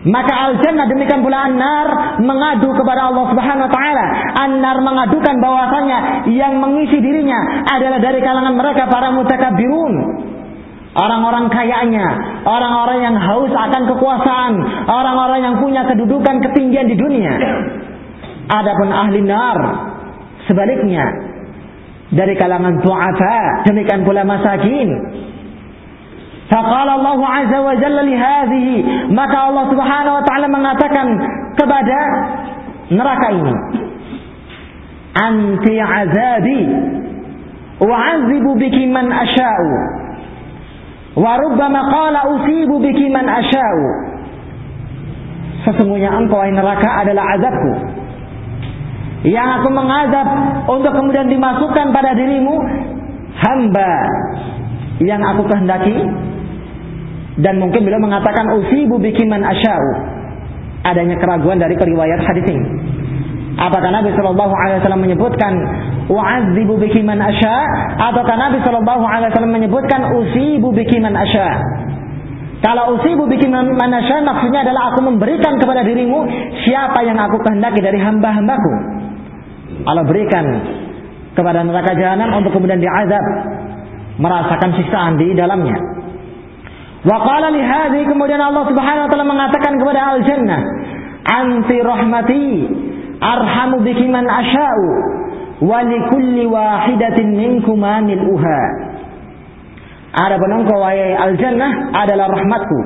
Maka 0.06 0.30
al-jannah 0.30 0.86
demikian 0.86 1.26
pula 1.26 1.50
an-nar 1.50 2.22
mengadu 2.22 2.70
kepada 2.70 3.10
Allah 3.10 3.24
Subhanahu 3.34 3.66
wa 3.66 3.72
taala. 3.72 4.04
An-nar 4.46 4.78
mengadukan 4.78 5.34
bahwasanya 5.42 6.28
yang 6.30 6.62
mengisi 6.62 7.02
dirinya 7.02 7.66
adalah 7.66 7.98
dari 7.98 8.22
kalangan 8.22 8.54
mereka 8.54 8.86
para 8.86 9.10
mutakabirun. 9.10 9.94
Orang-orang 10.98 11.50
kayanya, 11.50 12.06
orang-orang 12.46 12.98
yang 13.04 13.16
haus 13.18 13.52
akan 13.52 13.82
kekuasaan, 13.90 14.54
orang-orang 14.86 15.40
yang 15.44 15.54
punya 15.60 15.82
kedudukan 15.86 16.46
ketinggian 16.46 16.86
di 16.90 16.96
dunia. 16.96 17.34
Adapun 18.48 18.88
ahli 18.88 19.20
nar 19.22 19.58
sebaliknya 20.48 21.04
dari 22.08 22.34
kalangan 22.38 22.80
du'afa, 22.80 23.68
demikian 23.68 24.06
pula 24.06 24.24
masakin, 24.24 24.88
Faqala 26.48 26.96
Allah 26.96 27.20
Azza 27.44 27.58
wa 27.60 27.76
Jalla 27.76 28.02
li 28.08 28.16
hadhihi, 28.16 28.76
maka 29.12 29.52
Allah 29.52 29.64
Subhanahu 29.68 30.16
wa 30.16 30.24
taala 30.24 30.46
mengatakan 30.48 31.06
kepada 31.60 31.98
neraka 32.88 33.26
ini, 33.36 33.54
"Anti 35.12 35.74
azabi 35.76 36.60
wa 37.84 38.00
biki 38.56 38.88
man 38.88 39.12
asya'u." 39.12 39.70
Wa 41.20 41.36
qala 41.92 42.20
usibu 42.32 42.80
biki 42.80 43.12
man 43.12 43.28
asya'u. 43.28 43.86
Sesungguhnya 45.68 46.16
engkau 46.16 46.40
neraka 46.48 47.04
adalah 47.04 47.36
azabku. 47.36 47.72
Yang 49.28 49.48
aku 49.60 49.68
mengazab 49.68 50.28
untuk 50.70 50.96
kemudian 50.96 51.28
dimasukkan 51.28 51.92
pada 51.92 52.16
dirimu 52.16 52.54
hamba 53.36 53.92
yang 55.02 55.20
aku 55.26 55.42
kehendaki 55.50 55.92
dan 57.38 57.62
mungkin 57.62 57.86
beliau 57.86 58.02
mengatakan 58.02 58.50
usibu 58.58 58.98
bikiman 58.98 59.42
asya'u. 59.46 59.90
Adanya 60.86 61.18
keraguan 61.18 61.58
dari 61.58 61.74
periwayat 61.74 62.22
hadis 62.22 62.46
ini. 62.50 62.64
Apakah 63.58 63.90
Nabi 63.90 64.14
Shallallahu 64.14 64.54
Alaihi 64.54 64.78
Wasallam 64.78 65.02
menyebutkan 65.02 65.52
wa'adzibu 66.06 66.78
bikiman 66.78 67.18
asya 67.18 67.54
ataukah 67.98 68.38
Nabi 68.38 68.62
Shallallahu 68.62 69.02
Alaihi 69.02 69.34
Wasallam 69.34 69.50
menyebutkan 69.50 70.00
usibu 70.14 70.70
bikiman 70.70 71.10
asya? 71.18 71.58
Kalau 72.62 72.94
usibu 72.94 73.26
bikiman 73.26 73.74
asya 73.74 74.22
maksudnya 74.22 74.62
adalah 74.62 74.94
aku 74.94 75.10
memberikan 75.10 75.58
kepada 75.58 75.82
dirimu 75.82 76.22
siapa 76.62 77.02
yang 77.02 77.18
aku 77.18 77.42
kehendaki 77.42 77.82
dari 77.82 77.98
hamba-hambaku. 77.98 78.72
Allah 79.90 80.06
berikan 80.06 80.46
kepada 81.34 81.66
neraka 81.66 81.98
jahanam 81.98 82.38
untuk 82.38 82.54
kemudian 82.54 82.78
diazab 82.78 83.24
merasakan 84.22 84.70
siksaan 84.78 85.18
di 85.18 85.34
dalamnya. 85.34 85.97
Wa 87.06 87.16
qala 87.22 87.54
li 87.54 87.62
hadhi 87.62 88.02
kemudian 88.10 88.42
Allah 88.42 88.66
Subhanahu 88.66 89.06
wa 89.06 89.10
taala 89.10 89.26
mengatakan 89.26 89.78
kepada 89.78 90.18
al-jannah, 90.18 90.60
"Anti 91.22 91.76
rahmati 91.78 92.46
arhamu 93.22 93.86
biki 93.86 94.06
man 94.10 94.26
asya'u 94.26 94.86
wa 95.62 95.78
li 95.86 95.98
kulli 96.10 96.42
wahidatin 96.50 97.38
minkum 97.38 97.78
uha." 97.78 98.62
Ada 100.18 100.42
engkau 100.42 100.78
wahai 100.82 101.14
al-jannah 101.14 101.94
adalah 101.94 102.26
rahmatku. 102.34 102.80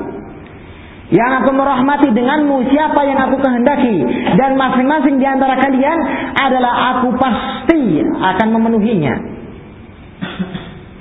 Yang 1.13 1.31
aku 1.41 1.49
merahmati 1.53 2.09
denganmu 2.13 2.69
siapa 2.69 3.05
yang 3.05 3.17
aku 3.17 3.37
kehendaki 3.41 3.97
dan 4.37 4.57
masing-masing 4.57 5.21
di 5.21 5.25
antara 5.25 5.57
kalian 5.57 5.99
adalah 6.37 6.73
aku 6.97 7.17
pasti 7.17 8.01
akan 8.01 8.47
memenuhinya. 8.49 9.13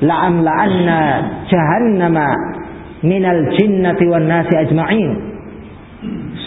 La'am 0.03 0.43
la'anna 0.43 1.01
jahannama 1.47 2.29
minal 3.03 3.43
jinnati 3.59 4.05
wan 4.07 4.27
nasi 4.31 4.55
ajma'in. 4.55 5.11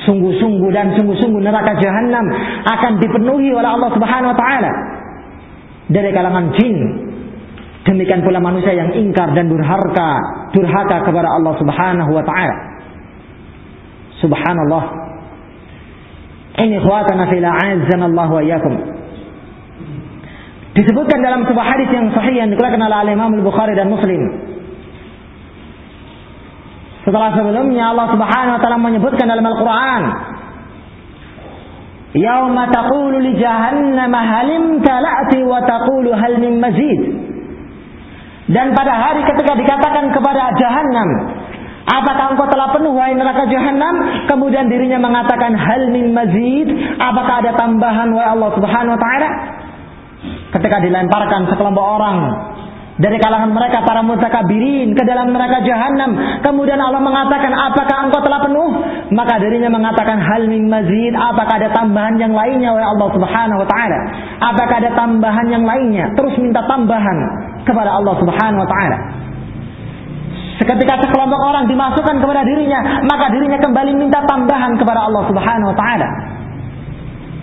Sungguh-sungguh 0.07 0.69
dan 0.75 0.95
sungguh-sungguh 0.99 1.41
neraka 1.41 1.79
jahanam 1.79 2.25
akan 2.67 2.91
dipenuhi 2.99 3.55
oleh 3.55 3.69
Allah 3.69 3.89
Subhanahu 3.95 4.31
wa 4.35 4.37
taala 4.37 4.71
dari 5.91 6.09
kalangan 6.11 6.55
jin. 6.59 6.75
Demikian 7.85 8.25
pula 8.25 8.41
manusia 8.41 8.73
yang 8.73 8.97
ingkar 8.97 9.29
dan 9.37 9.45
durhaka, 9.45 10.11
durhaka 10.57 11.05
kepada 11.05 11.29
Allah 11.29 11.53
Subhanahu 11.61 12.11
wa 12.11 12.23
taala. 12.25 12.55
Subhanallah. 14.19 14.83
Ini 16.55 16.81
ikhwatana 16.81 17.29
fil 17.29 17.45
Allah 17.45 18.29
wa 18.31 18.41
iyyakum. 18.41 18.73
Disebutkan 20.75 21.19
dalam 21.23 21.47
sebuah 21.47 21.67
hadis 21.71 21.87
yang 21.91 22.11
sahih 22.11 22.35
yang 22.35 22.49
dikeluarkan 22.51 22.83
oleh 22.83 23.15
Imam 23.15 23.31
Al-Bukhari 23.39 23.79
dan 23.79 23.87
Muslim 23.87 24.54
setelah 27.05 27.29
sebelumnya 27.37 27.93
Allah 27.93 28.07
Subhanahu 28.17 28.55
wa 28.57 28.61
taala 28.61 28.81
menyebutkan 28.81 29.29
dalam 29.29 29.45
Al-Qur'an 29.45 30.03
Yauma 32.15 32.71
taqulu 32.71 33.19
li 33.19 33.35
jahannam 33.35 34.13
halim 34.15 34.79
tala'ti 34.79 35.43
wa 35.43 35.59
taqulu 35.67 36.15
hal 36.15 36.39
min 36.39 36.63
mazid. 36.63 37.01
Dan 38.47 38.71
pada 38.71 38.93
hari 38.95 39.27
ketika 39.27 39.51
dikatakan 39.51 40.15
kepada 40.15 40.55
jahanam, 40.55 41.09
apakah 41.91 42.31
engkau 42.31 42.47
telah 42.47 42.71
penuh 42.71 42.95
wahai 42.95 43.19
neraka 43.19 43.51
jahanam? 43.51 44.23
Kemudian 44.31 44.71
dirinya 44.71 44.95
mengatakan 45.03 45.59
hal 45.59 45.91
min 45.91 46.15
mazid, 46.15 46.71
apakah 47.03 47.43
ada 47.43 47.51
tambahan 47.59 48.15
wahai 48.15 48.31
Allah 48.31 48.49
Subhanahu 48.55 48.95
wa 48.95 49.01
taala? 49.01 49.29
Ketika 50.55 50.77
dilemparkan 50.87 51.51
sekelompok 51.51 51.83
orang 51.99 52.17
dari 52.95 53.19
kalangan 53.19 53.51
mereka 53.51 53.83
para 53.83 53.99
mutakabirin 53.99 54.95
ke 54.95 55.03
dalam 55.03 55.35
neraka 55.35 55.59
jahanam. 55.67 56.15
Kemudian 56.39 56.79
Allah 56.79 57.03
mengatakan, 57.03 57.51
apakah 57.51 58.07
engkau 58.07 58.23
telah 58.23 58.39
penuh? 58.39 58.71
Maka 59.11 59.35
dirinya 59.43 59.67
mengatakan, 59.67 60.15
hal 60.15 60.47
min 60.47 60.71
mazid, 60.71 61.11
apakah 61.11 61.59
ada 61.59 61.75
tambahan 61.75 62.15
yang 62.15 62.31
lainnya 62.31 62.71
oleh 62.71 62.87
Allah 62.87 63.07
subhanahu 63.11 63.59
wa 63.59 63.67
ta'ala? 63.67 63.99
Apakah 64.47 64.75
ada 64.79 64.91
tambahan 64.95 65.47
yang 65.51 65.67
lainnya? 65.67 66.07
Terus 66.15 66.39
minta 66.39 66.63
tambahan 66.71 67.17
kepada 67.67 67.99
Allah 67.99 68.15
subhanahu 68.15 68.63
wa 68.63 68.69
ta'ala. 68.71 68.97
Seketika 70.55 70.95
sekelompok 71.03 71.41
orang 71.51 71.67
dimasukkan 71.67 72.15
kepada 72.23 72.47
dirinya, 72.47 73.03
maka 73.03 73.27
dirinya 73.27 73.59
kembali 73.59 73.91
minta 73.91 74.23
tambahan 74.23 74.71
kepada 74.79 75.03
Allah 75.03 75.23
subhanahu 75.27 75.67
wa 75.67 75.75
ta'ala. 75.75 76.07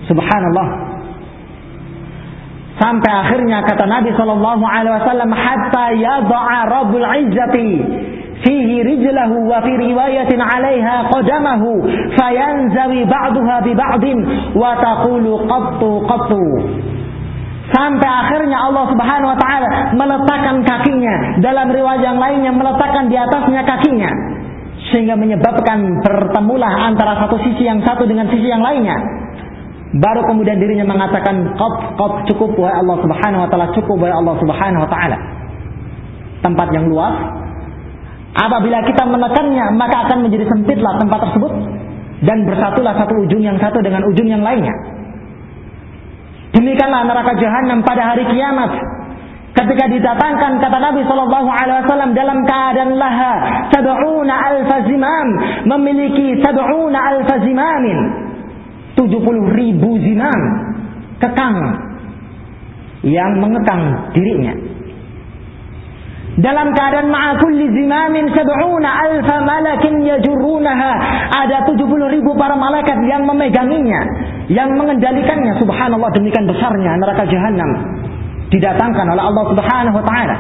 Subhanallah. 0.09 0.92
Sampai 2.81 3.13
akhirnya 3.13 3.61
kata 3.69 3.85
Nabi 3.85 4.17
Shallallahu 4.17 4.65
Alaihi 4.65 4.95
Wasallam, 4.97 5.31
hatta 5.33 5.85
yada'a 5.93 6.59
Rabbul 6.73 7.05
Izzati 7.05 7.71
fihi 8.43 8.77
rijlahu 8.83 9.47
wa 9.47 9.61
fi 9.63 9.73
riwayatin 9.77 10.41
'alaiha 10.41 11.13
qadamahu 11.13 11.85
fayanzawi 12.17 13.07
ba'daha 13.07 13.57
bi 13.63 13.73
ba'din 13.77 14.19
wa 14.57 14.77
taqulu 14.81 15.47
qattu 15.47 15.91
qattu. 16.09 16.45
Sampai 17.73 18.05
akhirnya 18.05 18.69
Allah 18.69 18.85
Subhanahu 18.91 19.33
wa 19.33 19.39
taala 19.39 19.71
meletakkan 19.97 20.61
kakinya 20.67 21.41
dalam 21.41 21.73
riwayat 21.73 22.05
yang 22.05 22.19
lainnya 22.21 22.53
meletakkan 22.53 23.09
di 23.09 23.17
atasnya 23.17 23.65
kakinya 23.65 24.11
sehingga 24.93 25.17
menyebabkan 25.17 26.05
bertemulah 26.05 26.69
antara 26.85 27.17
satu 27.25 27.41
sisi 27.41 27.65
yang 27.65 27.81
satu 27.81 28.05
dengan 28.05 28.29
sisi 28.29 28.45
yang 28.45 28.61
lainnya 28.61 28.93
Baru 29.93 30.25
kemudian 30.25 30.57
dirinya 30.57 30.89
mengatakan 30.89 31.53
qad 31.53 31.75
qad 32.01 32.13
cukup 32.33 32.57
wahai 32.57 32.81
Allah 32.81 32.97
Subhanahu 33.05 33.45
wa 33.45 33.49
taala 33.53 33.67
cukup 33.77 33.97
wahai 34.01 34.17
Allah 34.17 34.35
Subhanahu 34.41 34.83
wa 34.89 34.91
taala. 34.91 35.19
Tempat 36.41 36.69
yang 36.73 36.89
luas. 36.89 37.13
Apabila 38.33 38.81
kita 38.89 39.05
menekannya 39.05 39.77
maka 39.77 40.09
akan 40.09 40.25
menjadi 40.25 40.49
sempitlah 40.49 40.97
tempat 40.97 41.29
tersebut 41.29 41.53
dan 42.25 42.49
bersatulah 42.49 42.97
satu 42.97 43.21
ujung 43.21 43.45
yang 43.45 43.61
satu 43.61 43.85
dengan 43.85 44.09
ujung 44.09 44.33
yang 44.33 44.41
lainnya. 44.41 44.73
Demikianlah 46.57 47.05
neraka 47.05 47.37
jahanam 47.37 47.85
pada 47.85 48.17
hari 48.17 48.25
kiamat 48.33 48.73
ketika 49.53 49.85
didatangkan 49.93 50.57
kata 50.57 50.79
Nabi 50.81 51.05
Shallallahu 51.05 51.49
Alaihi 51.53 51.85
Wasallam 51.85 52.11
dalam 52.17 52.39
keadaan 52.49 52.97
laha 52.97 53.33
sab'una 53.69 54.33
alfa 54.33 54.89
zimam 54.89 55.29
memiliki 55.69 56.41
sab'una 56.41 56.99
alfa 57.13 57.37
zimamin 57.45 58.32
70 59.03 59.59
ribu 59.59 59.91
zinam 59.99 60.41
kekang 61.19 61.57
yang 63.03 63.39
mengekang 63.43 64.15
dirinya. 64.15 64.55
Dalam 66.33 66.73
keadaan 66.73 67.13
ma'akulli 67.13 67.69
zimamin 67.77 68.33
sab'una 68.33 68.89
alfa 68.89 69.37
malakin 69.45 70.01
yajurrunaha 70.01 70.93
ada 71.29 71.69
70 71.69 71.77
ribu 72.09 72.33
para 72.41 72.57
malaikat 72.57 72.97
yang 73.05 73.29
memeganginya 73.29 74.01
yang 74.49 74.73
mengendalikannya. 74.73 75.61
Subhanallah 75.61 76.09
demikian 76.17 76.49
besarnya 76.49 76.97
neraka 76.97 77.29
jahanam 77.29 77.71
didatangkan 78.49 79.07
oleh 79.13 79.23
Allah 79.29 79.45
subhanahu 79.53 79.97
wa 80.01 80.05
ta'ala. 80.09 80.37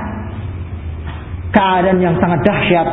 Keadaan 1.52 2.00
yang 2.00 2.16
sangat 2.16 2.40
dahsyat 2.40 2.88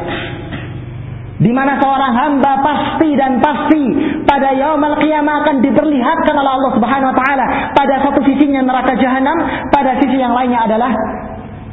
di 1.40 1.52
mana 1.56 1.80
seorang 1.80 2.14
hamba 2.20 2.52
pasti 2.60 3.16
dan 3.16 3.40
pasti 3.40 3.84
pada 4.26 4.56
yaumul 4.56 4.98
qiyamah 5.00 5.46
akan 5.46 5.56
diperlihatkan 5.64 6.36
oleh 6.36 6.52
Allah 6.52 6.72
Subhanahu 6.76 7.10
wa 7.12 7.18
taala 7.18 7.46
pada 7.76 7.96
satu 8.04 8.20
sisinya 8.26 8.64
neraka 8.66 8.96
jahanam, 8.98 9.38
pada 9.70 10.00
sisi 10.02 10.18
yang 10.18 10.34
lainnya 10.34 10.66
adalah 10.66 10.92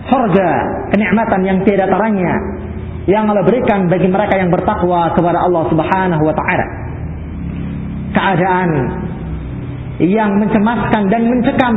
surga, 0.07 0.51
kenikmatan 0.95 1.41
yang 1.43 1.59
tiada 1.67 1.91
taranya 1.91 2.35
yang 3.07 3.31
Allah 3.31 3.47
berikan 3.47 3.87
bagi 3.87 4.11
mereka 4.11 4.35
yang 4.35 4.51
bertakwa 4.51 5.15
kepada 5.15 5.47
Allah 5.47 5.63
Subhanahu 5.71 6.23
wa 6.27 6.35
taala. 6.35 6.67
keadaan 8.17 8.71
yang 10.01 10.41
mencemaskan 10.41 11.09
dan 11.09 11.23
mencekam 11.25 11.75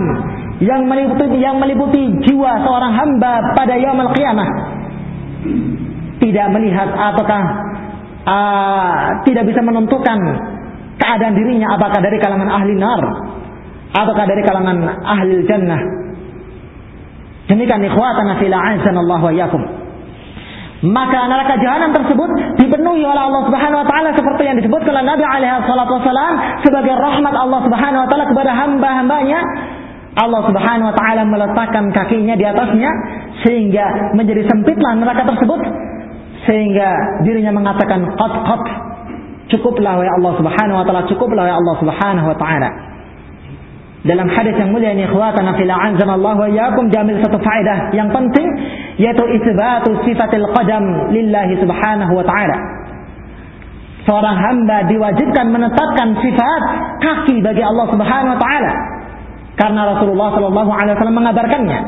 yang 0.59 0.84
meliputi 0.88 1.39
yang 1.39 1.55
meliputi 1.59 2.03
jiwa 2.28 2.51
seorang 2.63 2.91
hamba 2.95 3.55
pada 3.55 3.76
yaumul 3.80 4.11
qiyamah 4.11 4.49
tidak 6.20 6.47
melihat 6.51 6.89
apakah 6.91 7.43
uh, 8.28 9.24
tidak 9.24 9.47
bisa 9.47 9.63
menentukan 9.63 10.20
keadaan 11.00 11.34
dirinya 11.34 11.74
apakah 11.80 12.00
dari 12.04 12.20
kalangan 12.20 12.50
ahli 12.52 12.76
nar? 12.76 13.04
Apakah 13.89 14.26
dari 14.30 14.41
kalangan 14.45 14.78
ahli 15.02 15.47
jannah? 15.50 15.82
Demikian 17.50 17.82
ikhwatana 17.82 18.38
fil 18.38 18.54
Allah 18.54 19.22
wa 19.24 19.34
yakum 19.34 19.64
maka 20.80 21.28
neraka 21.28 21.60
jahanam 21.60 21.91
tersebut 21.91 22.56
dipenuhi 22.56 23.04
oleh 23.04 23.20
Allah 23.20 23.43
Subhanahu 23.52 23.84
wa 23.84 23.88
taala 23.91 24.16
seperti 24.16 24.47
yang 24.47 24.56
disebutkan 24.64 24.95
oleh 24.95 25.12
Nabi 25.12 25.28
alaihi 25.28 25.68
salatu 25.68 26.00
wasallam 26.00 26.34
sebagai 26.64 26.95
rahmat 26.95 27.36
Allah 27.36 27.60
Subhanahu 27.68 28.02
wa 28.04 28.08
taala 28.08 28.26
kepada 28.32 28.52
hamba-hambanya. 28.56 29.39
Allah 30.16 30.41
Subhanahu 30.47 30.88
wa 30.88 30.95
taala 30.95 31.22
meletakkan 31.28 31.91
kakinya 31.91 32.39
di 32.39 32.47
atasnya 32.47 32.91
sehingga 33.43 34.16
menjadi 34.16 34.47
sempitlah 34.47 34.95
neraka 34.95 35.28
tersebut. 35.28 35.62
Sehingga 36.47 36.89
dirinya 37.28 37.52
mengatakan 37.52 38.16
qad 38.16 38.34
qad 38.47 38.64
cukuplah 39.50 39.97
ya 40.02 40.14
Allah 40.22 40.34
Subhanahu 40.38 40.78
wa 40.80 40.86
taala 40.86 41.02
cukuplah 41.10 41.43
ya 41.45 41.56
Allah 41.58 41.76
Subhanahu 41.82 42.28
wa 42.30 42.38
taala 42.38 42.70
dalam 44.00 44.32
hadis 44.32 44.56
yang 44.56 44.72
mulia 44.72 44.95
ini 44.95 45.04
ikhwatana 45.12 45.60
fil 45.60 45.68
Allah 45.68 46.36
wa 46.39 46.47
iyyakum 46.47 46.88
jamil 46.88 47.20
satu 47.20 47.36
faedah 47.36 47.91
yang 47.91 48.08
penting 48.16 48.47
yaitu 48.95 49.24
isbatu 49.36 49.91
sifatil 50.08 50.47
qadam 50.56 51.12
lillahi 51.12 51.60
subhanahu 51.60 52.16
wa 52.16 52.24
ta'ala. 52.24 52.58
Seorang 54.08 54.36
hamba 54.39 54.88
diwajibkan 54.88 55.52
menetapkan 55.52 56.16
sifat 56.24 56.62
kaki 57.04 57.43
bagi 57.43 57.60
Allah 57.60 57.86
Subhanahu 57.91 58.34
wa 58.34 58.39
taala. 58.39 58.72
Karena 59.60 59.82
Rasulullah 59.91 60.32
sallallahu 60.32 60.72
alaihi 60.72 60.95
wasallam 60.95 61.18
mengabarkannya. 61.20 61.80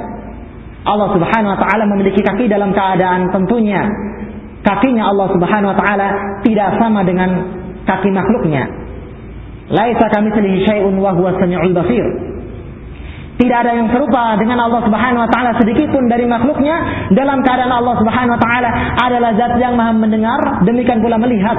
Allah 0.84 1.08
Subhanahu 1.16 1.52
wa 1.56 1.60
taala 1.64 1.84
memiliki 1.96 2.20
kaki 2.20 2.52
dalam 2.52 2.76
keadaan 2.76 3.32
tentunya 3.32 3.88
kakinya 4.62 5.10
Allah 5.10 5.28
Subhanahu 5.34 5.72
wa 5.74 5.78
taala 5.78 6.08
tidak 6.46 6.78
sama 6.78 7.02
dengan 7.06 7.30
kaki 7.86 8.10
makhluknya. 8.14 8.64
Laisa 9.72 10.06
kamitslihi 10.12 10.68
syai'un 10.68 10.96
wa 11.00 11.16
huwa 11.16 11.32
samiul 11.40 11.74
basir. 11.74 12.06
Tidak 13.42 13.58
ada 13.58 13.74
yang 13.74 13.90
serupa 13.90 14.38
dengan 14.38 14.70
Allah 14.70 14.86
Subhanahu 14.86 15.26
wa 15.26 15.30
taala 15.32 15.58
sedikit 15.58 15.90
pun 15.90 16.06
dari 16.06 16.30
makhluknya 16.30 17.08
dalam 17.16 17.42
keadaan 17.42 17.74
Allah 17.74 17.96
Subhanahu 17.98 18.38
wa 18.38 18.42
taala 18.42 18.70
adalah 19.02 19.32
zat 19.34 19.58
yang 19.58 19.74
Maha 19.74 19.98
mendengar, 19.98 20.40
demikian 20.68 21.02
pula 21.02 21.18
melihat 21.18 21.58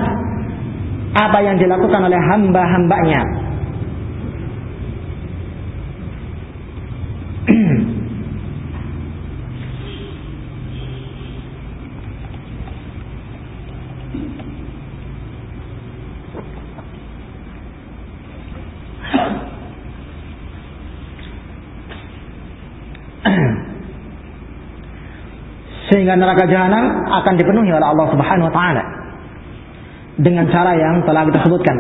apa 1.13 1.39
yang 1.43 1.59
dilakukan 1.59 2.01
oleh 2.07 2.21
hamba-hambanya. 2.31 3.52
Sehingga 25.93 26.17
neraka 26.17 26.49
jahanam 26.49 27.05
akan 27.21 27.35
dipenuhi 27.37 27.69
oleh 27.69 27.85
Allah 27.85 28.09
Subhanahu 28.09 28.49
wa 28.49 28.55
taala 28.57 28.83
dengan 30.17 30.49
cara 30.49 30.73
yang 30.73 31.05
telah 31.05 31.29
kita 31.29 31.45
sebutkan. 31.45 31.77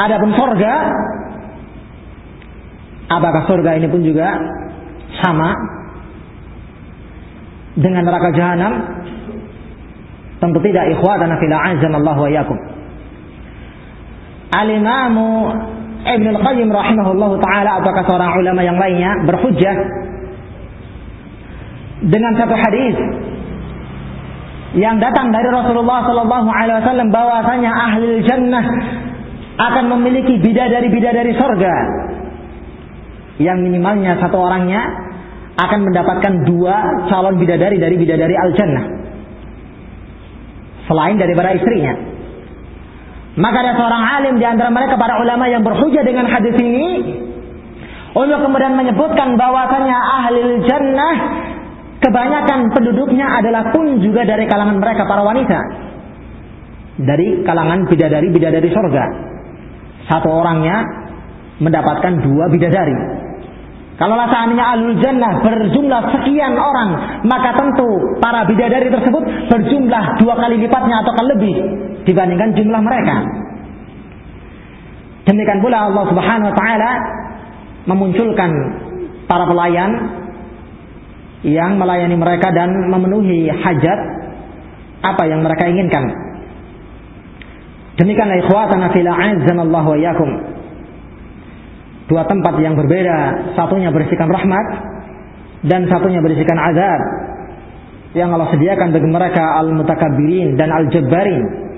Adapun 0.00 0.32
surga 0.32 0.72
apakah 3.12 3.42
surga 3.44 3.76
ini 3.76 3.92
pun 3.92 4.00
juga 4.00 4.32
sama 5.20 5.52
dengan 7.76 8.08
neraka 8.08 8.32
jahanam? 8.32 8.72
Tentu 10.40 10.56
tidak 10.64 10.96
ikhwatana 10.96 11.36
fil 11.36 11.52
Allah 11.52 12.16
wa 12.16 12.30
yakum. 12.32 12.56
Al-Imam 14.56 15.16
Ibn 16.00 16.26
Al-Qayyim 16.32 16.68
rahimahullahu 16.72 17.44
taala 17.44 17.84
apakah 17.84 18.08
seorang 18.08 18.40
ulama 18.40 18.64
yang 18.64 18.80
lainnya 18.80 19.20
berhujjah 19.28 19.76
dengan 22.00 22.32
satu 22.40 22.54
hadis 22.56 22.96
yang 24.78 25.02
datang 25.02 25.34
dari 25.34 25.50
Rasulullah 25.50 26.06
Sallallahu 26.06 26.48
Alaihi 26.48 26.76
Wasallam 26.80 27.08
bahwasanya 27.10 27.70
ahli 27.74 28.22
jannah 28.22 28.64
akan 29.60 29.84
memiliki 29.98 30.38
bidadari-bidadari 30.40 31.34
sorga. 31.36 31.74
Yang 33.40 33.58
minimalnya 33.66 34.20
satu 34.20 34.36
orangnya 34.36 34.84
akan 35.58 35.80
mendapatkan 35.90 36.32
dua 36.48 36.76
calon 37.10 37.36
bidadari 37.40 37.76
dari 37.76 37.96
bidadari 37.98 38.36
al 38.36 38.50
jannah 38.54 38.84
selain 40.86 41.18
daripada 41.18 41.54
istrinya. 41.54 41.92
Maka 43.38 43.56
ada 43.62 43.72
seorang 43.78 44.02
alim 44.20 44.34
di 44.42 44.46
antara 44.46 44.74
mereka 44.74 44.98
para 44.98 45.22
ulama 45.22 45.46
yang 45.46 45.62
berhujah 45.62 46.02
dengan 46.02 46.26
hadis 46.26 46.54
ini 46.58 46.86
untuk 48.10 48.42
kemudian 48.42 48.74
menyebutkan 48.74 49.38
bahwasanya 49.38 49.94
ahli 49.94 50.66
jannah 50.66 51.14
Kebanyakan 52.00 52.72
penduduknya 52.72 53.28
adalah 53.28 53.68
pun 53.76 54.00
juga 54.00 54.24
dari 54.24 54.48
kalangan 54.48 54.80
mereka 54.80 55.04
para 55.04 55.20
wanita. 55.20 55.58
Dari 56.96 57.44
kalangan 57.44 57.84
bidadari-bidadari 57.92 58.68
sorga. 58.72 59.04
Satu 60.08 60.32
orangnya 60.32 60.80
mendapatkan 61.60 62.24
dua 62.24 62.48
bidadari. 62.48 62.96
Kalau 64.00 64.16
seandainya 64.16 64.64
alul 64.64 64.96
jannah 64.96 65.44
berjumlah 65.44 66.02
sekian 66.16 66.56
orang, 66.56 67.20
maka 67.28 67.52
tentu 67.52 68.16
para 68.16 68.48
bidadari 68.48 68.88
tersebut 68.88 69.52
berjumlah 69.52 70.04
dua 70.24 70.34
kali 70.40 70.56
lipatnya 70.56 71.04
atau 71.04 71.12
lebih 71.36 71.54
dibandingkan 72.08 72.56
jumlah 72.56 72.80
mereka. 72.80 73.16
Demikian 75.28 75.60
pula 75.60 75.92
Allah 75.92 76.04
Subhanahu 76.08 76.48
wa 76.48 76.56
taala 76.56 76.90
memunculkan 77.84 78.50
para 79.28 79.44
pelayan 79.44 80.19
yang 81.46 81.80
melayani 81.80 82.16
mereka 82.20 82.52
dan 82.52 82.68
memenuhi 82.88 83.48
hajat 83.48 84.00
apa 85.00 85.22
yang 85.24 85.40
mereka 85.40 85.64
inginkan. 85.68 86.04
Demikianlah 87.96 88.38
ikhwatana 88.44 88.92
fil 88.92 89.08
Allah 89.08 89.84
wa 89.84 89.98
yakum. 89.98 90.30
Dua 92.08 92.26
tempat 92.26 92.58
yang 92.58 92.74
berbeda, 92.74 93.52
satunya 93.54 93.94
berisikan 93.94 94.28
rahmat 94.28 94.66
dan 95.68 95.86
satunya 95.86 96.18
berisikan 96.24 96.58
azab 96.58 97.00
yang 98.18 98.34
Allah 98.34 98.50
sediakan 98.50 98.90
bagi 98.90 99.08
mereka 99.08 99.44
al-mutakabbirin 99.62 100.58
dan 100.58 100.74
al-jabbarin 100.74 101.69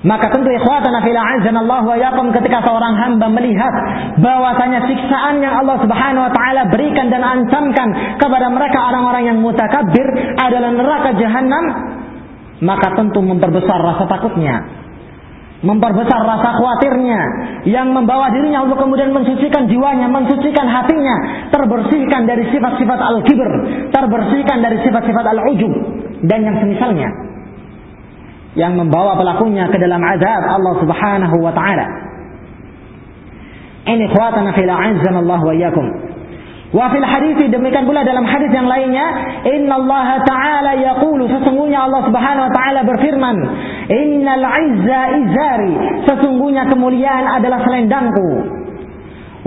maka 0.00 0.32
tentu 0.32 0.48
ikhwatana 0.48 1.04
fil 1.04 1.18
Allah 1.20 1.84
wa 1.84 1.96
yakum 2.00 2.32
ketika 2.32 2.64
seorang 2.64 2.96
hamba 2.96 3.28
melihat 3.28 3.72
bahwasanya 4.16 4.88
siksaan 4.88 5.44
yang 5.44 5.60
Allah 5.60 5.76
Subhanahu 5.76 6.24
wa 6.24 6.32
taala 6.32 6.72
berikan 6.72 7.12
dan 7.12 7.20
ancamkan 7.20 8.16
kepada 8.16 8.48
mereka 8.48 8.80
orang-orang 8.80 9.28
yang 9.28 9.38
mutakabbir 9.44 10.08
adalah 10.40 10.72
neraka 10.72 11.10
jahanam, 11.20 11.64
maka 12.64 12.96
tentu 12.96 13.20
memperbesar 13.20 13.76
rasa 13.76 14.08
takutnya, 14.08 14.64
memperbesar 15.68 16.20
rasa 16.24 16.48
khawatirnya 16.48 17.20
yang 17.68 17.92
membawa 17.92 18.32
dirinya 18.32 18.64
untuk 18.64 18.80
kemudian 18.80 19.12
mensucikan 19.12 19.68
jiwanya, 19.68 20.08
mensucikan 20.08 20.64
hatinya, 20.64 21.44
terbersihkan 21.52 22.24
dari 22.24 22.48
sifat-sifat 22.48 23.00
al-kibr, 23.04 23.50
terbersihkan 23.92 24.64
dari 24.64 24.80
sifat-sifat 24.80 25.24
al-ujub 25.28 25.72
dan 26.24 26.40
yang 26.40 26.56
semisalnya 26.56 27.29
yang 28.60 28.76
membawa 28.76 29.16
pelakunya 29.16 29.64
ke 29.72 29.80
dalam 29.80 30.04
azab 30.04 30.42
Allah 30.44 30.74
Subhanahu 30.84 31.36
wa 31.40 31.52
taala. 31.56 31.86
Ini 33.88 34.04
ikhwatana 34.12 34.52
fil 34.52 34.68
Allah 34.68 35.40
wa 35.40 35.54
iyyakum. 35.56 35.86
Wa 36.70 36.86
fil 36.92 37.02
hadis 37.02 37.40
demikian 37.50 37.88
pula 37.88 38.04
dalam 38.06 38.22
hadis 38.22 38.52
yang 38.54 38.68
lainnya, 38.68 39.02
Inna 39.42 39.74
Allah 39.80 40.22
Ta'ala 40.22 40.72
yaqulu 40.78 41.26
sesungguhnya 41.26 41.88
Allah 41.88 42.06
Subhanahu 42.06 42.46
wa 42.46 42.52
taala 42.54 42.80
berfirman, 42.86 43.36
Innal 43.90 44.44
izza 44.70 45.02
izari, 45.18 45.74
sesungguhnya 46.06 46.70
kemuliaan 46.70 47.26
adalah 47.40 47.66
selendangku. 47.66 48.28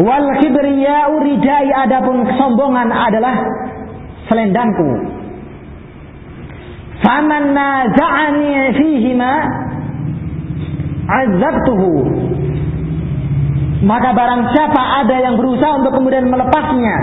Wal 0.04 0.28
kibriya'u 0.42 1.14
ridai 1.22 1.70
adapun 1.72 2.28
kesombongan 2.28 2.90
adalah 2.92 3.36
selendangku. 4.28 5.23
Faman 7.04 7.52
naza'ani 7.52 8.52
fihima 8.80 9.32
azabtuhu. 11.04 11.92
Maka 13.84 14.16
barang 14.16 14.42
siapa 14.56 14.82
ada 15.04 15.16
yang 15.20 15.36
berusaha 15.36 15.84
untuk 15.84 16.00
kemudian 16.00 16.32
melepasnya 16.32 16.96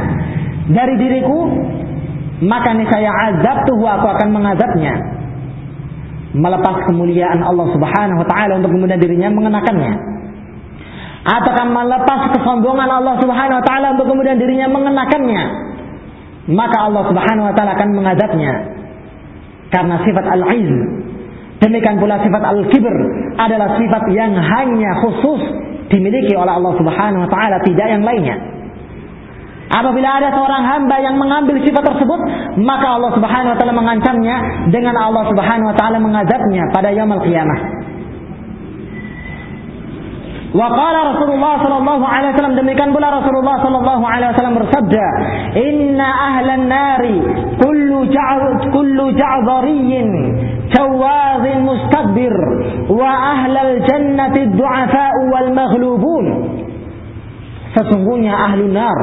dari 0.72 0.96
diriku, 0.96 1.44
maka 2.40 2.72
nih 2.72 2.88
saya 2.88 3.12
azab 3.28 3.68
tuh 3.68 3.84
aku 3.84 4.06
akan 4.08 4.28
mengazabnya. 4.32 5.20
melepas 6.30 6.86
kemuliaan 6.86 7.42
Allah 7.42 7.66
Subhanahu 7.74 8.22
wa 8.22 8.28
taala 8.28 8.62
untuk 8.62 8.70
kemudian 8.70 9.02
dirinya 9.02 9.34
mengenakannya 9.34 9.92
ataukah 11.26 11.66
melepas 11.68 12.20
kesombongan 12.38 12.86
Allah 12.86 13.18
Subhanahu 13.18 13.58
wa 13.58 13.64
taala 13.66 13.86
untuk 13.98 14.06
kemudian 14.14 14.38
dirinya 14.38 14.70
mengenakannya 14.70 15.42
maka 16.54 16.76
Allah 16.86 17.02
Subhanahu 17.10 17.48
wa 17.50 17.54
taala 17.58 17.70
akan 17.74 17.88
mengadabnya 17.98 18.52
karena 19.70 19.96
sifat 20.02 20.24
al-izm 20.26 20.80
demikian 21.62 21.96
pula 21.98 22.18
sifat 22.20 22.42
al-kibr 22.42 22.94
adalah 23.38 23.78
sifat 23.78 24.02
yang 24.14 24.34
hanya 24.34 24.90
khusus 25.02 25.40
dimiliki 25.90 26.34
oleh 26.38 26.52
Allah 26.54 26.74
Subhanahu 26.78 27.26
wa 27.26 27.30
taala 27.30 27.56
tidak 27.66 27.86
yang 27.90 28.02
lainnya 28.06 28.36
Apabila 29.70 30.18
ada 30.18 30.34
seorang 30.34 30.66
hamba 30.66 30.98
yang 30.98 31.14
mengambil 31.14 31.62
sifat 31.62 31.86
tersebut, 31.86 32.20
maka 32.58 32.90
Allah 32.90 33.14
Subhanahu 33.14 33.54
wa 33.54 33.58
taala 33.62 33.70
mengancamnya 33.70 34.66
dengan 34.66 34.98
Allah 34.98 35.30
Subhanahu 35.30 35.70
wa 35.70 35.76
taala 35.78 36.02
mengazabnya 36.02 36.66
pada 36.74 36.90
yaumul 36.90 37.22
qiyamah. 37.22 37.79
Wa 40.50 40.66
qala 40.66 41.14
Rasulullah 41.14 41.62
sallallahu 41.62 42.02
alaihi 42.02 42.34
wasallam 42.34 42.58
demikian 42.58 42.90
pula 42.90 43.22
Rasulullah 43.22 43.62
sallallahu 43.62 44.02
alaihi 44.02 44.30
wasallam 44.34 44.56
bersabda, 44.58 45.06
"Inna 45.62 46.08
ahlan 46.10 46.66
nari 46.66 47.16
kullu 47.62 48.10
ja'd 48.10 48.74
kullu 48.74 49.14
ja'dhariyyin 49.14 50.08
jawazin 50.74 51.58
mustakbir 51.62 52.34
wa 52.90 53.10
ahlal 53.38 53.78
jannati 53.86 54.50
du'afa'u 54.50 55.20
wal 55.30 55.50
maghlubun." 55.54 56.26
Sesungguhnya 57.70 58.34
ahli 58.34 58.74
nar 58.74 58.98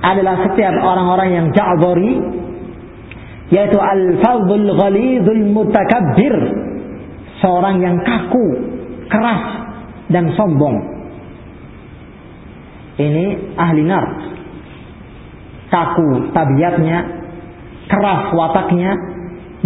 adalah 0.00 0.48
setiap 0.48 0.80
orang-orang 0.80 1.28
yang 1.28 1.46
ja'dhari 1.52 2.12
yaitu 3.52 3.76
al-fadhul 3.76 4.80
ghalidul 4.80 5.44
mutakabbir 5.52 6.34
seorang 7.44 7.84
yang 7.84 8.00
kaku, 8.00 8.64
keras 9.12 9.65
dan 10.10 10.32
sombong. 10.38 10.76
Ini 12.96 13.56
ahli 13.58 13.82
nar. 13.84 14.06
Kaku 15.66 16.30
tabiatnya, 16.32 16.98
keras 17.90 18.32
wataknya 18.32 18.92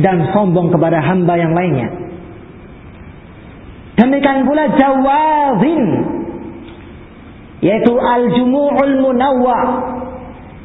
dan 0.00 0.32
sombong 0.32 0.72
kepada 0.72 0.98
hamba 0.98 1.34
yang 1.36 1.52
lainnya. 1.52 1.88
Demikian 4.00 4.48
pula 4.48 4.64
jawazin 4.80 5.84
yaitu 7.60 7.92
al-jumu'ul 7.92 8.94
munawwa 9.04 9.58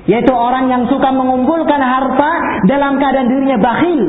yaitu 0.08 0.32
orang 0.32 0.72
yang 0.72 0.88
suka 0.88 1.12
mengumpulkan 1.12 1.82
harta 1.82 2.32
dalam 2.70 2.96
keadaan 2.96 3.28
dirinya 3.28 3.60
bakhil 3.60 4.02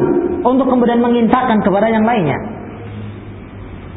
untuk 0.47 0.71
kemudian 0.71 1.03
menginfakkan 1.03 1.59
kepada 1.67 1.91
yang 1.91 2.07
lainnya. 2.07 2.39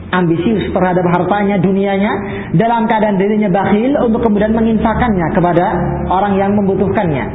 Ambisius 0.09 0.73
terhadap 0.73 1.05
hartanya, 1.05 1.61
dunianya 1.61 2.13
dalam 2.57 2.89
keadaan 2.89 3.21
dirinya 3.21 3.49
bakhil 3.53 3.93
untuk 4.09 4.25
kemudian 4.25 4.57
menginfakkannya 4.57 5.27
kepada 5.37 5.65
orang 6.09 6.33
yang 6.33 6.51
membutuhkannya. 6.57 7.25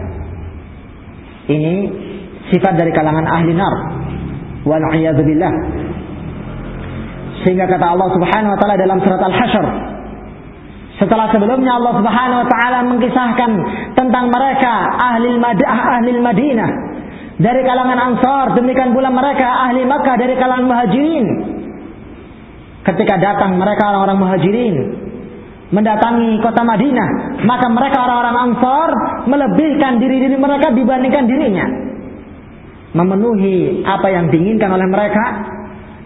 Ini 1.46 1.74
sifat 2.50 2.74
dari 2.74 2.90
kalangan 2.90 3.30
ahli 3.30 3.54
nar. 3.54 3.74
Wal 4.64 4.82
Sehingga 7.44 7.68
kata 7.68 7.86
Allah 7.94 8.08
Subhanahu 8.10 8.52
wa 8.56 8.58
taala 8.58 8.76
dalam 8.80 8.98
surat 9.04 9.20
Al-Hasyr 9.20 9.66
setelah 10.94 11.26
sebelumnya 11.34 11.74
Allah 11.74 12.00
Subhanahu 12.00 12.42
wa 12.46 12.48
taala 12.48 12.78
mengkisahkan 12.86 13.50
tentang 13.98 14.30
mereka 14.30 14.72
ahli 14.94 15.36
ahli 15.42 16.10
Madinah 16.22 16.70
dari 17.34 17.66
kalangan 17.66 17.98
Ansar, 17.98 18.54
demikian 18.54 18.94
pula 18.94 19.10
mereka 19.10 19.66
ahli 19.66 19.82
Makkah 19.82 20.14
dari 20.14 20.38
kalangan 20.38 20.70
Muhajirin. 20.70 21.26
Ketika 22.84 23.16
datang 23.16 23.56
mereka 23.56 23.88
orang-orang 23.90 24.18
Muhajirin 24.20 24.76
mendatangi 25.72 26.38
kota 26.44 26.62
Madinah, 26.62 27.40
maka 27.48 27.66
mereka 27.72 28.04
orang-orang 28.04 28.36
Ansar 28.52 28.90
melebihkan 29.24 29.98
diri-diri 29.98 30.36
mereka 30.36 30.68
dibandingkan 30.70 31.24
dirinya. 31.24 31.66
Memenuhi 32.94 33.82
apa 33.82 34.06
yang 34.12 34.30
diinginkan 34.30 34.70
oleh 34.70 34.86
mereka 34.86 35.24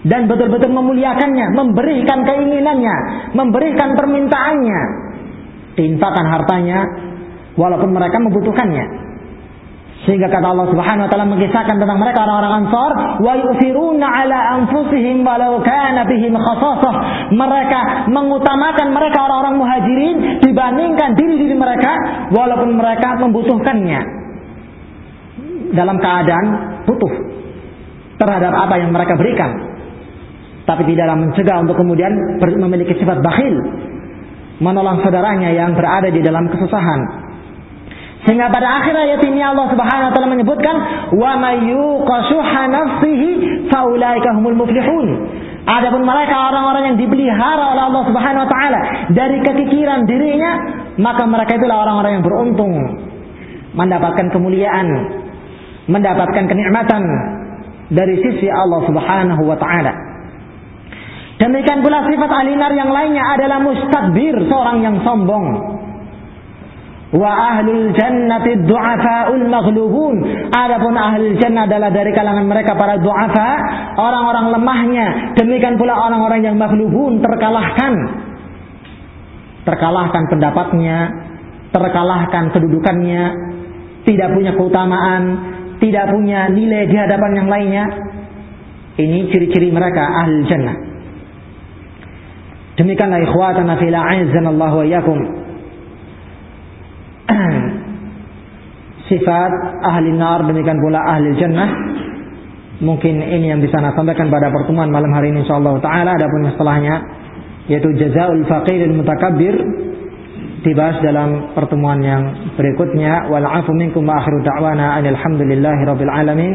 dan 0.06 0.30
betul-betul 0.30 0.70
memuliakannya, 0.70 1.52
memberikan 1.52 2.22
keinginannya, 2.22 2.96
memberikan 3.34 3.98
permintaannya, 3.98 4.80
diinfakkan 5.74 6.26
hartanya 6.30 6.78
walaupun 7.58 7.90
mereka 7.90 8.22
membutuhkannya. 8.22 9.07
Sehingga 10.06 10.30
kata 10.30 10.54
Allah 10.54 10.70
Subhanahu 10.70 11.04
wa 11.04 11.10
taala 11.10 11.26
mengisahkan 11.26 11.74
tentang 11.74 11.98
mereka 11.98 12.22
orang-orang 12.22 12.52
Ansar, 12.64 12.90
wa 13.18 13.32
yufiruna 13.34 14.06
ala 14.06 14.38
anfusihim 14.62 15.26
walau 15.26 15.58
kana 15.66 16.06
bihim 16.06 16.38
khasasah. 16.38 16.94
Mereka 17.34 17.80
mengutamakan 18.06 18.94
mereka 18.94 19.18
orang-orang 19.26 19.54
Muhajirin 19.58 20.16
dibandingkan 20.38 21.18
diri-diri 21.18 21.56
mereka 21.58 21.92
walaupun 22.30 22.78
mereka 22.78 23.18
membutuhkannya. 23.18 24.00
Dalam 25.74 26.00
keadaan 26.00 26.46
butuh 26.88 27.12
terhadap 28.18 28.52
apa 28.54 28.74
yang 28.80 28.90
mereka 28.90 29.14
berikan 29.14 29.50
tapi 30.68 30.84
tidaklah 30.84 31.16
mencegah 31.16 31.64
untuk 31.64 31.80
kemudian 31.80 32.12
memiliki 32.40 32.92
sifat 33.00 33.24
bakhil 33.24 33.56
menolong 34.60 35.00
saudaranya 35.00 35.48
yang 35.54 35.72
berada 35.72 36.12
di 36.12 36.20
dalam 36.20 36.44
kesusahan 36.52 37.27
sehingga 38.26 38.50
pada 38.50 38.82
akhir 38.82 38.94
ayat 38.98 39.22
ini 39.22 39.38
Allah 39.38 39.70
Subhanahu 39.70 40.08
wa 40.10 40.14
taala 40.14 40.28
menyebutkan 40.34 40.76
wa 41.14 41.32
mayyuqashuha 41.38 42.62
nafsihi 42.66 43.30
faulaika 43.70 44.34
humul 44.34 44.58
muflihun 44.58 45.06
Adapun 45.68 46.00
mereka 46.00 46.48
orang-orang 46.48 46.82
yang 46.92 46.96
dipelihara 46.96 47.76
oleh 47.76 47.82
Allah 47.92 48.02
Subhanahu 48.08 48.44
wa 48.48 48.48
taala 48.48 48.80
dari 49.12 49.36
kekikiran 49.44 50.08
dirinya, 50.08 50.52
maka 50.96 51.28
mereka 51.28 51.60
itulah 51.60 51.84
orang-orang 51.84 52.12
yang 52.16 52.24
beruntung 52.24 52.72
mendapatkan 53.76 54.32
kemuliaan, 54.32 54.88
mendapatkan 55.92 56.44
kenikmatan 56.48 57.04
dari 57.92 58.16
sisi 58.24 58.48
Allah 58.48 58.80
Subhanahu 58.88 59.44
wa 59.44 59.60
taala. 59.60 59.92
Demikian 61.36 61.84
pula 61.84 62.00
sifat 62.08 62.30
ahli 62.32 62.56
nar 62.56 62.72
yang 62.72 62.88
lainnya 62.88 63.36
adalah 63.36 63.60
mustakbir, 63.60 64.40
seorang 64.48 64.80
yang 64.80 64.96
sombong. 65.04 65.46
Wa 67.08 67.56
ahlul 67.56 67.96
jannati 67.96 68.68
du'afa'ul 68.68 69.48
maghlubun. 69.48 70.16
Adapun 70.52 70.92
ahlul 70.92 71.40
jannah 71.40 71.64
adalah 71.64 71.88
dari 71.88 72.12
kalangan 72.12 72.44
mereka 72.44 72.76
para 72.76 73.00
du'afa, 73.00 73.50
orang-orang 73.96 74.46
lemahnya. 74.52 75.06
Demikian 75.40 75.80
pula 75.80 75.96
orang-orang 75.96 76.44
yang 76.44 76.56
maghlubun 76.60 77.24
terkalahkan. 77.24 77.94
Terkalahkan 79.64 80.22
pendapatnya, 80.28 80.96
terkalahkan 81.72 82.52
kedudukannya, 82.52 83.22
tidak 84.04 84.28
punya 84.36 84.52
keutamaan, 84.52 85.22
tidak 85.80 86.12
punya 86.12 86.52
nilai 86.52 86.92
di 86.92 86.96
hadapan 86.96 87.32
yang 87.40 87.48
lainnya. 87.48 87.84
Ini 89.00 89.32
ciri-ciri 89.32 89.72
mereka 89.72 90.04
ahli 90.04 90.44
jannah. 90.44 90.76
Demikianlah 92.76 93.20
ikhwatana 93.24 93.80
fila 93.80 94.00
Allah 94.12 94.72
wa. 94.76 95.47
Sifat 99.08 99.52
ahli 99.84 100.12
nar 100.16 100.44
demikian 100.44 100.78
pula 100.80 101.00
ahli 101.04 101.36
jannah. 101.36 101.68
Mungkin 102.78 103.18
ini 103.18 103.50
yang 103.50 103.58
bisa 103.58 103.82
saya 103.82 103.90
sampaikan 103.96 104.30
pada 104.30 104.54
pertemuan 104.54 104.86
malam 104.88 105.10
hari 105.10 105.34
ini 105.34 105.42
insyaallah 105.42 105.82
taala. 105.82 106.14
Adapun 106.14 106.46
setelahnya 106.54 106.94
yaitu 107.68 107.90
jazaul 108.00 108.44
faqir 108.48 108.86
mutakabbir 108.88 109.54
dibahas 110.62 111.02
dalam 111.04 111.52
pertemuan 111.52 112.00
yang 112.00 112.22
berikutnya. 112.54 113.28
Wal 113.28 113.44
afu 113.44 113.74
minkum 113.74 114.06
wa 114.06 114.20
akhiru 114.22 114.44
da'wana 114.46 115.02
alhamdulillahi 115.02 115.82
rabbil 115.84 116.12
alamin. 116.12 116.54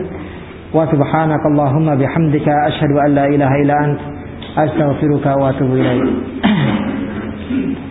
Wa 0.74 0.90
subhanakallahumma 0.90 2.00
bihamdika 2.00 2.54
asyhadu 2.74 2.98
an 2.98 3.10
la 3.14 3.26
ilaha 3.30 3.56
illa 3.62 3.76
anta 3.78 4.14
astaghfiruka 4.54 5.34
wa 5.34 5.50
atubu 5.50 5.78
ilaik 5.82 6.06